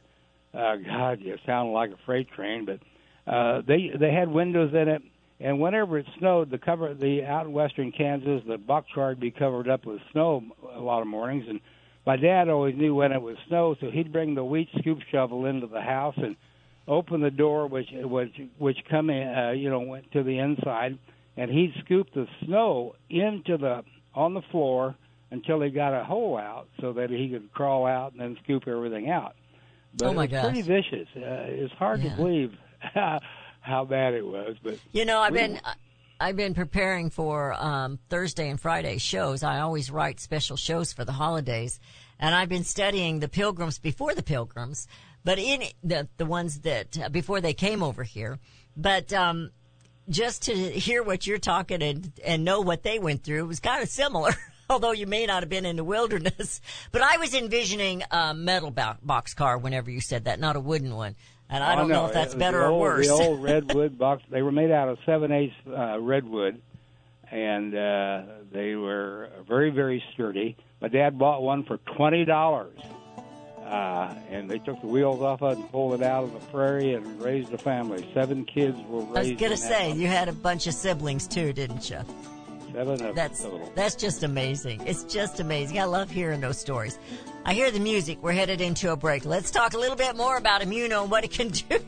uh, 0.54 0.76
God, 0.76 1.20
it 1.22 1.38
sounded 1.44 1.72
like 1.72 1.90
a 1.90 1.98
freight 2.06 2.30
train. 2.30 2.64
But 2.64 2.80
uh, 3.30 3.60
they 3.66 3.90
they 3.98 4.10
had 4.12 4.28
windows 4.28 4.72
in 4.72 4.88
it, 4.88 5.02
and 5.40 5.60
whenever 5.60 5.98
it 5.98 6.06
snowed, 6.18 6.50
the 6.50 6.58
cover 6.58 6.94
the 6.94 7.24
out 7.24 7.46
in 7.46 7.52
western 7.52 7.92
Kansas, 7.92 8.42
the 8.46 8.58
box 8.58 8.88
would 8.96 9.20
be 9.20 9.30
covered 9.30 9.68
up 9.68 9.84
with 9.86 10.00
snow 10.12 10.42
a 10.74 10.80
lot 10.80 11.02
of 11.02 11.06
mornings. 11.08 11.44
And 11.48 11.60
my 12.06 12.16
dad 12.16 12.48
always 12.48 12.76
knew 12.76 12.94
when 12.94 13.12
it 13.12 13.20
was 13.20 13.36
snow, 13.48 13.74
so 13.80 13.90
he'd 13.90 14.12
bring 14.12 14.34
the 14.34 14.44
wheat 14.44 14.68
scoop 14.78 14.98
shovel 15.10 15.44
into 15.46 15.66
the 15.66 15.80
house 15.82 16.14
and 16.16 16.36
open 16.88 17.20
the 17.20 17.30
door, 17.30 17.66
which 17.66 17.88
which 17.92 18.32
which 18.58 18.78
come 18.88 19.10
in, 19.10 19.28
uh, 19.28 19.50
you 19.50 19.68
know, 19.70 19.80
went 19.80 20.10
to 20.12 20.22
the 20.22 20.38
inside, 20.38 20.98
and 21.36 21.50
he'd 21.50 21.74
scoop 21.84 22.06
the 22.14 22.26
snow 22.44 22.94
into 23.10 23.56
the 23.56 23.82
on 24.14 24.34
the 24.34 24.42
floor 24.50 24.94
until 25.32 25.60
he 25.60 25.68
got 25.70 25.92
a 25.92 26.04
hole 26.04 26.38
out, 26.38 26.68
so 26.80 26.92
that 26.92 27.10
he 27.10 27.28
could 27.28 27.52
crawl 27.52 27.84
out 27.84 28.12
and 28.12 28.20
then 28.20 28.36
scoop 28.44 28.68
everything 28.68 29.10
out. 29.10 29.34
But 29.92 30.06
Oh, 30.08 30.14
my 30.14 30.24
it 30.24 30.30
was 30.30 30.40
pretty 30.42 30.62
vicious. 30.62 31.08
Uh, 31.16 31.20
it's 31.48 31.72
hard 31.74 32.00
Yeah. 32.00 32.10
to 32.10 32.16
believe 32.16 32.52
how, 33.66 33.84
bad 33.84 34.14
it 34.14 34.24
was, 34.24 34.56
but 34.62 34.78
You 34.92 35.04
know, 35.04 35.18
I've 35.20 35.32
We- 35.32 35.38
been 35.38 35.60
I've 36.18 36.36
been 36.36 36.54
preparing 36.54 37.10
for 37.10 37.52
um, 37.52 37.98
Thursday 38.08 38.48
and 38.48 38.58
Friday 38.58 38.96
shows. 38.96 39.42
I 39.42 39.60
always 39.60 39.90
write 39.90 40.18
special 40.18 40.56
shows 40.56 40.90
for 40.92 41.04
the 41.04 41.12
holidays, 41.12 41.78
and 42.18 42.34
I've 42.34 42.48
been 42.48 42.64
studying 42.64 43.20
the 43.20 43.28
Pilgrims 43.28 43.78
before 43.78 44.14
the 44.14 44.22
Pilgrims, 44.22 44.88
but 45.24 45.38
in 45.38 45.64
the 45.84 46.08
the 46.16 46.24
ones 46.24 46.60
that 46.60 46.98
uh, 46.98 47.08
before 47.10 47.42
they 47.42 47.52
came 47.52 47.82
over 47.82 48.02
here. 48.02 48.38
But 48.78 49.12
um, 49.12 49.50
just 50.08 50.44
to 50.44 50.54
hear 50.54 51.02
what 51.02 51.26
you're 51.26 51.36
talking 51.38 51.82
and 51.82 52.12
and 52.24 52.44
know 52.46 52.60
what 52.62 52.82
they 52.82 52.98
went 52.98 53.22
through 53.22 53.44
was 53.46 53.60
kind 53.60 53.82
of 53.82 53.88
similar. 53.90 54.32
Although 54.70 54.92
you 54.92 55.06
may 55.06 55.26
not 55.26 55.42
have 55.42 55.48
been 55.50 55.64
in 55.66 55.76
the 55.76 55.84
wilderness, 55.84 56.60
but 56.92 57.02
I 57.02 57.18
was 57.18 57.34
envisioning 57.34 58.02
a 58.10 58.32
metal 58.34 58.70
box 58.72 59.34
car 59.34 59.58
whenever 59.58 59.90
you 59.90 60.00
said 60.00 60.24
that, 60.24 60.40
not 60.40 60.56
a 60.56 60.60
wooden 60.60 60.96
one. 60.96 61.14
And 61.48 61.62
I 61.62 61.74
Oh, 61.74 61.76
don't 61.76 61.88
no, 61.88 61.94
know 62.02 62.06
if 62.06 62.12
that's 62.12 62.34
better 62.34 62.58
the 62.58 62.64
or 62.66 62.78
worse. 62.80 63.06
The 63.06 63.12
old 63.12 63.42
redwood 63.42 63.96
box. 63.98 64.22
They 64.30 64.42
were 64.42 64.52
made 64.52 64.70
out 64.70 64.88
of 64.88 64.98
seven 65.06 65.30
eighths 65.32 65.54
uh, 65.66 65.98
redwood, 66.00 66.60
and 67.30 67.74
uh, 67.74 68.22
they 68.52 68.74
were 68.74 69.30
very 69.48 69.70
very 69.70 70.02
sturdy. 70.12 70.56
My 70.80 70.88
dad 70.88 71.18
bought 71.18 71.42
one 71.42 71.62
for 71.64 71.76
twenty 71.96 72.24
dollars, 72.24 72.78
uh, 73.64 74.14
and 74.30 74.50
they 74.50 74.58
took 74.58 74.80
the 74.80 74.86
wheels 74.88 75.22
off 75.22 75.40
of 75.42 75.52
it 75.52 75.58
and 75.60 75.70
pulled 75.70 75.94
it 76.00 76.02
out 76.04 76.24
of 76.24 76.32
the 76.32 76.40
prairie 76.50 76.94
and 76.94 77.22
raised 77.22 77.52
a 77.54 77.58
family. 77.58 78.08
Seven 78.12 78.44
kids 78.44 78.76
were 78.88 79.00
raised. 79.02 79.16
I 79.16 79.20
was 79.20 79.40
gonna 79.40 79.56
say 79.56 79.92
you 79.92 80.08
had 80.08 80.28
a 80.28 80.32
bunch 80.32 80.66
of 80.66 80.74
siblings 80.74 81.28
too, 81.28 81.52
didn't 81.52 81.88
you? 81.88 82.00
That's 83.14 83.46
that's 83.74 83.94
just 83.94 84.22
amazing. 84.22 84.82
It's 84.86 85.04
just 85.04 85.40
amazing. 85.40 85.78
I 85.78 85.84
love 85.84 86.10
hearing 86.10 86.40
those 86.40 86.58
stories. 86.58 86.98
I 87.44 87.54
hear 87.54 87.70
the 87.70 87.80
music. 87.80 88.18
We're 88.22 88.32
headed 88.32 88.60
into 88.60 88.90
a 88.90 88.96
break. 88.96 89.24
Let's 89.24 89.50
talk 89.50 89.74
a 89.74 89.78
little 89.78 89.96
bit 89.96 90.16
more 90.16 90.36
about 90.36 90.62
Immuno 90.62 91.02
and 91.02 91.10
what 91.10 91.24
it 91.24 91.30
can 91.30 91.48
do. 91.48 91.64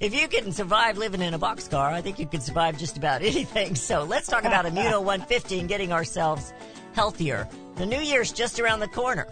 if 0.00 0.14
you 0.14 0.28
can 0.28 0.50
survive 0.50 0.96
living 0.96 1.20
in 1.20 1.34
a 1.34 1.38
boxcar, 1.38 1.92
I 1.92 2.00
think 2.00 2.18
you 2.18 2.26
can 2.26 2.40
survive 2.40 2.78
just 2.78 2.96
about 2.96 3.22
anything. 3.22 3.74
So 3.86 4.02
let's 4.02 4.26
talk 4.26 4.44
about 4.44 4.64
Immuno 4.64 5.02
150 5.02 5.60
and 5.60 5.68
getting 5.68 5.92
ourselves 5.92 6.52
healthier. 6.94 7.48
The 7.76 7.86
new 7.86 8.00
year's 8.00 8.32
just 8.32 8.58
around 8.58 8.80
the 8.80 8.88
corner. 8.88 9.28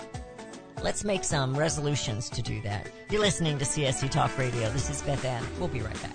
Let's 0.83 1.03
make 1.03 1.25
some 1.25 1.57
resolutions 1.57 2.29
to 2.31 2.43
do 2.43 2.61
that. 2.61 2.87
You're 3.11 3.23
listening 3.23 3.59
to 3.59 3.65
CSC 3.65 4.11
Talk 4.11 4.37
Radio. 4.37 4.71
This 4.71 4.91
is 4.91 5.01
Beth 5.03 5.25
Ann. 5.25 5.43
We'll 5.59 5.69
be 5.69 5.81
right 5.81 6.01
back. 6.03 6.15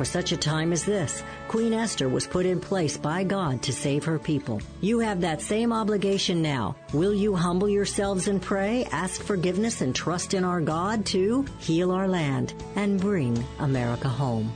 For 0.00 0.06
such 0.06 0.32
a 0.32 0.36
time 0.38 0.72
as 0.72 0.82
this. 0.82 1.22
Queen 1.48 1.74
Esther 1.74 2.08
was 2.08 2.26
put 2.26 2.46
in 2.46 2.58
place 2.58 2.96
by 2.96 3.22
God 3.22 3.60
to 3.60 3.70
save 3.70 4.02
her 4.04 4.18
people. 4.18 4.62
You 4.80 5.00
have 5.00 5.20
that 5.20 5.42
same 5.42 5.74
obligation 5.74 6.40
now. 6.40 6.74
Will 6.94 7.12
you 7.12 7.36
humble 7.36 7.68
yourselves 7.68 8.26
and 8.26 8.40
pray, 8.40 8.86
ask 8.92 9.22
forgiveness, 9.22 9.82
and 9.82 9.94
trust 9.94 10.32
in 10.32 10.42
our 10.42 10.62
God 10.62 11.04
to 11.12 11.44
heal 11.58 11.90
our 11.90 12.08
land 12.08 12.54
and 12.76 12.98
bring 12.98 13.44
America 13.58 14.08
home? 14.08 14.50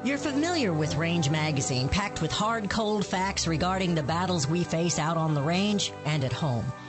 You're 0.03 0.17
familiar 0.19 0.71
with 0.71 0.97
Range 0.97 1.31
Magazine, 1.31 1.89
packed 1.89 2.21
with 2.21 2.31
hard, 2.31 2.69
cold 2.69 3.03
facts 3.03 3.47
regarding 3.47 3.95
the 3.95 4.03
battles 4.03 4.47
we 4.47 4.63
face 4.63 4.99
out 4.99 5.17
on 5.17 5.33
the 5.33 5.41
range 5.41 5.91
and 6.05 6.23
at 6.23 6.31
home. 6.31 6.63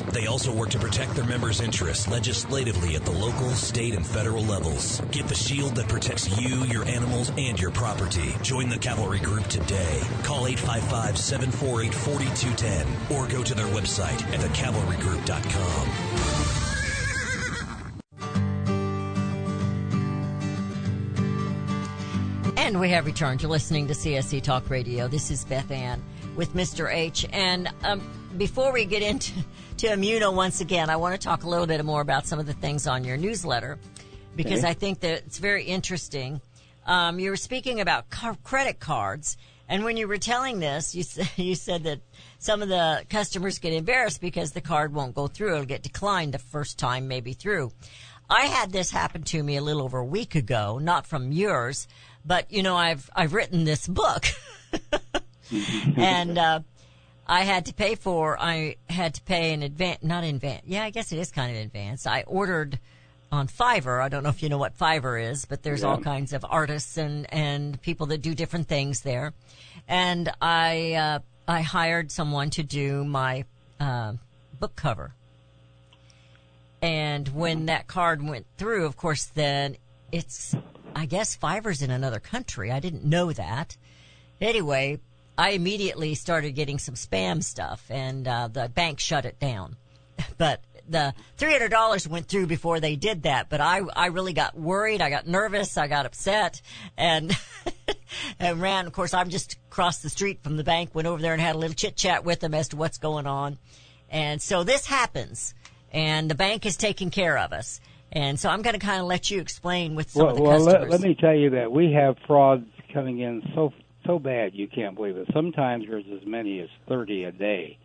They 0.00 0.26
also 0.26 0.52
work 0.52 0.70
to 0.70 0.78
protect 0.78 1.14
their 1.14 1.24
members' 1.24 1.60
interests 1.60 2.08
legislatively 2.08 2.96
at 2.96 3.04
the 3.04 3.12
local, 3.12 3.50
state, 3.50 3.94
and 3.94 4.06
federal 4.06 4.44
levels. 4.44 5.00
Get 5.10 5.28
the 5.28 5.34
shield 5.34 5.76
that 5.76 5.88
protects 5.88 6.40
you, 6.40 6.64
your 6.64 6.84
animals, 6.84 7.30
and 7.36 7.60
your 7.60 7.70
property. 7.70 8.34
Join 8.42 8.68
the 8.68 8.78
Cavalry 8.78 9.20
Group 9.20 9.46
today. 9.48 10.00
Call 10.22 10.46
855 10.46 11.18
748 11.18 11.94
4210 11.94 13.16
or 13.16 13.26
go 13.28 13.42
to 13.42 13.54
their 13.54 13.66
website 13.66 14.22
at 14.32 14.40
thecavalrygroup.com. 14.40 16.62
And 22.56 22.80
we 22.80 22.90
have 22.90 23.06
returned. 23.06 23.42
You're 23.42 23.50
listening 23.50 23.86
to 23.86 23.94
CSC 23.94 24.42
Talk 24.42 24.68
Radio. 24.70 25.06
This 25.06 25.30
is 25.30 25.44
Beth 25.44 25.70
Ann 25.70 26.02
with 26.34 26.52
Mr. 26.54 26.92
H. 26.92 27.24
And 27.32 27.68
um, 27.84 28.00
before 28.36 28.72
we 28.72 28.84
get 28.84 29.02
into 29.02 29.32
to 29.78 29.88
Immuno 29.88 30.32
once 30.34 30.60
again, 30.60 30.88
I 30.88 30.96
want 30.96 31.20
to 31.20 31.22
talk 31.22 31.44
a 31.44 31.48
little 31.48 31.66
bit 31.66 31.84
more 31.84 32.00
about 32.00 32.26
some 32.26 32.38
of 32.38 32.46
the 32.46 32.54
things 32.54 32.86
on 32.86 33.04
your 33.04 33.16
newsletter 33.16 33.78
because 34.34 34.60
Okay. 34.60 34.70
I 34.70 34.74
think 34.74 35.00
that 35.00 35.10
it's 35.26 35.38
very 35.38 35.64
interesting. 35.64 36.40
Um, 36.86 37.18
you 37.18 37.30
were 37.30 37.36
speaking 37.36 37.80
about 37.80 38.08
car- 38.08 38.36
credit 38.42 38.80
cards, 38.80 39.36
and 39.68 39.84
when 39.84 39.96
you 39.96 40.08
were 40.08 40.18
telling 40.18 40.60
this, 40.60 40.94
you, 40.94 41.04
you 41.36 41.54
said 41.54 41.84
that 41.84 42.00
some 42.38 42.62
of 42.62 42.68
the 42.68 43.04
customers 43.10 43.58
get 43.58 43.72
embarrassed 43.72 44.20
because 44.20 44.52
the 44.52 44.60
card 44.60 44.94
won't 44.94 45.14
go 45.14 45.26
through. 45.26 45.54
It'll 45.54 45.64
get 45.66 45.82
declined 45.82 46.32
the 46.32 46.38
first 46.38 46.78
time, 46.78 47.08
maybe 47.08 47.32
through. 47.34 47.72
I 48.30 48.46
had 48.46 48.72
this 48.72 48.90
happen 48.90 49.22
to 49.24 49.42
me 49.42 49.56
a 49.56 49.62
little 49.62 49.82
over 49.82 49.98
a 49.98 50.04
week 50.04 50.34
ago, 50.34 50.78
not 50.78 51.06
from 51.06 51.32
yours, 51.32 51.86
but 52.24 52.50
you 52.50 52.62
know, 52.62 52.76
I've 52.76 53.08
I've 53.14 53.34
written 53.34 53.64
this 53.64 53.86
book, 53.86 54.24
and 55.96 56.36
uh, 56.38 56.60
I 57.26 57.42
had 57.44 57.66
to 57.66 57.74
pay 57.74 57.94
for. 57.96 58.38
I 58.40 58.76
had 58.88 59.14
to 59.14 59.22
pay 59.22 59.52
in 59.52 59.62
advance, 59.62 60.02
not 60.02 60.24
in 60.24 60.36
advance. 60.36 60.62
Yeah, 60.66 60.84
I 60.84 60.90
guess 60.90 61.12
it 61.12 61.18
is 61.18 61.30
kind 61.30 61.56
of 61.56 61.62
advance. 61.62 62.06
I 62.06 62.22
ordered 62.22 62.78
on 63.32 63.48
Fiverr. 63.48 64.00
I 64.00 64.08
don't 64.08 64.22
know 64.22 64.28
if 64.28 64.42
you 64.42 64.48
know 64.48 64.58
what 64.58 64.78
Fiverr 64.78 65.30
is, 65.30 65.44
but 65.44 65.62
there's 65.62 65.82
all 65.82 65.98
kinds 65.98 66.32
of 66.32 66.44
artists 66.48 66.96
and 66.96 67.32
and 67.32 67.80
people 67.82 68.06
that 68.06 68.22
do 68.22 68.34
different 68.34 68.68
things 68.68 69.00
there. 69.00 69.34
And 69.88 70.30
I 70.40 70.94
uh, 70.94 71.18
I 71.48 71.62
hired 71.62 72.10
someone 72.10 72.50
to 72.50 72.62
do 72.62 73.04
my 73.04 73.44
uh, 73.80 74.14
book 74.58 74.76
cover. 74.76 75.14
And 76.82 77.28
when 77.28 77.66
that 77.66 77.86
card 77.86 78.22
went 78.22 78.46
through, 78.58 78.84
of 78.84 78.96
course, 78.96 79.24
then 79.24 79.76
it's, 80.12 80.54
I 80.94 81.06
guess 81.06 81.36
Fiverr's 81.36 81.82
in 81.82 81.90
another 81.90 82.20
country. 82.20 82.70
I 82.70 82.80
didn't 82.80 83.04
know 83.04 83.32
that. 83.32 83.76
Anyway, 84.40 85.00
I 85.38 85.50
immediately 85.50 86.14
started 86.14 86.52
getting 86.52 86.78
some 86.78 86.94
spam 86.94 87.42
stuff 87.42 87.84
and, 87.90 88.26
uh, 88.26 88.48
the 88.48 88.68
bank 88.68 89.00
shut 89.00 89.24
it 89.24 89.38
down. 89.38 89.76
But 90.38 90.62
the 90.88 91.14
$300 91.38 92.06
went 92.08 92.28
through 92.28 92.46
before 92.46 92.78
they 92.80 92.96
did 92.96 93.24
that, 93.24 93.48
but 93.48 93.60
I, 93.60 93.80
I 93.94 94.06
really 94.06 94.32
got 94.32 94.56
worried. 94.56 95.00
I 95.00 95.10
got 95.10 95.26
nervous. 95.26 95.76
I 95.76 95.88
got 95.88 96.06
upset 96.06 96.60
and, 96.96 97.36
and 98.38 98.60
ran. 98.60 98.86
Of 98.86 98.92
course, 98.92 99.12
I'm 99.14 99.30
just 99.30 99.56
across 99.70 99.98
the 99.98 100.08
street 100.10 100.42
from 100.42 100.56
the 100.56 100.64
bank, 100.64 100.94
went 100.94 101.08
over 101.08 101.20
there 101.20 101.32
and 101.32 101.40
had 101.40 101.54
a 101.54 101.58
little 101.58 101.74
chit 101.74 101.96
chat 101.96 102.24
with 102.24 102.40
them 102.40 102.54
as 102.54 102.68
to 102.68 102.76
what's 102.76 102.98
going 102.98 103.26
on. 103.26 103.58
And 104.10 104.40
so 104.40 104.62
this 104.64 104.86
happens 104.86 105.54
and 105.92 106.30
the 106.30 106.34
bank 106.34 106.66
is 106.66 106.76
taking 106.76 107.10
care 107.10 107.38
of 107.38 107.52
us. 107.52 107.80
And 108.12 108.38
so 108.38 108.48
I'm 108.48 108.62
going 108.62 108.78
to 108.78 108.84
kind 108.86 109.00
of 109.00 109.06
let 109.06 109.30
you 109.30 109.40
explain 109.40 109.94
with 109.96 110.10
some 110.10 110.22
Well, 110.22 110.30
of 110.30 110.36
the 110.36 110.42
well 110.42 110.58
customers. 110.58 110.82
let, 110.82 110.90
let 110.90 111.00
me 111.00 111.14
tell 111.18 111.34
you 111.34 111.50
that 111.50 111.72
we 111.72 111.92
have 111.92 112.16
frauds 112.26 112.66
coming 112.94 113.20
in 113.20 113.42
so 113.54 113.72
so 114.06 114.18
bad 114.18 114.54
you 114.54 114.68
can't 114.68 114.94
believe 114.94 115.16
it. 115.16 115.28
Sometimes 115.32 115.84
there's 115.88 116.04
as 116.12 116.26
many 116.26 116.60
as 116.60 116.68
thirty 116.88 117.24
a 117.24 117.32
day. 117.32 117.78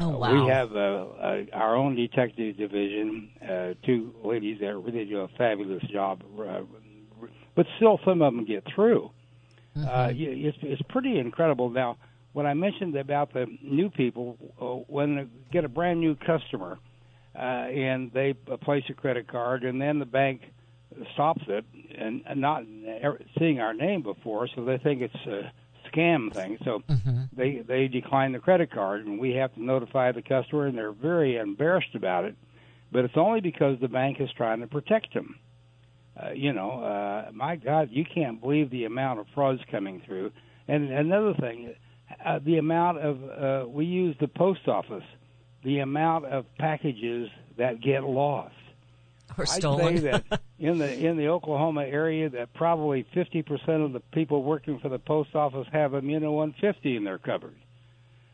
Oh 0.00 0.14
Uh, 0.14 0.18
wow. 0.18 0.44
We 0.44 0.50
have 0.50 0.72
uh, 0.74 0.78
uh, 0.78 1.42
our 1.52 1.76
own 1.76 1.94
detective 1.94 2.56
division, 2.56 3.30
uh, 3.42 3.74
two 3.84 4.14
ladies 4.24 4.58
that 4.60 4.74
really 4.76 5.04
do 5.04 5.20
a 5.20 5.28
fabulous 5.38 5.82
job, 5.84 6.22
uh, 6.40 6.62
but 7.54 7.66
still 7.76 8.00
some 8.04 8.22
of 8.22 8.34
them 8.34 8.44
get 8.44 8.64
through. 8.74 9.10
Mm-hmm. 9.76 9.88
Uh, 9.88 10.08
it's, 10.12 10.58
it's 10.62 10.82
pretty 10.88 11.18
incredible. 11.18 11.70
Now, 11.70 11.96
when 12.32 12.46
I 12.46 12.54
mentioned 12.54 12.96
about 12.96 13.32
the 13.32 13.46
new 13.62 13.90
people, 13.90 14.36
uh, 14.60 14.92
when 14.92 15.16
they 15.16 15.26
get 15.52 15.64
a 15.64 15.68
brand 15.68 16.00
new 16.00 16.14
customer 16.16 16.78
uh, 17.36 17.38
and 17.38 18.10
they 18.12 18.34
place 18.62 18.84
a 18.88 18.94
credit 18.94 19.28
card, 19.28 19.64
and 19.64 19.80
then 19.80 19.98
the 19.98 20.06
bank 20.06 20.42
stops 21.14 21.42
it 21.48 21.64
and, 21.98 22.22
and 22.26 22.40
not 22.40 22.64
ever 23.00 23.20
seeing 23.38 23.60
our 23.60 23.74
name 23.74 24.02
before, 24.02 24.48
so 24.54 24.64
they 24.64 24.78
think 24.78 25.02
it's 25.02 25.26
a 25.26 25.52
scam 25.90 26.32
thing. 26.32 26.58
So 26.64 26.82
Mm-hmm. 26.88 27.22
they 27.36 27.62
they 27.66 27.88
decline 27.88 28.32
the 28.32 28.38
credit 28.38 28.70
card, 28.70 29.06
and 29.06 29.18
we 29.18 29.32
have 29.32 29.52
to 29.54 29.62
notify 29.62 30.12
the 30.12 30.22
customer, 30.22 30.66
and 30.66 30.76
they're 30.76 30.92
very 30.92 31.36
embarrassed 31.36 31.94
about 31.94 32.24
it. 32.24 32.36
But 32.90 33.04
it's 33.04 33.16
only 33.16 33.40
because 33.40 33.78
the 33.80 33.88
bank 33.88 34.18
is 34.20 34.28
trying 34.36 34.60
to 34.60 34.66
protect 34.66 35.14
them. 35.14 35.36
Uh, 36.20 36.32
you 36.32 36.52
know, 36.52 36.82
uh, 36.82 37.30
my 37.32 37.56
God, 37.56 37.88
you 37.90 38.04
can't 38.04 38.40
believe 38.40 38.70
the 38.70 38.84
amount 38.84 39.20
of 39.20 39.26
frauds 39.34 39.62
coming 39.70 40.02
through. 40.06 40.30
And 40.68 40.92
another 40.92 41.34
thing, 41.40 41.74
uh, 42.24 42.38
the 42.44 42.58
amount 42.58 42.98
of 42.98 43.64
uh, 43.64 43.68
we 43.68 43.86
use 43.86 44.14
the 44.20 44.28
post 44.28 44.68
office, 44.68 45.04
the 45.64 45.78
amount 45.78 46.26
of 46.26 46.44
packages 46.58 47.28
that 47.56 47.80
get 47.80 48.04
lost. 48.04 48.54
or 49.38 49.44
I'd 49.44 49.62
say 49.92 49.98
that 49.98 50.40
in 50.58 50.78
the 50.78 50.92
in 51.06 51.16
the 51.16 51.28
Oklahoma 51.28 51.84
area, 51.84 52.28
that 52.30 52.52
probably 52.54 53.04
50% 53.14 53.84
of 53.84 53.92
the 53.92 54.00
people 54.12 54.42
working 54.42 54.78
for 54.78 54.88
the 54.88 54.98
post 54.98 55.34
office 55.34 55.66
have 55.72 55.92
Immuno 55.92 56.32
150 56.32 56.96
in 56.96 57.04
their 57.04 57.18
cupboard. 57.18 57.54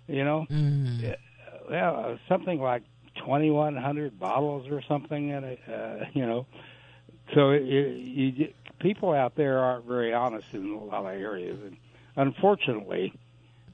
You 0.07 0.25
know, 0.25 0.47
Mm. 0.51 1.17
Well, 1.71 2.19
something 2.29 2.61
like 2.61 2.83
2,100 3.17 4.19
bottles 4.19 4.69
or 4.71 4.81
something. 4.89 5.33
and 5.33 5.45
uh, 5.69 6.05
you 6.15 6.25
know, 6.25 6.47
so 7.35 7.51
it, 7.51 7.63
it, 7.63 7.97
you, 7.99 8.53
people 8.79 9.13
out 9.13 9.35
there 9.37 9.59
aren't 9.59 9.85
very 9.85 10.15
honest 10.15 10.47
in 10.55 10.71
a 10.73 10.83
lot 10.85 11.01
of 11.05 11.21
areas, 11.21 11.59
and 11.63 11.77
unfortunately, 12.17 13.13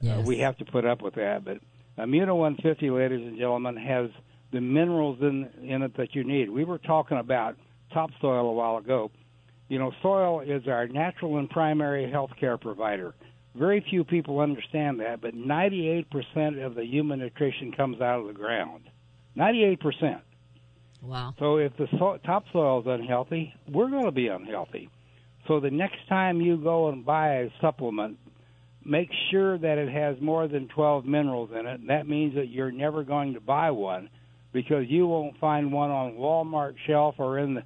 Yes. 0.01 0.19
uh, 0.19 0.21
we 0.23 0.39
have 0.39 0.57
to 0.57 0.65
put 0.65 0.85
up 0.85 1.01
with 1.01 1.15
that. 1.15 1.45
But 1.45 1.59
Immuno 1.97 2.35
150, 2.35 2.89
ladies 2.89 3.25
and 3.25 3.37
gentlemen, 3.37 3.77
has 3.77 4.09
the 4.55 4.61
minerals 4.61 5.17
in 5.21 5.49
in 5.61 5.81
it 5.81 5.97
that 5.97 6.15
you 6.15 6.23
need. 6.23 6.49
We 6.49 6.63
were 6.63 6.77
talking 6.77 7.17
about 7.17 7.57
topsoil 7.93 8.47
a 8.47 8.53
while 8.53 8.77
ago. 8.77 9.11
You 9.67 9.79
know, 9.79 9.91
soil 10.01 10.39
is 10.39 10.65
our 10.67 10.87
natural 10.87 11.37
and 11.37 11.49
primary 11.49 12.09
health 12.09 12.31
care 12.39 12.57
provider. 12.57 13.13
Very 13.53 13.85
few 13.89 14.05
people 14.05 14.39
understand 14.39 14.99
that, 15.01 15.21
but 15.21 15.33
98% 15.33 16.65
of 16.65 16.75
the 16.75 16.85
human 16.85 17.19
nutrition 17.19 17.73
comes 17.73 17.99
out 17.99 18.19
of 18.19 18.27
the 18.27 18.33
ground. 18.33 18.83
98%. 19.37 20.21
Wow. 21.01 21.33
So 21.39 21.57
if 21.57 21.75
the 21.77 21.87
so- 21.97 22.19
topsoil 22.25 22.81
is 22.81 22.87
unhealthy, 22.87 23.53
we're 23.69 23.89
going 23.89 24.05
to 24.05 24.11
be 24.11 24.27
unhealthy. 24.27 24.89
So 25.47 25.59
the 25.59 25.71
next 25.71 26.07
time 26.07 26.41
you 26.41 26.57
go 26.57 26.89
and 26.89 27.05
buy 27.05 27.35
a 27.39 27.49
supplement, 27.59 28.17
make 28.83 29.09
sure 29.31 29.57
that 29.57 29.77
it 29.77 29.89
has 29.89 30.19
more 30.21 30.47
than 30.47 30.67
12 30.67 31.05
minerals 31.05 31.49
in 31.57 31.65
it. 31.65 31.87
That 31.87 32.07
means 32.07 32.35
that 32.35 32.49
you're 32.49 32.71
never 32.71 33.03
going 33.03 33.33
to 33.33 33.41
buy 33.41 33.71
one 33.71 34.09
because 34.55 34.85
you 34.87 35.05
won't 35.05 35.37
find 35.37 35.71
one 35.73 35.91
on 35.91 36.13
Walmart 36.13 36.75
shelf 36.87 37.15
or 37.17 37.37
in 37.39 37.55
the 37.55 37.63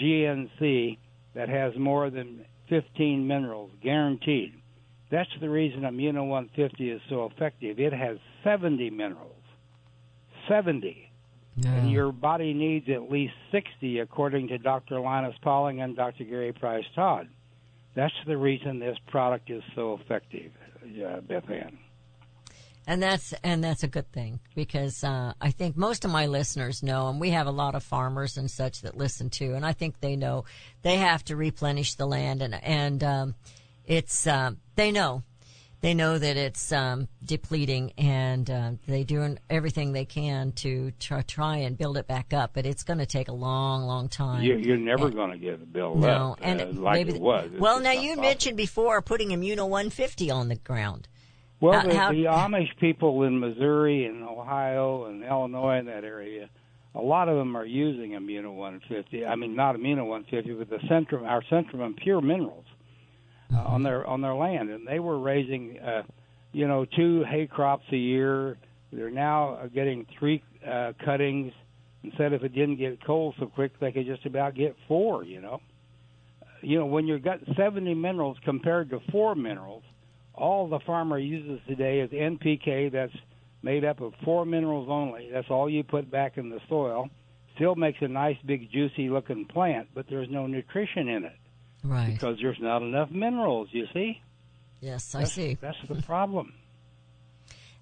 GNC 0.00 0.96
that 1.34 1.48
has 1.48 1.72
more 1.76 2.08
than 2.08 2.44
15 2.68 3.26
minerals, 3.26 3.72
guaranteed. 3.82 4.54
That's 5.10 5.28
the 5.40 5.50
reason 5.50 5.80
Immuno 5.80 6.28
150 6.28 6.88
is 6.88 7.00
so 7.08 7.24
effective. 7.26 7.80
It 7.80 7.92
has 7.92 8.18
70 8.44 8.90
minerals. 8.90 9.34
70 10.48 11.10
Yeah. 11.56 11.74
and 11.74 11.90
your 11.90 12.12
body 12.12 12.54
needs 12.54 12.88
at 12.88 13.10
least 13.10 13.34
60, 13.50 13.98
according 13.98 14.48
to 14.48 14.58
Dr. 14.58 15.00
Linus 15.00 15.36
Pauling 15.42 15.80
and 15.80 15.96
Dr. 15.96 16.22
Gary 16.24 16.52
Price 16.52 16.84
Todd. 16.94 17.28
That's 17.94 18.14
the 18.24 18.36
reason 18.36 18.78
this 18.78 18.96
product 19.08 19.50
is 19.50 19.62
so 19.74 19.94
effective, 19.94 20.52
uh, 21.04 21.20
Beth 21.22 21.50
Ann. 21.50 21.76
And 22.86 23.02
that's 23.02 23.32
and 23.44 23.62
that's 23.62 23.82
a 23.82 23.88
good 23.88 24.10
thing 24.10 24.40
because 24.54 25.04
uh, 25.04 25.34
I 25.40 25.50
think 25.50 25.76
most 25.76 26.04
of 26.04 26.10
my 26.10 26.26
listeners 26.26 26.82
know, 26.82 27.08
and 27.08 27.20
we 27.20 27.30
have 27.30 27.46
a 27.46 27.52
lot 27.52 27.74
of 27.74 27.84
farmers 27.84 28.36
and 28.36 28.50
such 28.50 28.82
that 28.82 28.96
listen 28.96 29.30
to, 29.30 29.54
and 29.54 29.64
I 29.64 29.72
think 29.72 30.00
they 30.00 30.16
know 30.16 30.44
they 30.82 30.96
have 30.96 31.24
to 31.26 31.36
replenish 31.36 31.94
the 31.94 32.06
land, 32.06 32.42
and 32.42 32.54
and 32.64 33.04
um, 33.04 33.34
it's 33.86 34.26
um, 34.26 34.58
they 34.76 34.90
know 34.90 35.22
they 35.80 35.94
know 35.94 36.18
that 36.18 36.36
it's 36.36 36.72
um, 36.72 37.08
depleting, 37.24 37.92
and 37.96 38.50
uh, 38.50 38.72
they're 38.86 39.04
doing 39.04 39.38
everything 39.48 39.92
they 39.92 40.04
can 40.04 40.52
to 40.52 40.90
try, 40.98 41.22
try 41.22 41.56
and 41.58 41.76
build 41.78 41.96
it 41.96 42.06
back 42.06 42.34
up, 42.34 42.50
but 42.52 42.66
it's 42.66 42.82
going 42.82 42.98
to 42.98 43.06
take 43.06 43.28
a 43.28 43.32
long, 43.32 43.84
long 43.84 44.08
time. 44.08 44.42
You, 44.42 44.56
you're 44.56 44.76
never 44.76 45.08
going 45.08 45.30
to 45.30 45.38
get 45.38 45.54
it 45.54 45.72
built 45.72 45.96
no, 45.96 46.32
up 46.32 46.38
and 46.42 46.60
uh, 46.60 46.66
like 46.72 47.06
maybe 47.06 47.16
it 47.16 47.22
was. 47.22 47.48
It's 47.50 47.60
well, 47.60 47.80
now 47.80 47.92
you 47.92 48.10
possible. 48.10 48.22
mentioned 48.22 48.56
before 48.58 49.00
putting 49.00 49.30
Immuno 49.30 49.68
150 49.68 50.30
on 50.30 50.48
the 50.48 50.56
ground. 50.56 51.08
Well, 51.60 51.80
How- 51.80 51.86
the, 51.86 51.94
how- 51.96 52.10
the 52.12 52.24
Amish 52.24 52.76
people 52.78 53.22
in 53.24 53.38
Missouri 53.38 54.06
and 54.06 54.22
Ohio 54.22 55.04
and 55.06 55.22
Illinois 55.22 55.78
in 55.78 55.86
that 55.86 56.04
area, 56.04 56.48
a 56.94 57.00
lot 57.00 57.28
of 57.28 57.36
them 57.36 57.56
are 57.56 57.66
using 57.66 58.12
Immuno 58.12 58.54
150. 58.54 59.26
I 59.26 59.36
mean, 59.36 59.54
not 59.54 59.76
Immuno 59.76 60.06
150, 60.06 60.54
but 60.54 60.70
the 60.70 60.78
Centrum, 60.88 61.24
our 61.28 61.42
Centrum 61.50 61.80
and 61.84 61.96
Pure 61.96 62.22
Minerals 62.22 62.64
uh, 63.52 63.56
Mm-hmm. 63.56 63.66
on 63.66 63.82
their 63.82 64.06
on 64.06 64.20
their 64.20 64.34
land, 64.34 64.70
and 64.70 64.86
they 64.86 65.00
were 65.00 65.18
raising, 65.18 65.76
uh, 65.80 66.02
you 66.52 66.68
know, 66.68 66.84
two 66.84 67.24
hay 67.24 67.46
crops 67.48 67.84
a 67.90 67.96
year. 67.96 68.56
They're 68.92 69.10
now 69.10 69.54
uh, 69.54 69.66
getting 69.66 70.06
three 70.18 70.42
uh, 70.66 70.92
cuttings. 71.04 71.52
Instead, 72.04 72.32
if 72.32 72.42
it 72.44 72.54
didn't 72.54 72.76
get 72.76 73.04
cold 73.04 73.34
so 73.40 73.46
quick, 73.46 73.78
they 73.80 73.90
could 73.92 74.06
just 74.06 74.24
about 74.24 74.54
get 74.54 74.76
four. 74.88 75.24
You 75.24 75.40
know, 75.40 75.60
you 76.62 76.78
know, 76.78 76.86
when 76.86 77.06
you've 77.08 77.22
got 77.24 77.40
70 77.56 77.92
minerals 77.94 78.36
compared 78.44 78.90
to 78.90 79.00
four 79.10 79.34
minerals, 79.34 79.82
all 80.40 80.68
the 80.68 80.80
farmer 80.80 81.18
uses 81.18 81.60
today 81.68 82.00
is 82.00 82.10
NPK 82.10 82.90
that's 82.92 83.12
made 83.62 83.84
up 83.84 84.00
of 84.00 84.14
four 84.24 84.44
minerals 84.46 84.88
only. 84.90 85.28
That's 85.32 85.50
all 85.50 85.68
you 85.68 85.84
put 85.84 86.10
back 86.10 86.38
in 86.38 86.48
the 86.50 86.60
soil. 86.68 87.08
Still 87.56 87.74
makes 87.74 87.98
a 88.00 88.08
nice, 88.08 88.38
big, 88.46 88.70
juicy 88.72 89.10
looking 89.10 89.44
plant, 89.44 89.88
but 89.94 90.06
there's 90.08 90.28
no 90.30 90.46
nutrition 90.46 91.08
in 91.08 91.24
it 91.24 91.36
Right. 91.84 92.14
because 92.14 92.38
there's 92.40 92.58
not 92.60 92.80
enough 92.82 93.10
minerals, 93.10 93.68
you 93.72 93.86
see? 93.92 94.20
Yes, 94.80 95.14
I 95.14 95.20
That's, 95.20 95.32
see. 95.32 95.58
That's 95.60 95.76
the 95.88 96.00
problem. 96.02 96.54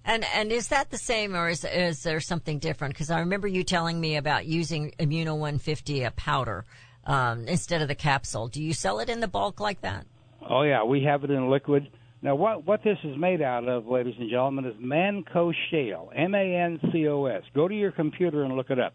And 0.03 0.25
and 0.33 0.51
is 0.51 0.69
that 0.69 0.89
the 0.91 0.97
same, 0.97 1.35
or 1.35 1.49
is 1.49 1.63
is 1.63 2.03
there 2.03 2.19
something 2.19 2.59
different? 2.59 2.93
Because 2.93 3.11
I 3.11 3.19
remember 3.19 3.47
you 3.47 3.63
telling 3.63 3.99
me 3.99 4.15
about 4.15 4.45
using 4.45 4.91
Immuno 4.99 5.33
150 5.37 6.03
a 6.03 6.11
powder 6.11 6.65
um, 7.05 7.47
instead 7.47 7.81
of 7.81 7.87
the 7.89 7.95
capsule. 7.95 8.47
Do 8.47 8.61
you 8.63 8.73
sell 8.73 8.99
it 8.99 9.09
in 9.09 9.19
the 9.19 9.27
bulk 9.27 9.59
like 9.59 9.81
that? 9.81 10.05
Oh 10.41 10.63
yeah, 10.63 10.83
we 10.83 11.03
have 11.03 11.23
it 11.23 11.29
in 11.31 11.49
liquid. 11.49 11.89
Now 12.21 12.35
what 12.35 12.65
what 12.65 12.83
this 12.83 12.97
is 13.03 13.17
made 13.17 13.41
out 13.41 13.67
of, 13.67 13.87
ladies 13.87 14.15
and 14.19 14.29
gentlemen, 14.29 14.65
is 14.65 14.75
Mancos 14.75 15.53
shale. 15.71 16.11
M 16.13 16.35
A 16.35 16.55
N 16.55 16.79
C 16.91 17.07
O 17.07 17.25
S. 17.25 17.43
Go 17.55 17.67
to 17.67 17.75
your 17.75 17.91
computer 17.91 18.43
and 18.43 18.55
look 18.55 18.69
it 18.69 18.79
up. 18.79 18.93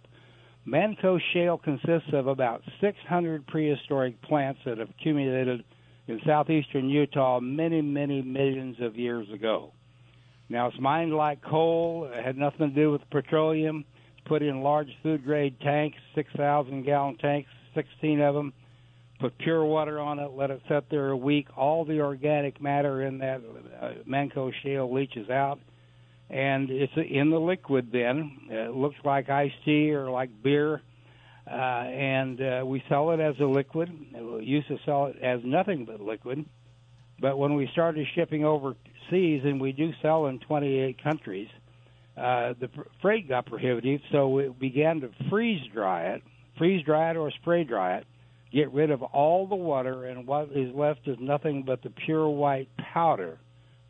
Mancos 0.66 1.20
shale 1.32 1.58
consists 1.58 2.12
of 2.12 2.26
about 2.26 2.62
600 2.80 3.46
prehistoric 3.46 4.20
plants 4.22 4.60
that 4.64 4.78
have 4.78 4.90
accumulated 4.90 5.64
in 6.06 6.20
southeastern 6.26 6.88
Utah 6.88 7.40
many, 7.40 7.80
many 7.80 8.20
millions 8.22 8.76
of 8.80 8.96
years 8.96 9.26
ago. 9.32 9.72
Now 10.50 10.68
it's 10.68 10.78
mined 10.78 11.14
like 11.14 11.42
coal. 11.42 12.10
It 12.12 12.24
had 12.24 12.36
nothing 12.36 12.68
to 12.70 12.74
do 12.74 12.92
with 12.92 13.02
petroleum. 13.10 13.84
It's 14.18 14.26
put 14.26 14.42
in 14.42 14.62
large 14.62 14.88
food 15.02 15.24
grade 15.24 15.58
tanks, 15.60 15.96
6,000 16.14 16.84
gallon 16.84 17.16
tanks, 17.16 17.48
16 17.74 18.20
of 18.20 18.34
them 18.34 18.52
put 19.20 19.36
pure 19.38 19.64
water 19.64 19.98
on 19.98 20.18
it, 20.18 20.30
let 20.32 20.50
it 20.50 20.60
sit 20.68 20.88
there 20.90 21.10
a 21.10 21.16
week. 21.16 21.46
All 21.56 21.84
the 21.84 22.00
organic 22.00 22.60
matter 22.60 23.02
in 23.02 23.18
that 23.18 23.40
uh, 23.80 23.90
Mancos 24.08 24.52
shale 24.62 24.92
leaches 24.92 25.30
out, 25.30 25.60
and 26.30 26.70
it's 26.70 26.92
in 26.96 27.30
the 27.30 27.38
liquid. 27.38 27.90
Then 27.92 28.38
it 28.50 28.74
looks 28.74 28.96
like 29.04 29.28
iced 29.28 29.54
tea 29.64 29.92
or 29.92 30.10
like 30.10 30.30
beer, 30.42 30.82
uh, 31.46 31.54
and 31.54 32.40
uh, 32.40 32.62
we 32.66 32.82
sell 32.88 33.12
it 33.12 33.20
as 33.20 33.34
a 33.40 33.44
liquid. 33.44 33.90
We 34.12 34.44
used 34.44 34.68
to 34.68 34.78
sell 34.84 35.06
it 35.06 35.16
as 35.22 35.40
nothing 35.44 35.84
but 35.84 36.00
liquid, 36.00 36.44
but 37.20 37.38
when 37.38 37.54
we 37.54 37.68
started 37.72 38.06
shipping 38.14 38.44
overseas, 38.44 38.78
and 39.10 39.60
we 39.60 39.72
do 39.72 39.92
sell 40.02 40.26
in 40.26 40.40
28 40.40 41.02
countries, 41.02 41.48
uh, 42.16 42.54
the 42.60 42.68
freight 43.02 43.28
got 43.28 43.46
prohibitive, 43.46 44.00
so 44.12 44.28
we 44.28 44.48
began 44.48 45.00
to 45.00 45.10
freeze 45.30 45.62
dry 45.72 46.14
it, 46.14 46.22
freeze 46.58 46.84
dry 46.84 47.10
it 47.10 47.16
or 47.16 47.30
spray 47.30 47.64
dry 47.64 47.96
it 47.96 48.06
get 48.54 48.72
rid 48.72 48.90
of 48.90 49.02
all 49.02 49.46
the 49.46 49.54
water, 49.54 50.04
and 50.04 50.26
what 50.26 50.50
is 50.54 50.74
left 50.74 51.00
is 51.06 51.16
nothing 51.20 51.64
but 51.66 51.82
the 51.82 51.90
pure 51.90 52.28
white 52.28 52.68
powder 52.76 53.38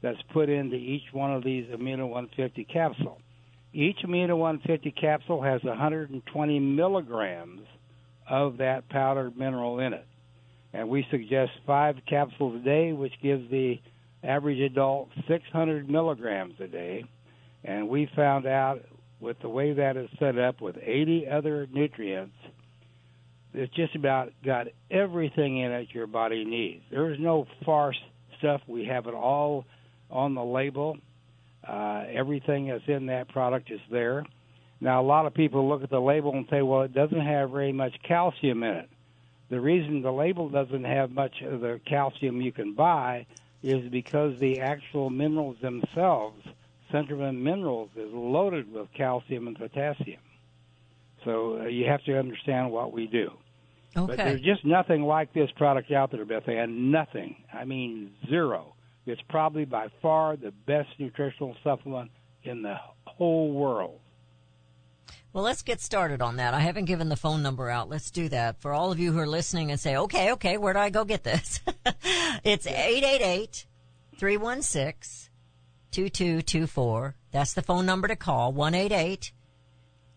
that's 0.03 0.21
put 0.33 0.49
into 0.49 0.77
each 0.77 1.13
one 1.13 1.33
of 1.33 1.45
these 1.45 1.67
Immuno 1.67 2.09
150 2.09 2.65
capsules. 2.65 3.21
Each 3.73 3.99
Immuno 4.05 4.37
150 4.39 4.91
capsule 4.93 5.43
has 5.43 5.63
120 5.65 6.59
milligrams 6.61 7.61
of 8.29 8.59
that 8.59 8.89
powdered 8.89 9.37
mineral 9.37 9.81
in 9.81 9.93
it. 9.93 10.07
And 10.73 10.89
we 10.89 11.07
suggest 11.11 11.53
five 11.67 11.97
capsules 12.09 12.61
a 12.61 12.65
day, 12.65 12.93
which 12.93 13.13
gives 13.23 13.49
the 13.51 13.81
average 14.23 14.61
adult 14.61 15.09
600 15.29 15.89
milligrams 15.89 16.55
a 16.61 16.67
day. 16.67 17.05
And 17.65 17.89
we 17.89 18.09
found 18.17 18.47
out 18.47 18.81
with 19.21 19.39
the 19.41 19.49
way 19.49 19.73
that 19.73 19.97
is 19.97 20.09
set 20.19 20.39
up 20.39 20.61
with 20.61 20.77
80 20.81 21.29
other 21.29 21.67
nutrients, 21.73 22.35
it's 23.55 23.73
just 23.75 23.95
about 23.95 24.33
got 24.45 24.67
everything 24.91 25.59
in 25.59 25.71
it 25.71 25.89
your 25.93 26.07
body 26.07 26.45
needs. 26.45 26.83
There 26.91 27.11
is 27.13 27.21
no 27.21 27.47
farce 27.65 27.99
stuff. 28.39 28.61
We 28.67 28.85
have 28.87 29.07
it 29.07 29.15
all 29.15 29.65
on 30.11 30.35
the 30.35 30.45
label. 30.45 30.99
Uh, 31.67 32.05
everything 32.13 32.69
that's 32.69 32.87
in 32.89 33.07
that 33.07 33.29
product 33.29 33.71
is 33.71 33.81
there. 33.91 34.25
Now, 34.81 35.01
a 35.01 35.07
lot 35.07 35.25
of 35.25 35.33
people 35.33 35.69
look 35.69 35.83
at 35.83 35.91
the 35.91 36.01
label 36.01 36.35
and 36.35 36.47
say, 36.51 36.61
well, 36.61 36.83
it 36.83 36.93
doesn't 36.93 37.21
have 37.21 37.51
very 37.51 37.73
much 37.73 37.95
calcium 38.07 38.63
in 38.65 38.77
it. 38.77 38.91
The 39.49 39.61
reason 39.61 40.03
the 40.03 40.13
label 40.13 40.49
doesn't 40.49 40.85
have 40.85 41.11
much 41.11 41.41
of 41.43 41.61
the 41.61 41.81
calcium 41.87 42.43
you 42.43 42.53
can 42.53 42.75
buy 42.75 43.27
is 43.63 43.89
because 43.91 44.39
the 44.41 44.61
actual 44.61 45.09
minerals 45.11 45.57
themselves, 45.63 46.45
Centerman 46.93 47.41
Minerals, 47.41 47.91
is 47.97 48.13
loaded 48.13 48.71
with 48.73 48.89
calcium 48.95 49.47
and 49.47 49.57
potassium. 49.57 50.21
So 51.25 51.61
uh, 51.61 51.65
you 51.65 51.87
have 51.87 52.05
to 52.05 52.19
understand 52.19 52.71
what 52.71 52.93
we 52.93 53.07
do. 53.07 53.31
But 53.95 54.11
Okay. 54.11 54.25
there's 54.25 54.41
just 54.41 54.65
nothing 54.65 55.03
like 55.03 55.33
this 55.33 55.51
product 55.53 55.91
out 55.93 56.11
there, 56.11 56.25
Beth 56.25 56.49
Ann. 56.49 56.91
Nothing. 56.91 57.37
I 57.53 57.65
mean, 57.65 58.13
zero. 58.29 58.75
It's 59.07 59.21
probably 59.29 59.65
by 59.65 59.89
far 60.03 60.37
the 60.37 60.51
best 60.51 60.89
nutritional 60.99 61.57
supplement 61.63 62.11
in 62.43 62.63
the 62.63 62.77
whole 63.07 63.53
world. 63.53 64.01
Well, 65.33 65.45
let's 65.45 65.63
get 65.63 65.81
started 65.81 66.23
on 66.23 66.37
that. 66.37 66.55
I 66.55 66.61
haven't 66.61 66.85
given 66.85 67.09
the 67.09 67.17
phone 67.17 67.43
number 67.43 67.69
out. 67.69 67.89
Let's 67.89 68.11
do 68.11 68.29
that. 68.29 68.61
For 68.61 68.73
all 68.73 68.93
of 68.93 69.01
you 69.01 69.13
who 69.13 69.19
are 69.19 69.27
listening 69.27 69.71
and 69.73 69.81
say, 69.81 69.97
okay, 69.97 70.33
okay, 70.33 70.57
where 70.59 70.73
do 70.73 70.79
I 70.79 70.91
go 70.91 71.05
get 71.05 71.25
this? 71.25 71.61
it's 72.45 72.67
888 72.67 73.67
316 74.19 75.31
2224. 75.91 77.17
That's 77.33 77.53
the 77.55 77.63
phone 77.63 77.85
number 77.85 78.07
to 78.09 78.17
call. 78.17 78.53
188 78.53 79.33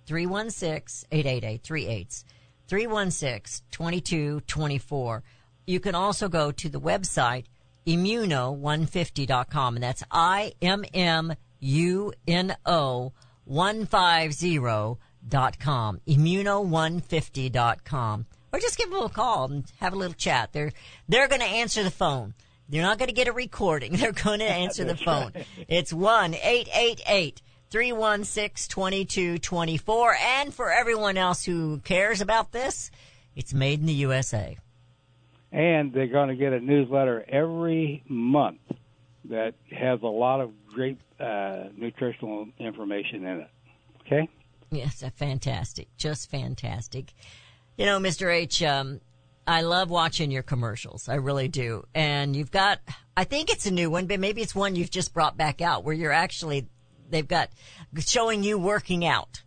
316 0.05 1.07
888 1.11 1.63
38. 1.63 2.23
316 2.67 3.65
2224. 3.71 5.23
You 5.65 5.79
can 5.79 5.95
also 5.95 6.29
go 6.29 6.51
to 6.51 6.69
the 6.69 6.79
website 6.79 7.45
immuno150.com 7.85 9.75
and 9.75 9.83
that's 9.83 10.03
I 10.11 10.53
M 10.61 10.85
M 10.93 11.33
U 11.59 12.13
N 12.27 12.55
O 12.65 13.13
150.com. 13.49 16.01
Immuno150.com. 16.07 18.25
Or 18.53 18.59
just 18.59 18.77
give 18.77 18.89
them 18.89 19.03
a 19.03 19.09
call 19.09 19.51
and 19.51 19.65
have 19.79 19.91
a 19.93 19.95
little 19.95 20.13
chat. 20.13 20.53
They're 20.53 20.71
they're 21.07 21.27
going 21.27 21.41
to 21.41 21.47
answer 21.47 21.83
the 21.83 21.91
phone. 21.91 22.33
They're 22.69 22.81
not 22.81 22.97
going 22.97 23.07
to 23.07 23.13
get 23.13 23.27
a 23.27 23.33
recording. 23.33 23.93
They're 23.97 24.11
going 24.11 24.39
to 24.39 24.45
answer 24.45 24.83
the 24.83 24.97
phone. 24.97 25.31
It's 25.67 25.93
1 25.93 26.33
888 27.69 27.71
316 27.71 28.69
2224. 28.69 30.15
And 30.15 30.53
for 30.53 30.71
everyone 30.71 31.17
else 31.17 31.43
who 31.43 31.79
cares 31.79 32.21
about 32.21 32.51
this, 32.51 32.91
it's 33.35 33.53
made 33.53 33.79
in 33.79 33.85
the 33.85 33.93
USA. 33.93 34.57
And 35.51 35.93
they're 35.93 36.07
going 36.07 36.29
to 36.29 36.35
get 36.35 36.53
a 36.53 36.59
newsletter 36.59 37.25
every 37.27 38.03
month 38.07 38.59
that 39.25 39.53
has 39.71 40.01
a 40.01 40.07
lot 40.07 40.41
of 40.41 40.51
great 40.73 40.99
uh, 41.19 41.65
nutritional 41.75 42.47
information 42.59 43.25
in 43.25 43.39
it. 43.41 43.49
Okay? 44.05 44.29
Yes, 44.71 45.03
fantastic. 45.15 45.87
Just 45.97 46.29
fantastic. 46.29 47.13
You 47.77 47.85
know, 47.85 47.99
Mr. 47.99 48.33
H, 48.33 48.61
um, 48.63 48.99
I 49.45 49.61
love 49.61 49.89
watching 49.89 50.31
your 50.31 50.43
commercials. 50.43 51.07
I 51.07 51.15
really 51.15 51.47
do. 51.47 51.85
And 51.93 52.35
you've 52.35 52.51
got, 52.51 52.79
I 53.15 53.23
think 53.23 53.49
it's 53.49 53.65
a 53.65 53.71
new 53.71 53.89
one, 53.89 54.07
but 54.07 54.19
maybe 54.19 54.41
it's 54.41 54.55
one 54.55 54.75
you've 54.75 54.91
just 54.91 55.13
brought 55.13 55.37
back 55.37 55.61
out 55.61 55.83
where 55.83 55.95
you're 55.95 56.11
actually, 56.11 56.67
they've 57.09 57.27
got 57.27 57.49
showing 57.99 58.43
you 58.43 58.57
working 58.57 59.05
out. 59.05 59.41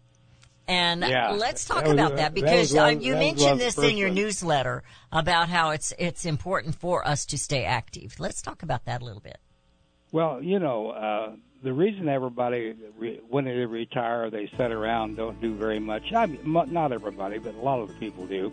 And 0.68 1.02
Yeah. 1.02 1.30
let's 1.32 1.64
talk 1.64 1.84
That 1.84 1.92
about 1.94 2.10
that 2.10 2.16
that 2.16 2.34
because 2.34 2.72
was 2.72 2.74
one- 2.74 3.00
you 3.00 3.14
that 3.14 3.18
mentioned 3.18 3.60
this 3.60 3.76
in 3.78 3.96
your 3.96 4.08
one. 4.08 4.14
newsletter 4.14 4.82
about 5.10 5.48
how 5.48 5.70
it's 5.70 5.92
it's 5.98 6.24
important 6.24 6.76
for 6.76 7.06
us 7.06 7.26
to 7.26 7.38
stay 7.38 7.64
active. 7.64 8.20
Let's 8.20 8.40
talk 8.40 8.62
about 8.62 8.84
that 8.84 9.02
a 9.02 9.04
little 9.04 9.20
bit. 9.20 9.38
Well, 10.12 10.42
you 10.42 10.58
know, 10.60 10.90
uh, 10.90 11.32
the 11.62 11.72
reason 11.72 12.08
everybody, 12.08 12.74
re- 12.96 13.20
when 13.28 13.44
they 13.44 13.52
retire, 13.66 14.30
they 14.30 14.48
sit 14.56 14.70
around, 14.72 15.16
don't 15.16 15.40
do 15.40 15.54
very 15.54 15.78
much. 15.80 16.12
I 16.12 16.26
mean, 16.26 16.40
not 16.72 16.92
everybody, 16.92 17.38
but 17.38 17.54
a 17.54 17.60
lot 17.60 17.80
of 17.80 17.88
the 17.88 17.94
people 17.94 18.26
do. 18.26 18.52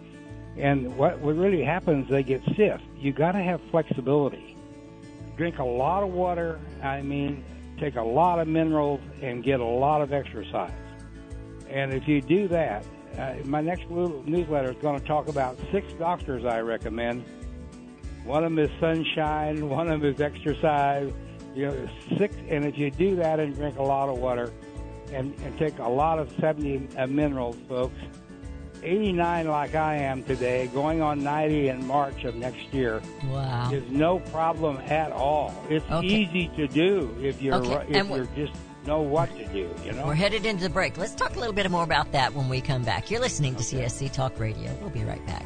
And 0.58 0.98
what, 0.98 1.20
what 1.20 1.36
really 1.36 1.64
happens, 1.64 2.10
they 2.10 2.24
get 2.24 2.42
stiff. 2.54 2.82
You 3.00 3.12
got 3.14 3.34
to 3.34 3.40
have 3.44 3.62
flexibility. 3.70 4.56
Drink 5.38 5.60
a 5.60 5.64
lot 5.64 6.02
of 6.04 6.10
water. 6.10 6.60
I 6.82 7.02
mean, 7.04 7.44
take 7.80 7.96
a 7.96 8.02
lot 8.02 8.40
of 8.40 8.48
minerals 8.48 9.02
and 9.22 9.44
get 9.44 9.60
a 9.60 9.66
lot 9.66 10.02
of 10.02 10.14
exercise. 10.14 10.72
And 11.70 11.94
if 11.94 12.08
you 12.08 12.22
do 12.22 12.48
that, 12.48 12.86
uh, 13.18 13.36
my 13.46 13.62
next 13.62 13.90
newsletter 13.90 14.72
is 14.72 14.78
going 14.82 15.00
to 15.00 15.06
talk 15.06 15.28
about 15.28 15.58
six 15.72 15.92
doctors 15.94 16.46
I 16.46 16.60
recommend. 16.60 17.26
One 18.24 18.44
of 18.44 18.52
them 18.52 18.60
is 18.60 18.70
sunshine. 18.80 19.70
One 19.70 19.90
of 19.90 20.02
them 20.02 20.14
is 20.14 20.22
exercise. 20.22 21.12
You 21.56 21.68
know, 21.68 21.90
six. 22.18 22.36
And 22.50 22.66
if 22.66 22.78
you 22.78 22.92
do 22.92 23.16
that 23.16 23.40
and 23.40 23.56
drink 23.56 23.78
a 23.78 23.84
lot 23.84 24.10
of 24.10 24.20
water, 24.20 24.52
and, 25.14 25.34
and 25.42 25.58
take 25.58 25.78
a 25.80 25.90
lot 25.90 26.20
of 26.20 26.32
70 26.40 26.90
uh, 26.98 27.08
minerals, 27.08 27.58
folks, 27.68 27.96
89 28.84 29.48
like 29.48 29.76
I 29.76 29.96
am 29.96 30.24
today, 30.24 30.68
going 30.74 31.02
on 31.02 31.24
90 31.24 31.70
in 31.70 31.86
March 31.86 32.24
of 32.24 32.36
next 32.36 32.74
year, 32.74 33.02
Wow. 33.30 33.70
is 33.72 33.84
no 33.92 34.20
problem 34.20 34.78
at 34.88 35.12
all. 35.12 35.54
It's 35.70 35.90
Okay. 35.92 36.06
easy 36.08 36.50
to 36.56 36.68
do 36.68 37.16
if 37.22 37.42
you're 37.42 37.56
Okay, 37.56 37.86
if 37.90 37.96
and 37.98 38.10
you're 38.10 38.26
just 38.36 38.54
know 38.86 39.02
what 39.02 39.30
to 39.38 39.46
do. 39.50 39.70
You 39.84 39.92
know. 39.92 40.06
We're 40.06 40.14
headed 40.14 40.46
into 40.46 40.64
the 40.64 40.70
break. 40.70 40.98
Let's 40.98 41.14
talk 41.14 41.36
a 41.36 41.40
little 41.40 41.54
bit 41.54 41.70
more 41.70 41.84
about 41.84 42.12
that 42.14 42.34
when 42.34 42.48
we 42.48 42.62
come 42.62 42.84
back. 42.84 43.12
You're 43.12 43.20
listening 43.20 43.56
to 43.56 43.64
CSC 43.64 44.08
Talk 44.14 44.40
Radio. 44.40 44.72
We'll 44.80 44.90
be 44.92 45.04
right 45.04 45.26
back. 45.28 45.46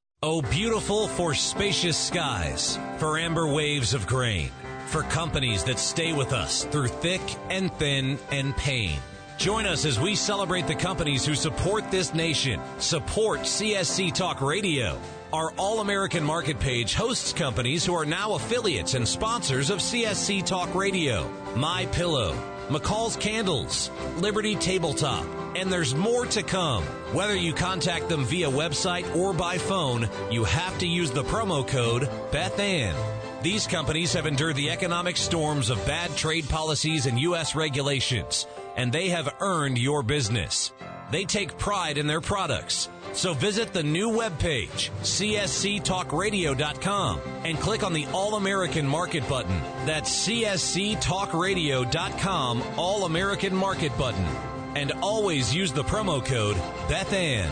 Oh, 0.23 0.43
beautiful 0.43 1.07
for 1.07 1.33
spacious 1.33 1.97
skies, 1.97 2.77
for 2.99 3.17
amber 3.17 3.47
waves 3.47 3.95
of 3.95 4.05
grain, 4.05 4.51
for 4.85 5.01
companies 5.01 5.63
that 5.63 5.79
stay 5.79 6.13
with 6.13 6.31
us 6.31 6.65
through 6.65 6.89
thick 6.89 7.21
and 7.49 7.73
thin 7.79 8.19
and 8.29 8.55
pain. 8.55 8.99
Join 9.37 9.65
us 9.65 9.83
as 9.83 9.99
we 9.99 10.13
celebrate 10.13 10.67
the 10.67 10.75
companies 10.75 11.25
who 11.25 11.33
support 11.33 11.89
this 11.89 12.13
nation. 12.13 12.61
Support 12.77 13.39
CSC 13.39 14.13
Talk 14.13 14.41
Radio. 14.41 14.99
Our 15.33 15.53
All 15.57 15.79
American 15.79 16.23
Market 16.23 16.59
page 16.59 16.93
hosts 16.93 17.33
companies 17.33 17.83
who 17.83 17.95
are 17.95 18.05
now 18.05 18.35
affiliates 18.35 18.93
and 18.93 19.07
sponsors 19.07 19.71
of 19.71 19.79
CSC 19.79 20.45
Talk 20.45 20.75
Radio. 20.75 21.27
My 21.55 21.87
Pillow, 21.87 22.35
McCall's 22.69 23.15
Candles, 23.17 23.91
Liberty 24.17 24.55
Tabletop, 24.55 25.25
and 25.55 25.71
there's 25.71 25.93
more 25.93 26.25
to 26.27 26.43
come. 26.43 26.83
Whether 27.13 27.35
you 27.35 27.53
contact 27.53 28.07
them 28.07 28.23
via 28.23 28.49
website 28.49 29.15
or 29.15 29.33
by 29.33 29.57
phone, 29.57 30.09
you 30.29 30.43
have 30.43 30.77
to 30.79 30.87
use 30.87 31.11
the 31.11 31.23
promo 31.23 31.67
code 31.67 32.03
BethAnn. 32.31 32.95
These 33.41 33.67
companies 33.67 34.13
have 34.13 34.25
endured 34.25 34.55
the 34.55 34.69
economic 34.69 35.17
storms 35.17 35.69
of 35.69 35.85
bad 35.85 36.15
trade 36.15 36.47
policies 36.47 37.07
and 37.07 37.19
U.S. 37.19 37.55
regulations, 37.55 38.45
and 38.77 38.91
they 38.91 39.09
have 39.09 39.35
earned 39.39 39.77
your 39.77 40.03
business. 40.03 40.71
They 41.11 41.25
take 41.25 41.57
pride 41.57 41.97
in 41.97 42.07
their 42.07 42.21
products. 42.21 42.87
So 43.13 43.33
visit 43.33 43.73
the 43.73 43.83
new 43.83 44.09
webpage, 44.09 44.89
csctalkradio.com, 45.01 47.19
and 47.43 47.59
click 47.59 47.83
on 47.83 47.91
the 47.91 48.05
All 48.13 48.35
American 48.35 48.87
Market 48.87 49.27
button. 49.27 49.59
That's 49.85 50.25
csctalkradio.com, 50.25 52.63
All 52.77 53.03
American 53.05 53.53
Market 53.53 53.97
button. 53.97 54.25
And 54.75 54.93
always 55.01 55.53
use 55.53 55.73
the 55.73 55.83
promo 55.83 56.25
code 56.25 56.55
BethAnn. 56.87 57.51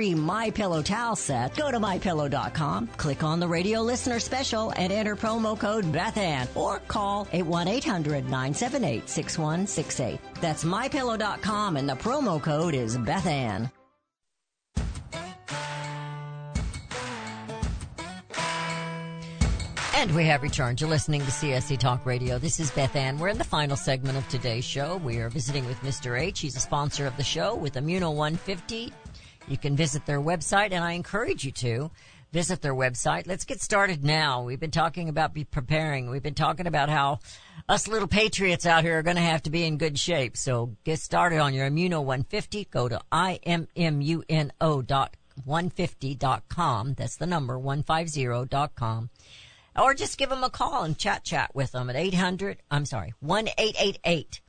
My 0.01 0.49
Pillow 0.49 0.81
towel 0.81 1.15
set, 1.15 1.55
go 1.55 1.71
to 1.71 1.79
mypillow.com, 1.79 2.87
click 2.97 3.23
on 3.23 3.39
the 3.39 3.47
radio 3.47 3.81
listener 3.81 4.19
special, 4.19 4.73
and 4.75 4.91
enter 4.91 5.15
promo 5.15 5.57
code 5.57 5.85
BethAnn 5.85 6.47
or 6.55 6.79
call 6.87 7.27
818-978-6168. 7.27 10.19
That's 10.41 10.63
mypillow.com 10.63 11.77
and 11.77 11.87
the 11.87 11.93
promo 11.93 12.41
code 12.41 12.73
is 12.73 12.97
BethAnn. 12.97 13.69
And 20.01 20.15
we 20.15 20.25
have 20.25 20.41
returned. 20.41 20.81
You're 20.81 20.89
listening 20.89 21.21
to 21.21 21.27
CSC 21.27 21.77
Talk 21.77 22.07
Radio. 22.07 22.39
This 22.39 22.59
is 22.59 22.71
Beth 22.71 22.95
Ann. 22.95 23.19
We're 23.19 23.27
in 23.27 23.37
the 23.37 23.43
final 23.43 23.75
segment 23.75 24.17
of 24.17 24.27
today's 24.29 24.65
show. 24.65 24.97
We 24.97 25.17
are 25.17 25.29
visiting 25.29 25.63
with 25.67 25.77
Mr. 25.81 26.19
H. 26.19 26.39
He's 26.39 26.55
a 26.55 26.59
sponsor 26.59 27.05
of 27.05 27.15
the 27.17 27.23
show 27.23 27.53
with 27.53 27.75
Immuno 27.75 28.15
150. 28.15 28.91
You 29.47 29.57
can 29.57 29.75
visit 29.75 30.05
their 30.05 30.21
website, 30.21 30.71
and 30.71 30.83
I 30.83 30.93
encourage 30.93 31.43
you 31.43 31.51
to 31.51 31.91
visit 32.31 32.61
their 32.61 32.73
website. 32.73 33.27
Let's 33.27 33.45
get 33.45 33.61
started 33.61 34.03
now. 34.03 34.43
We've 34.43 34.59
been 34.59 34.71
talking 34.71 35.09
about 35.09 35.33
be 35.33 35.43
preparing. 35.43 36.09
We've 36.09 36.23
been 36.23 36.33
talking 36.33 36.67
about 36.67 36.89
how 36.89 37.19
us 37.67 37.87
little 37.87 38.07
patriots 38.07 38.65
out 38.65 38.83
here 38.83 38.99
are 38.99 39.03
going 39.03 39.17
to 39.17 39.21
have 39.21 39.43
to 39.43 39.49
be 39.49 39.65
in 39.65 39.77
good 39.77 39.99
shape. 39.99 40.37
So 40.37 40.75
get 40.83 40.99
started 40.99 41.39
on 41.39 41.53
your 41.53 41.69
Immuno 41.69 42.03
150. 42.03 42.67
Go 42.71 42.87
to 42.87 43.01
immuno 43.11 44.87
dot 44.87 45.17
150.com. 45.47 46.93
That's 46.93 47.17
the 47.17 47.25
number 47.25 47.57
150.com. 47.57 49.09
Or 49.79 49.93
just 49.93 50.17
give 50.17 50.29
them 50.29 50.43
a 50.43 50.49
call 50.49 50.83
and 50.83 50.97
chat 50.97 51.23
chat 51.23 51.55
with 51.55 51.71
them 51.71 51.89
at 51.89 51.95
800, 51.95 52.57
I'm 52.69 52.83
sorry, 52.85 53.13
1-888 53.23 54.41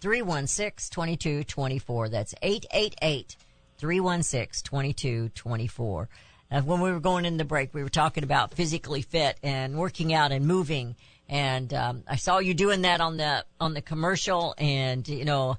316-2224. 0.00 2.10
That's 2.10 2.34
888 2.42 3.36
316 3.78 4.64
2224. 4.64 6.08
Uh, 6.50 6.62
when 6.62 6.80
we 6.80 6.90
were 6.90 7.00
going 7.00 7.24
in 7.24 7.36
the 7.36 7.44
break, 7.44 7.74
we 7.74 7.82
were 7.82 7.88
talking 7.88 8.24
about 8.24 8.54
physically 8.54 9.02
fit 9.02 9.38
and 9.42 9.76
working 9.76 10.14
out 10.14 10.32
and 10.32 10.46
moving. 10.46 10.96
And 11.28 11.72
um, 11.74 12.04
I 12.08 12.16
saw 12.16 12.38
you 12.38 12.54
doing 12.54 12.82
that 12.82 13.00
on 13.00 13.18
the 13.18 13.44
on 13.60 13.74
the 13.74 13.82
commercial, 13.82 14.54
and 14.56 15.06
you 15.06 15.26
know, 15.26 15.58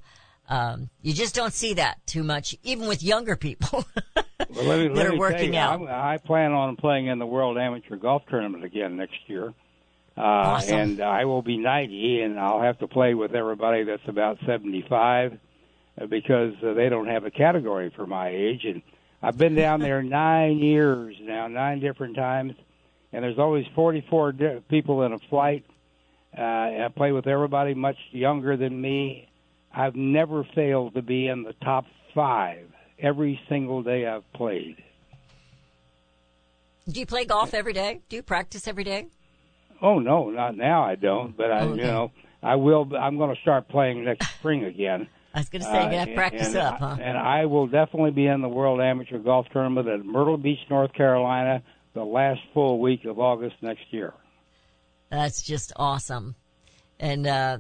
um, 0.50 0.90
you 1.04 1.14
just 1.14 1.36
don't 1.36 1.54
see 1.54 1.76
that 1.76 2.06
too 2.08 2.24
much, 2.24 2.56
even 2.64 2.88
with 2.88 3.04
younger 3.04 3.36
people 3.36 3.86
Well, 4.50 4.78
me, 4.80 4.88
that 4.88 5.06
are 5.06 5.18
working 5.18 5.52
tell 5.52 5.84
out. 5.84 5.88
I, 5.88 6.14
I 6.16 6.18
plan 6.18 6.54
on 6.54 6.76
playing 6.76 7.06
in 7.06 7.20
the 7.20 7.26
World 7.28 7.58
Amateur 7.58 7.98
Golf 7.98 8.24
Tournament 8.30 8.64
again 8.64 8.98
next 8.98 9.18
year. 9.28 9.54
Uh, 10.18 10.22
Awesome. 10.22 10.78
And 10.78 11.02
I 11.02 11.26
will 11.26 11.42
be 11.42 11.58
90, 11.58 12.22
and 12.22 12.40
I'll 12.40 12.62
have 12.62 12.80
to 12.80 12.88
play 12.88 13.14
with 13.14 13.36
everybody 13.36 13.84
that's 13.84 14.08
about 14.08 14.38
75 14.46 15.34
uh, 15.34 15.36
because 16.08 16.54
uh, 16.64 16.74
they 16.74 16.90
don't 16.90 17.08
have 17.08 17.26
a 17.26 17.32
category 17.32 17.92
for 17.96 18.06
my 18.08 18.30
age. 18.30 18.66
And 18.66 18.82
I've 19.22 19.38
been 19.38 19.56
down 19.56 19.80
there 19.82 20.02
nine 20.02 20.60
years 20.60 21.16
now, 21.22 21.48
nine 21.48 21.80
different 21.80 22.16
times, 22.16 22.54
and 23.12 23.24
there's 23.24 23.40
always 23.40 23.66
44 23.76 24.32
di- 24.34 24.60
people 24.70 25.04
in 25.04 25.14
a 25.14 25.20
flight. 25.30 25.66
Uh, 26.38 26.42
and 26.42 26.84
I 26.84 26.88
play 26.90 27.12
with 27.12 27.26
everybody 27.28 27.74
much 27.74 27.98
younger 28.12 28.56
than 28.56 28.80
me. 28.80 29.28
I've 29.74 29.96
never 29.96 30.44
failed 30.56 30.94
to 30.96 31.02
be 31.02 31.28
in 31.28 31.44
the 31.44 31.54
top 31.54 31.86
five 32.14 32.68
every 33.00 33.40
single 33.50 33.82
day 33.84 34.06
I've 34.06 34.32
played. 34.34 34.78
Do 36.88 37.00
you 37.00 37.06
play 37.06 37.26
golf 37.26 37.54
every 37.54 37.74
day? 37.74 38.02
Do 38.10 38.16
you 38.16 38.24
practice 38.24 38.68
every 38.68 38.84
day? 38.84 39.08
Oh 39.82 40.00
no, 40.00 40.30
not 40.30 40.58
now. 40.58 40.84
I 40.84 40.96
don't, 40.96 41.36
but 41.38 41.52
I, 41.52 41.60
Oh, 41.62 41.70
okay. 41.70 41.82
you 41.82 41.88
know, 41.88 42.12
I 42.44 42.56
will. 42.56 42.90
I'm 42.98 43.18
going 43.18 43.34
to 43.36 43.42
start 43.42 43.68
playing 43.70 44.04
next 44.06 44.28
spring 44.36 44.66
again. 44.66 45.08
I 45.34 45.40
was 45.40 45.50
going 45.50 45.62
to 45.62 45.68
say, 45.68 45.86
you 45.86 45.92
got 45.92 46.06
to 46.06 46.12
Uh, 46.12 46.16
practice 46.16 46.48
and, 46.50 46.58
up, 46.58 46.80
huh? 46.80 46.98
And 47.00 47.18
I 47.18 47.46
will 47.46 47.68
definitely 47.68 48.12
be 48.12 48.26
in 48.26 48.42
the 48.42 48.50
World 48.50 48.82
Amateur 48.82 49.20
Golf 49.20 49.46
Tournament 49.54 49.88
at 49.88 50.04
Myrtle 50.04 50.38
Beach, 50.38 50.60
North 50.70 50.94
Carolina, 50.94 51.62
the 51.94 52.04
last 52.04 52.42
full 52.54 52.80
week 52.80 53.06
of 53.06 53.20
August 53.20 53.56
next 53.62 53.84
year. 53.92 54.14
That's 55.10 55.42
just 55.42 55.72
awesome. 55.76 56.36
And 57.00 57.28
uh, 57.28 57.60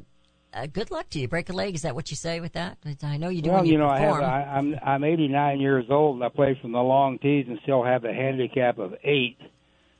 uh, 0.53 0.65
good 0.67 0.91
luck 0.91 1.09
to 1.11 1.20
you. 1.20 1.28
Break 1.28 1.49
a 1.49 1.53
leg. 1.53 1.76
Is 1.76 1.84
that 1.84 1.95
what 1.95 2.09
you 2.09 2.15
say 2.15 2.39
with 2.39 2.53
that? 2.53 2.78
I 3.03 3.17
know 3.17 3.30
you 3.30 3.41
do 3.41 3.51
well, 3.51 3.65
you, 3.65 3.74
you 3.74 3.78
know, 3.78 3.88
I 3.88 3.99
have. 3.99 4.15
I, 4.22 4.43
I'm 4.43 4.76
I'm 4.84 5.03
89 5.03 5.59
years 5.59 5.86
old, 5.89 6.15
and 6.15 6.24
I 6.24 6.30
play 6.30 6.57
from 6.61 6.72
the 6.72 6.80
long 6.80 7.20
tees, 7.20 7.45
and 7.47 7.59
still 7.63 7.84
have 7.84 8.03
a 8.03 8.13
handicap 8.13 8.80
of 8.80 8.95
eight, 9.03 9.38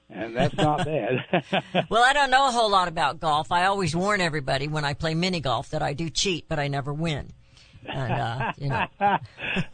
and 0.10 0.36
that's 0.36 0.56
not 0.56 0.86
bad. 0.86 1.24
well, 1.90 2.04
I 2.04 2.14
don't 2.14 2.32
know 2.32 2.48
a 2.48 2.52
whole 2.52 2.70
lot 2.70 2.88
about 2.88 3.20
golf. 3.20 3.52
I 3.52 3.66
always 3.66 3.96
warn 3.96 4.22
everybody 4.22 4.68
when 4.68 4.86
I 4.86 4.94
play 4.94 5.14
mini 5.14 5.40
golf 5.40 5.70
that 5.70 5.82
I 5.84 5.94
do 5.94 6.10
cheat, 6.10 6.46
but 6.50 6.60
I 6.60 6.68
never 6.68 6.94
win. 6.94 7.30
And 7.92 8.14
uh, 8.14 8.54
you 8.58 8.70
know, 8.70 9.18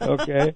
okay. 0.00 0.54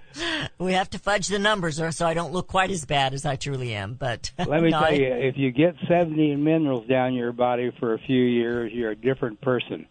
we 0.58 0.72
have 0.72 0.90
to 0.90 0.98
fudge 0.98 1.28
the 1.28 1.38
numbers, 1.38 1.80
or 1.80 1.92
so 1.92 2.06
I 2.06 2.14
don't 2.14 2.32
look 2.32 2.48
quite 2.48 2.70
as 2.70 2.84
bad 2.84 3.14
as 3.14 3.24
I 3.24 3.36
truly 3.36 3.74
am. 3.74 3.94
But 3.94 4.32
Let 4.38 4.62
me 4.62 4.70
no, 4.70 4.80
tell 4.80 4.94
you, 4.94 5.06
if 5.06 5.36
you 5.36 5.50
get 5.50 5.74
70 5.88 6.36
minerals 6.36 6.86
down 6.86 7.14
your 7.14 7.32
body 7.32 7.70
for 7.78 7.94
a 7.94 7.98
few 7.98 8.22
years, 8.22 8.72
you're 8.72 8.90
a 8.90 8.96
different 8.96 9.40
person. 9.40 9.86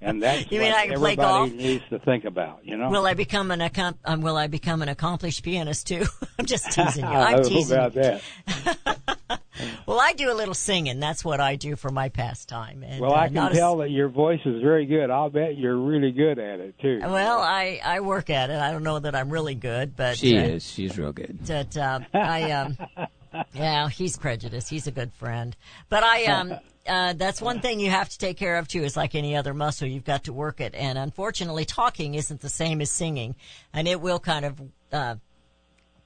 And 0.00 0.22
that's 0.22 0.44
You 0.50 0.60
mean 0.60 0.70
what 0.72 0.78
I 0.78 0.86
can 0.88 0.98
play 0.98 1.12
everybody 1.12 1.16
golf? 1.50 1.52
needs 1.52 1.84
to 1.90 1.98
think 1.98 2.24
about, 2.24 2.60
you 2.64 2.76
know? 2.76 2.90
Will 2.90 3.06
I 3.06 3.14
become 3.14 3.50
an 3.50 3.60
accom- 3.60 3.96
um, 4.04 4.20
Will 4.22 4.36
I 4.36 4.46
become 4.46 4.82
an 4.82 4.88
accomplished 4.88 5.42
pianist 5.42 5.86
too? 5.86 6.04
I'm 6.38 6.46
just 6.46 6.70
teasing 6.72 7.04
you. 7.04 7.10
I 7.10 7.32
I'm 7.36 7.42
teasing. 7.44 7.76
about 7.76 7.94
you. 7.94 8.02
that. 8.02 8.22
Well, 9.28 9.38
Well, 9.86 10.00
I 10.00 10.12
do 10.12 10.30
a 10.30 10.34
little 10.34 10.54
singing. 10.54 11.00
That's 11.00 11.24
what 11.24 11.40
I 11.40 11.56
do 11.56 11.74
for 11.74 11.90
my 11.90 12.10
pastime. 12.10 12.84
And, 12.86 13.00
Well, 13.00 13.12
uh, 13.12 13.16
I 13.16 13.24
can 13.26 13.34
not 13.34 13.52
a- 13.52 13.54
tell 13.56 13.78
that 13.78 13.90
your 13.90 14.08
voice 14.08 14.40
is 14.44 14.62
very 14.62 14.86
good. 14.86 15.10
I'll 15.10 15.30
bet 15.30 15.56
you're 15.58 15.76
really 15.76 16.12
good 16.12 16.38
at 16.38 16.60
it 16.60 16.78
too. 16.80 17.00
well, 17.02 17.40
I 17.40 17.80
I 17.84 18.00
work 18.00 18.30
at 18.30 18.50
it. 18.50 18.58
I 18.60 18.70
don't 18.70 18.84
know 18.84 18.98
that 19.00 19.14
I'm 19.16 19.30
really 19.30 19.54
good, 19.56 19.96
but 19.96 20.16
She 20.18 20.36
uh, 20.38 20.42
is. 20.42 20.64
She's 20.70 20.96
real 20.98 21.12
good. 21.12 21.38
That 21.46 21.76
uh, 21.76 22.00
I 22.14 22.50
um, 22.52 22.78
yeah, 23.54 23.88
he's 23.88 24.16
prejudiced. 24.16 24.68
He's 24.70 24.86
a 24.86 24.92
good 24.92 25.12
friend, 25.14 25.56
but 25.88 26.04
I 26.04 26.24
um. 26.26 26.54
Uh, 26.88 27.12
that's 27.12 27.40
one 27.42 27.60
thing 27.60 27.80
you 27.80 27.90
have 27.90 28.08
to 28.08 28.18
take 28.18 28.36
care 28.36 28.56
of 28.56 28.66
too. 28.66 28.82
Is 28.82 28.96
like 28.96 29.14
any 29.14 29.36
other 29.36 29.54
muscle, 29.54 29.86
you've 29.86 30.04
got 30.04 30.24
to 30.24 30.32
work 30.32 30.60
it. 30.60 30.74
And 30.74 30.98
unfortunately, 30.98 31.64
talking 31.64 32.14
isn't 32.14 32.40
the 32.40 32.48
same 32.48 32.80
as 32.80 32.90
singing, 32.90 33.34
and 33.72 33.86
it 33.86 34.00
will 34.00 34.18
kind 34.18 34.44
of 34.44 34.60
uh, 34.92 35.16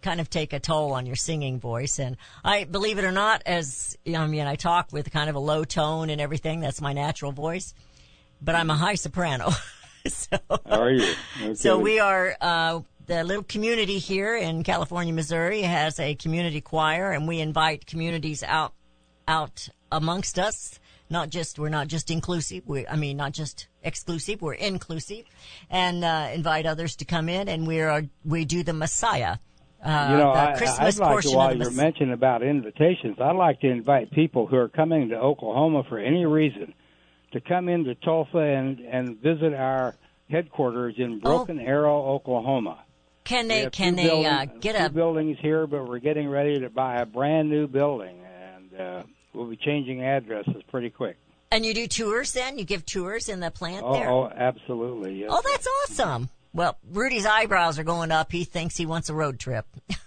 kind 0.03 0.21
of 0.21 0.29
take 0.29 0.53
a 0.53 0.61
toll 0.61 0.93
on 0.93 1.07
your 1.07 1.17
singing 1.17 1.61
voice. 1.61 1.99
And 1.99 2.17
I 2.45 2.65
believe 2.65 2.99
it 2.99 3.05
or 3.05 3.13
not, 3.13 3.43
as 3.47 3.97
I 4.07 4.27
mean, 4.27 4.47
I 4.47 4.57
talk 4.57 4.93
with 4.93 5.11
kind 5.11 5.31
of 5.31 5.37
a 5.37 5.41
low 5.41 5.65
tone 5.65 6.11
and 6.11 6.21
everything. 6.21 6.61
That's 6.61 6.81
my 6.81 6.93
natural 6.93 7.33
voice, 7.33 7.75
but 8.41 8.55
I'm 8.55 8.69
a 8.69 8.77
high 8.77 8.97
soprano. 8.97 9.51
so, 10.07 10.39
How 10.49 10.83
are 10.83 10.91
you? 10.91 11.15
so 11.55 11.79
we 11.79 12.01
are 12.01 12.37
uh, 12.41 12.81
the 13.07 13.25
little 13.25 13.45
community 13.45 13.99
here 13.99 14.37
in 14.37 14.63
California, 14.63 15.13
Missouri 15.13 15.63
has 15.63 15.99
a 15.99 16.15
community 16.15 16.61
choir, 16.61 17.13
and 17.13 17.27
we 17.27 17.41
invite 17.41 17.87
communities 17.87 18.43
out 18.43 18.75
out 19.27 19.69
amongst 19.91 20.39
us. 20.39 20.79
Not 21.11 21.29
just 21.29 21.59
we're 21.59 21.69
not 21.69 21.89
just 21.89 22.11
inclusive. 22.11 22.63
We 22.67 22.87
I 22.87 22.97
mean 22.97 23.17
not 23.19 23.33
just 23.33 23.69
exclusive. 23.83 24.41
We're 24.41 24.55
inclusive, 24.55 25.25
and 25.69 26.05
uh, 26.05 26.31
invite 26.33 26.65
others 26.65 26.97
to 26.97 27.05
come 27.05 27.29
in. 27.29 27.49
And 27.49 27.67
we 27.67 27.81
are 27.81 28.05
we 28.25 28.45
do 28.45 28.63
the 28.63 28.73
Messiah. 28.73 29.37
Uh, 29.85 30.09
you 30.11 30.17
know, 30.17 30.33
the 30.33 30.41
I, 30.41 30.57
Christmas 30.57 30.97
I'd 30.97 31.03
like 31.03 31.11
portion 31.11 31.31
to, 31.33 31.37
while 31.37 31.57
you're 31.57 31.71
mentioning 31.73 32.13
about 32.13 32.43
invitations, 32.43 33.17
I'd 33.21 33.37
like 33.37 33.61
to 33.61 33.69
invite 33.69 34.13
people 34.13 34.47
who 34.47 34.57
are 34.57 34.69
coming 34.69 35.09
to 35.09 35.17
Oklahoma 35.17 35.83
for 35.89 35.99
any 35.99 36.25
reason 36.25 36.73
to 37.33 37.41
come 37.41 37.69
into 37.69 37.95
Tulsa 37.97 38.39
and, 38.39 38.79
and 38.79 39.19
visit 39.19 39.53
our 39.55 39.97
headquarters 40.31 40.95
in 40.99 41.19
Broken 41.19 41.59
Arrow, 41.59 42.15
Oklahoma. 42.15 42.85
Can 43.25 43.49
they 43.49 43.71
can 43.71 43.95
they 43.95 44.27
uh, 44.27 44.47
get 44.61 44.75
a 44.75 44.91
buildings 44.91 45.37
here, 45.41 45.67
but 45.67 45.89
we're 45.89 46.01
getting 46.01 46.29
ready 46.29 46.61
to 46.61 46.71
buy 46.71 46.97
a 46.97 47.07
brand 47.07 47.51
new 47.51 47.69
building, 47.69 48.21
and 48.73 48.81
uh, 48.81 49.03
we'll 49.35 49.47
be 49.47 49.57
changing 49.57 50.03
addresses 50.03 50.63
pretty 50.71 50.91
quick. 50.91 51.17
and 51.51 51.65
you 51.67 51.75
do 51.75 51.87
tours? 51.87 52.33
Then 52.33 52.59
you 52.59 52.65
give 52.65 52.85
tours 52.87 53.29
in 53.29 53.41
the 53.41 53.51
plant 53.51 53.85
Oh, 53.87 53.93
there. 53.95 54.09
oh 54.11 54.29
absolutely. 54.35 55.21
Yes. 55.21 55.31
Oh, 55.33 55.43
that's 55.51 55.69
awesome. 55.91 56.29
Well, 56.55 56.77
Rudy's 56.91 57.25
eyebrows 57.25 57.79
are 57.79 57.85
going 57.85 58.11
up. 58.13 58.31
He 58.31 58.45
thinks 58.45 58.77
he 58.77 58.85
wants 58.85 59.09
a 59.09 59.15
road 59.15 59.39
trip. 59.39 59.65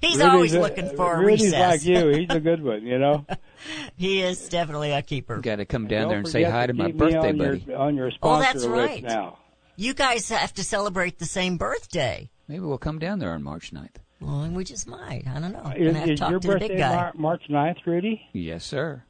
He's 0.00 0.16
Rudy's 0.16 0.20
always 0.22 0.54
a- 0.54 0.60
looking 0.60 0.96
for 0.96 1.14
a 1.14 1.18
Rudy's 1.18 1.46
recess. 1.52 1.84
like 1.84 1.84
you. 1.84 2.08
He's 2.08 2.30
a 2.30 2.40
good 2.40 2.62
one, 2.62 2.82
you 2.86 2.98
know. 2.98 3.26
he 3.96 4.22
is 4.22 4.48
definitely 4.48 4.92
a 4.92 5.02
keeper. 5.02 5.38
Got 5.38 5.56
to 5.56 5.64
come 5.66 5.86
down 5.88 6.02
Don't 6.02 6.08
there 6.10 6.18
and 6.20 6.28
say 6.28 6.42
hi 6.44 6.66
to 6.66 6.72
my 6.72 6.90
birthday 6.92 7.18
on 7.30 7.38
buddy. 7.38 7.64
Your, 7.66 7.76
on 7.78 7.96
your 7.96 8.06
Oh, 8.06 8.10
sponsor 8.10 8.44
that's 8.52 8.64
list 8.64 8.88
right. 8.88 9.02
now. 9.02 9.38
You 9.76 9.94
guys 9.94 10.28
have 10.30 10.54
to 10.54 10.64
celebrate 10.64 11.18
the 11.18 11.26
same 11.26 11.56
birthday. 11.56 12.30
Maybe 12.48 12.60
we'll 12.60 12.78
come 12.78 12.98
down 12.98 13.18
there 13.18 13.32
on 13.32 13.42
March 13.42 13.72
9th. 13.72 13.96
Well, 14.20 14.48
we 14.50 14.64
just 14.64 14.86
might. 14.86 15.24
I 15.26 15.40
don't 15.40 15.52
know. 15.52 15.72
Is, 15.76 15.92
Gonna 15.94 15.98
have 15.98 16.06
to 16.06 16.12
is 16.12 16.20
your 16.20 16.40
to 16.40 16.48
the 16.48 16.58
big 16.58 16.68
birthday. 16.68 16.80
Mar- 16.80 17.12
March 17.16 17.42
9th, 17.48 17.86
Rudy? 17.86 18.28
Yes, 18.32 18.64
sir. 18.64 19.02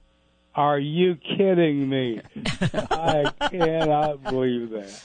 Are 0.54 0.78
you 0.78 1.16
kidding 1.16 1.88
me? 1.88 2.20
I 2.62 3.32
cannot 3.50 4.22
believe 4.22 4.70
that. 4.70 5.02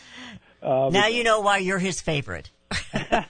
Uh, 0.62 0.89
now 0.91 1.08
you 1.08 1.24
know 1.24 1.41
why 1.41 1.58
you're 1.58 1.80
his 1.80 2.01
favorite. 2.01 2.51
That's 2.93 3.26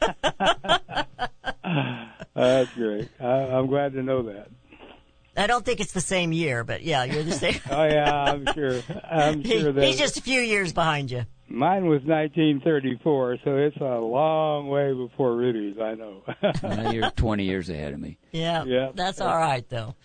great. 2.73 3.09
I, 3.19 3.25
I'm 3.25 3.67
glad 3.67 3.93
to 3.93 4.03
know 4.03 4.23
that. 4.23 4.49
I 5.37 5.47
don't 5.47 5.65
think 5.65 5.79
it's 5.79 5.91
the 5.93 6.01
same 6.01 6.31
year, 6.31 6.63
but 6.63 6.83
yeah, 6.83 7.03
you're 7.03 7.23
the 7.23 7.31
same. 7.33 7.59
Oh 7.69 7.83
yeah, 7.83 8.13
I'm 8.23 8.45
sure. 8.53 8.81
I'm 9.09 9.41
He- 9.43 9.59
sure 9.61 9.71
that 9.71 9.83
he's 9.85 9.97
just 9.97 10.17
a 10.17 10.21
few 10.21 10.39
years 10.41 10.71
behind 10.73 11.11
you. 11.11 11.25
mine 11.49 11.85
was 11.87 12.01
1934, 12.03 13.37
so 13.43 13.55
it's 13.57 13.77
a 13.77 13.99
long 13.99 14.67
way 14.69 14.93
before 14.93 15.35
Rudy's. 15.35 15.77
I 15.79 15.95
know. 15.95 16.23
Now 16.63 16.91
you're 16.91 17.11
20 17.11 17.43
years 17.43 17.69
ahead 17.69 17.93
of 17.93 17.99
me. 17.99 18.17
Yeah, 18.31 18.63
Yeah. 18.65 18.91
that's 18.95 19.21
all 19.21 19.37
right 19.37 19.67
though. 19.69 19.95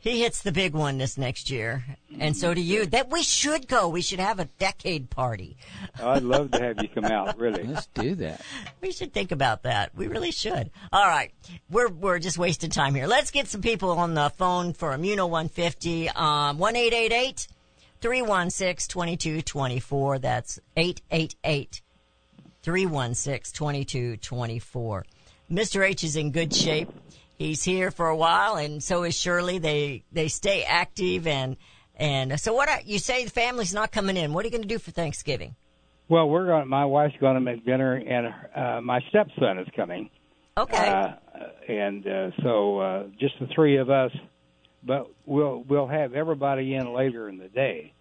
He 0.00 0.22
hits 0.22 0.40
the 0.40 0.50
big 0.50 0.72
one 0.72 0.96
this 0.96 1.18
next 1.18 1.50
year, 1.50 1.84
and 2.18 2.34
so 2.34 2.54
do 2.54 2.60
you. 2.62 2.86
That 2.86 3.10
we 3.10 3.22
should 3.22 3.68
go. 3.68 3.88
We 3.88 4.00
should 4.00 4.18
have 4.18 4.40
a 4.40 4.46
decade 4.46 5.10
party. 5.10 5.58
I'd 6.02 6.22
love 6.22 6.52
to 6.52 6.60
have 6.60 6.82
you 6.82 6.88
come 6.88 7.04
out. 7.04 7.38
Really. 7.38 7.64
Let's 7.64 7.86
do 7.86 8.14
that. 8.14 8.40
We 8.80 8.92
should 8.92 9.12
think 9.12 9.30
about 9.30 9.64
that. 9.64 9.94
We 9.94 10.06
really 10.06 10.30
should. 10.30 10.70
All 10.90 11.06
right, 11.06 11.32
we're 11.68 11.90
we're 11.90 12.18
just 12.18 12.38
wasting 12.38 12.70
time 12.70 12.94
here. 12.94 13.06
Let's 13.06 13.30
get 13.30 13.48
some 13.48 13.60
people 13.60 13.90
on 13.90 14.14
the 14.14 14.30
phone 14.30 14.72
for 14.72 14.96
Immuno 14.96 15.28
150. 15.28 16.08
Um, 16.08 16.58
one 16.58 16.76
eight 16.76 16.94
eight 16.94 17.12
eight 17.12 17.46
three 18.00 18.22
one 18.22 18.48
six 18.48 18.88
twenty 18.88 19.16
two 19.18 19.42
twenty 19.42 19.80
four. 19.80 20.18
That's 20.18 20.58
eight 20.76 21.02
eight 21.10 21.34
eight 21.44 21.82
316 22.62 23.52
2224. 23.54 25.04
Mr. 25.50 25.86
H 25.86 26.04
is 26.04 26.16
in 26.16 26.30
good 26.30 26.54
shape. 26.54 26.90
He's 27.40 27.64
here 27.64 27.90
for 27.90 28.06
a 28.06 28.16
while, 28.16 28.56
and 28.56 28.82
so 28.84 29.02
is 29.02 29.18
Shirley. 29.18 29.56
They 29.56 30.04
they 30.12 30.28
stay 30.28 30.62
active, 30.62 31.26
and 31.26 31.56
and 31.96 32.38
so 32.38 32.52
what? 32.52 32.68
Are, 32.68 32.82
you 32.84 32.98
say 32.98 33.24
the 33.24 33.30
family's 33.30 33.72
not 33.72 33.92
coming 33.92 34.18
in. 34.18 34.34
What 34.34 34.44
are 34.44 34.48
you 34.48 34.50
going 34.50 34.60
to 34.60 34.68
do 34.68 34.78
for 34.78 34.90
Thanksgiving? 34.90 35.56
Well, 36.10 36.28
we're 36.28 36.44
going. 36.44 36.68
My 36.68 36.84
wife's 36.84 37.14
going 37.18 37.36
to 37.36 37.40
make 37.40 37.64
dinner, 37.64 37.94
and 37.94 38.26
uh, 38.54 38.82
my 38.82 39.00
stepson 39.08 39.56
is 39.58 39.66
coming. 39.74 40.10
Okay. 40.58 40.76
Uh, 40.86 41.12
and 41.66 42.06
uh, 42.06 42.30
so 42.42 42.78
uh, 42.78 43.02
just 43.18 43.32
the 43.40 43.46
three 43.54 43.78
of 43.78 43.88
us, 43.88 44.12
but 44.82 45.10
we'll 45.24 45.64
we'll 45.66 45.88
have 45.88 46.12
everybody 46.12 46.74
in 46.74 46.92
later 46.92 47.26
in 47.30 47.38
the 47.38 47.48
day. 47.48 47.94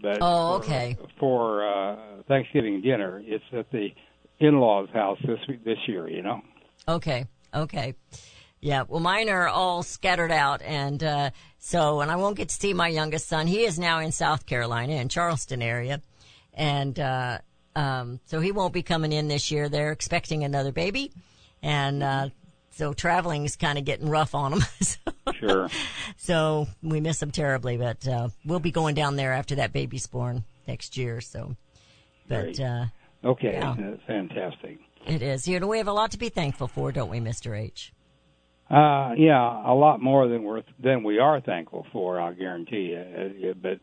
But 0.00 0.20
Oh, 0.22 0.58
for- 0.60 0.64
okay. 0.64 0.96
For 1.20 1.68
uh, 1.68 1.96
Thanksgiving 2.28 2.80
dinner, 2.80 3.20
it's 3.22 3.44
at 3.52 3.70
the 3.72 3.88
in-laws' 4.40 4.88
house 4.94 5.18
this 5.26 5.40
this 5.66 5.78
year. 5.86 6.08
You 6.08 6.22
know. 6.22 6.40
Okay. 6.88 7.26
Okay. 7.52 7.92
Yeah. 8.66 8.82
Well, 8.88 8.98
mine 8.98 9.28
are 9.28 9.46
all 9.46 9.84
scattered 9.84 10.32
out, 10.32 10.60
and 10.60 11.00
uh, 11.00 11.30
so, 11.60 12.00
and 12.00 12.10
I 12.10 12.16
won't 12.16 12.36
get 12.36 12.48
to 12.48 12.54
see 12.56 12.74
my 12.74 12.88
youngest 12.88 13.28
son. 13.28 13.46
He 13.46 13.60
is 13.64 13.78
now 13.78 14.00
in 14.00 14.10
South 14.10 14.44
Carolina, 14.44 14.94
in 14.94 15.08
Charleston 15.08 15.62
area, 15.62 16.02
and 16.52 16.98
uh, 16.98 17.38
um, 17.76 18.18
so 18.26 18.40
he 18.40 18.50
won't 18.50 18.72
be 18.74 18.82
coming 18.82 19.12
in 19.12 19.28
this 19.28 19.52
year. 19.52 19.68
They're 19.68 19.92
expecting 19.92 20.42
another 20.42 20.72
baby, 20.72 21.12
and 21.62 22.02
uh, 22.02 22.28
so 22.70 22.92
traveling 22.92 23.44
is 23.44 23.54
kind 23.54 23.78
of 23.78 23.84
getting 23.84 24.08
rough 24.08 24.34
on 24.34 24.50
them. 24.50 24.60
so, 24.80 24.98
Sure. 25.38 25.68
so 26.16 26.66
we 26.82 26.98
miss 27.00 27.20
them 27.20 27.30
terribly, 27.30 27.76
but 27.76 28.08
uh, 28.08 28.30
we'll 28.44 28.58
be 28.58 28.72
going 28.72 28.96
down 28.96 29.14
there 29.14 29.32
after 29.32 29.54
that 29.54 29.72
baby's 29.72 30.08
born 30.08 30.42
next 30.66 30.96
year. 30.96 31.20
So, 31.20 31.54
but 32.26 32.58
uh, 32.58 32.86
Okay. 33.24 33.52
Yeah. 33.52 33.76
Fantastic. 34.08 34.80
it 35.06 35.22
is. 35.22 35.46
You 35.46 35.60
know, 35.60 35.68
we 35.68 35.78
have 35.78 35.86
a 35.86 35.92
lot 35.92 36.10
to 36.10 36.18
be 36.18 36.30
thankful 36.30 36.66
for, 36.66 36.90
don't 36.90 37.10
we, 37.10 37.20
Mister 37.20 37.54
H? 37.54 37.92
Uh, 38.68 39.12
yeah, 39.16 39.62
a 39.64 39.74
lot 39.74 40.02
more 40.02 40.26
than 40.26 40.42
we're 40.42 40.62
than 40.82 41.04
we 41.04 41.18
are 41.18 41.40
thankful 41.40 41.86
for. 41.92 42.20
I'll 42.20 42.34
guarantee 42.34 42.92
you. 42.96 43.50
Uh, 43.50 43.54
But 43.54 43.78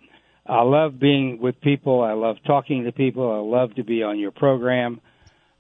I 0.46 0.62
love 0.62 1.00
being 1.00 1.40
with 1.40 1.60
people. 1.62 2.02
I 2.02 2.14
love 2.14 2.36
talking 2.46 2.84
to 2.84 2.92
people. 2.92 3.32
I 3.32 3.40
love 3.40 3.76
to 3.76 3.84
be 3.84 4.04
on 4.04 4.20
your 4.20 4.32
program. 4.32 5.00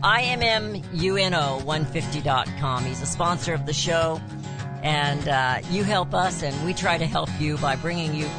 IMMUNO150.com. 0.02 2.86
He's 2.86 3.02
a 3.02 3.06
sponsor 3.06 3.54
of 3.54 3.66
the 3.66 3.74
show. 3.74 4.22
And 4.84 5.28
uh, 5.28 5.60
you 5.72 5.84
help 5.84 6.14
us, 6.14 6.44
and 6.44 6.66
we 6.66 6.74
try 6.74 6.98
to 6.98 7.06
help 7.08 7.30
you 7.42 7.58
by 7.58 7.76
bringing 7.76 8.14
you 8.14 8.30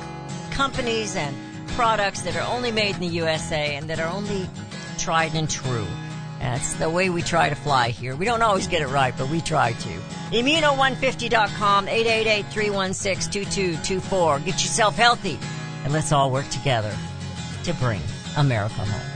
companies 0.57 1.14
and 1.16 1.36
products 1.68 2.22
that 2.22 2.34
are 2.34 2.50
only 2.50 2.72
made 2.72 2.94
in 2.94 3.02
the 3.02 3.09
USA 3.09 3.76
and 3.76 3.90
that 3.90 4.00
are 4.00 4.09
only 4.09 4.48
tried 4.96 5.34
and 5.34 5.50
true. 5.50 5.86
That's 6.40 6.72
the 6.74 6.88
way 6.88 7.11
we 7.11 7.20
try 7.20 7.50
to 7.50 7.54
fly 7.54 7.90
here. 7.90 8.16
We 8.16 8.24
don't 8.24 8.40
always 8.40 8.66
get 8.66 8.80
it 8.80 8.88
right, 8.88 9.12
but 9.16 9.28
we 9.28 9.42
try 9.42 9.72
to. 9.72 9.88
Immuno150.com, 10.30 11.86
888-316-2224. 11.86 14.44
Get 14.44 14.54
yourself 14.54 14.96
healthy, 14.96 15.38
and 15.84 15.92
let's 15.92 16.12
all 16.12 16.30
work 16.30 16.48
together 16.48 16.96
to 17.64 17.74
bring 17.74 18.00
America 18.36 18.74
home. 18.74 19.15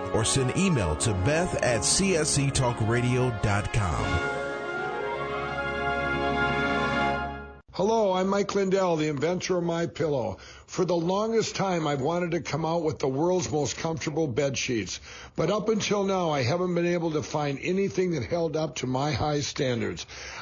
or 0.13 0.25
send 0.25 0.57
email 0.57 0.95
to 0.97 1.13
beth 1.13 1.55
at 1.63 1.81
csctalkradio.com. 1.81 4.41
Hello, 7.73 8.11
I'm 8.11 8.27
Mike 8.27 8.53
Lindell, 8.53 8.97
the 8.97 9.07
inventor 9.07 9.57
of 9.57 9.63
My 9.63 9.87
Pillow. 9.87 10.39
For 10.67 10.83
the 10.83 10.93
longest 10.93 11.55
time, 11.55 11.87
I've 11.87 12.01
wanted 12.01 12.31
to 12.31 12.41
come 12.41 12.65
out 12.65 12.83
with 12.83 12.99
the 12.99 13.07
world's 13.07 13.49
most 13.49 13.77
comfortable 13.77 14.27
bed 14.27 14.57
sheets, 14.57 14.99
but 15.37 15.49
up 15.49 15.69
until 15.69 16.03
now, 16.03 16.31
I 16.31 16.43
haven't 16.43 16.75
been 16.75 16.85
able 16.85 17.11
to 17.11 17.23
find 17.23 17.57
anything 17.61 18.11
that 18.11 18.23
held 18.23 18.57
up 18.57 18.75
to 18.75 18.87
my 18.87 19.13
high 19.13 19.39
standards. 19.39 20.05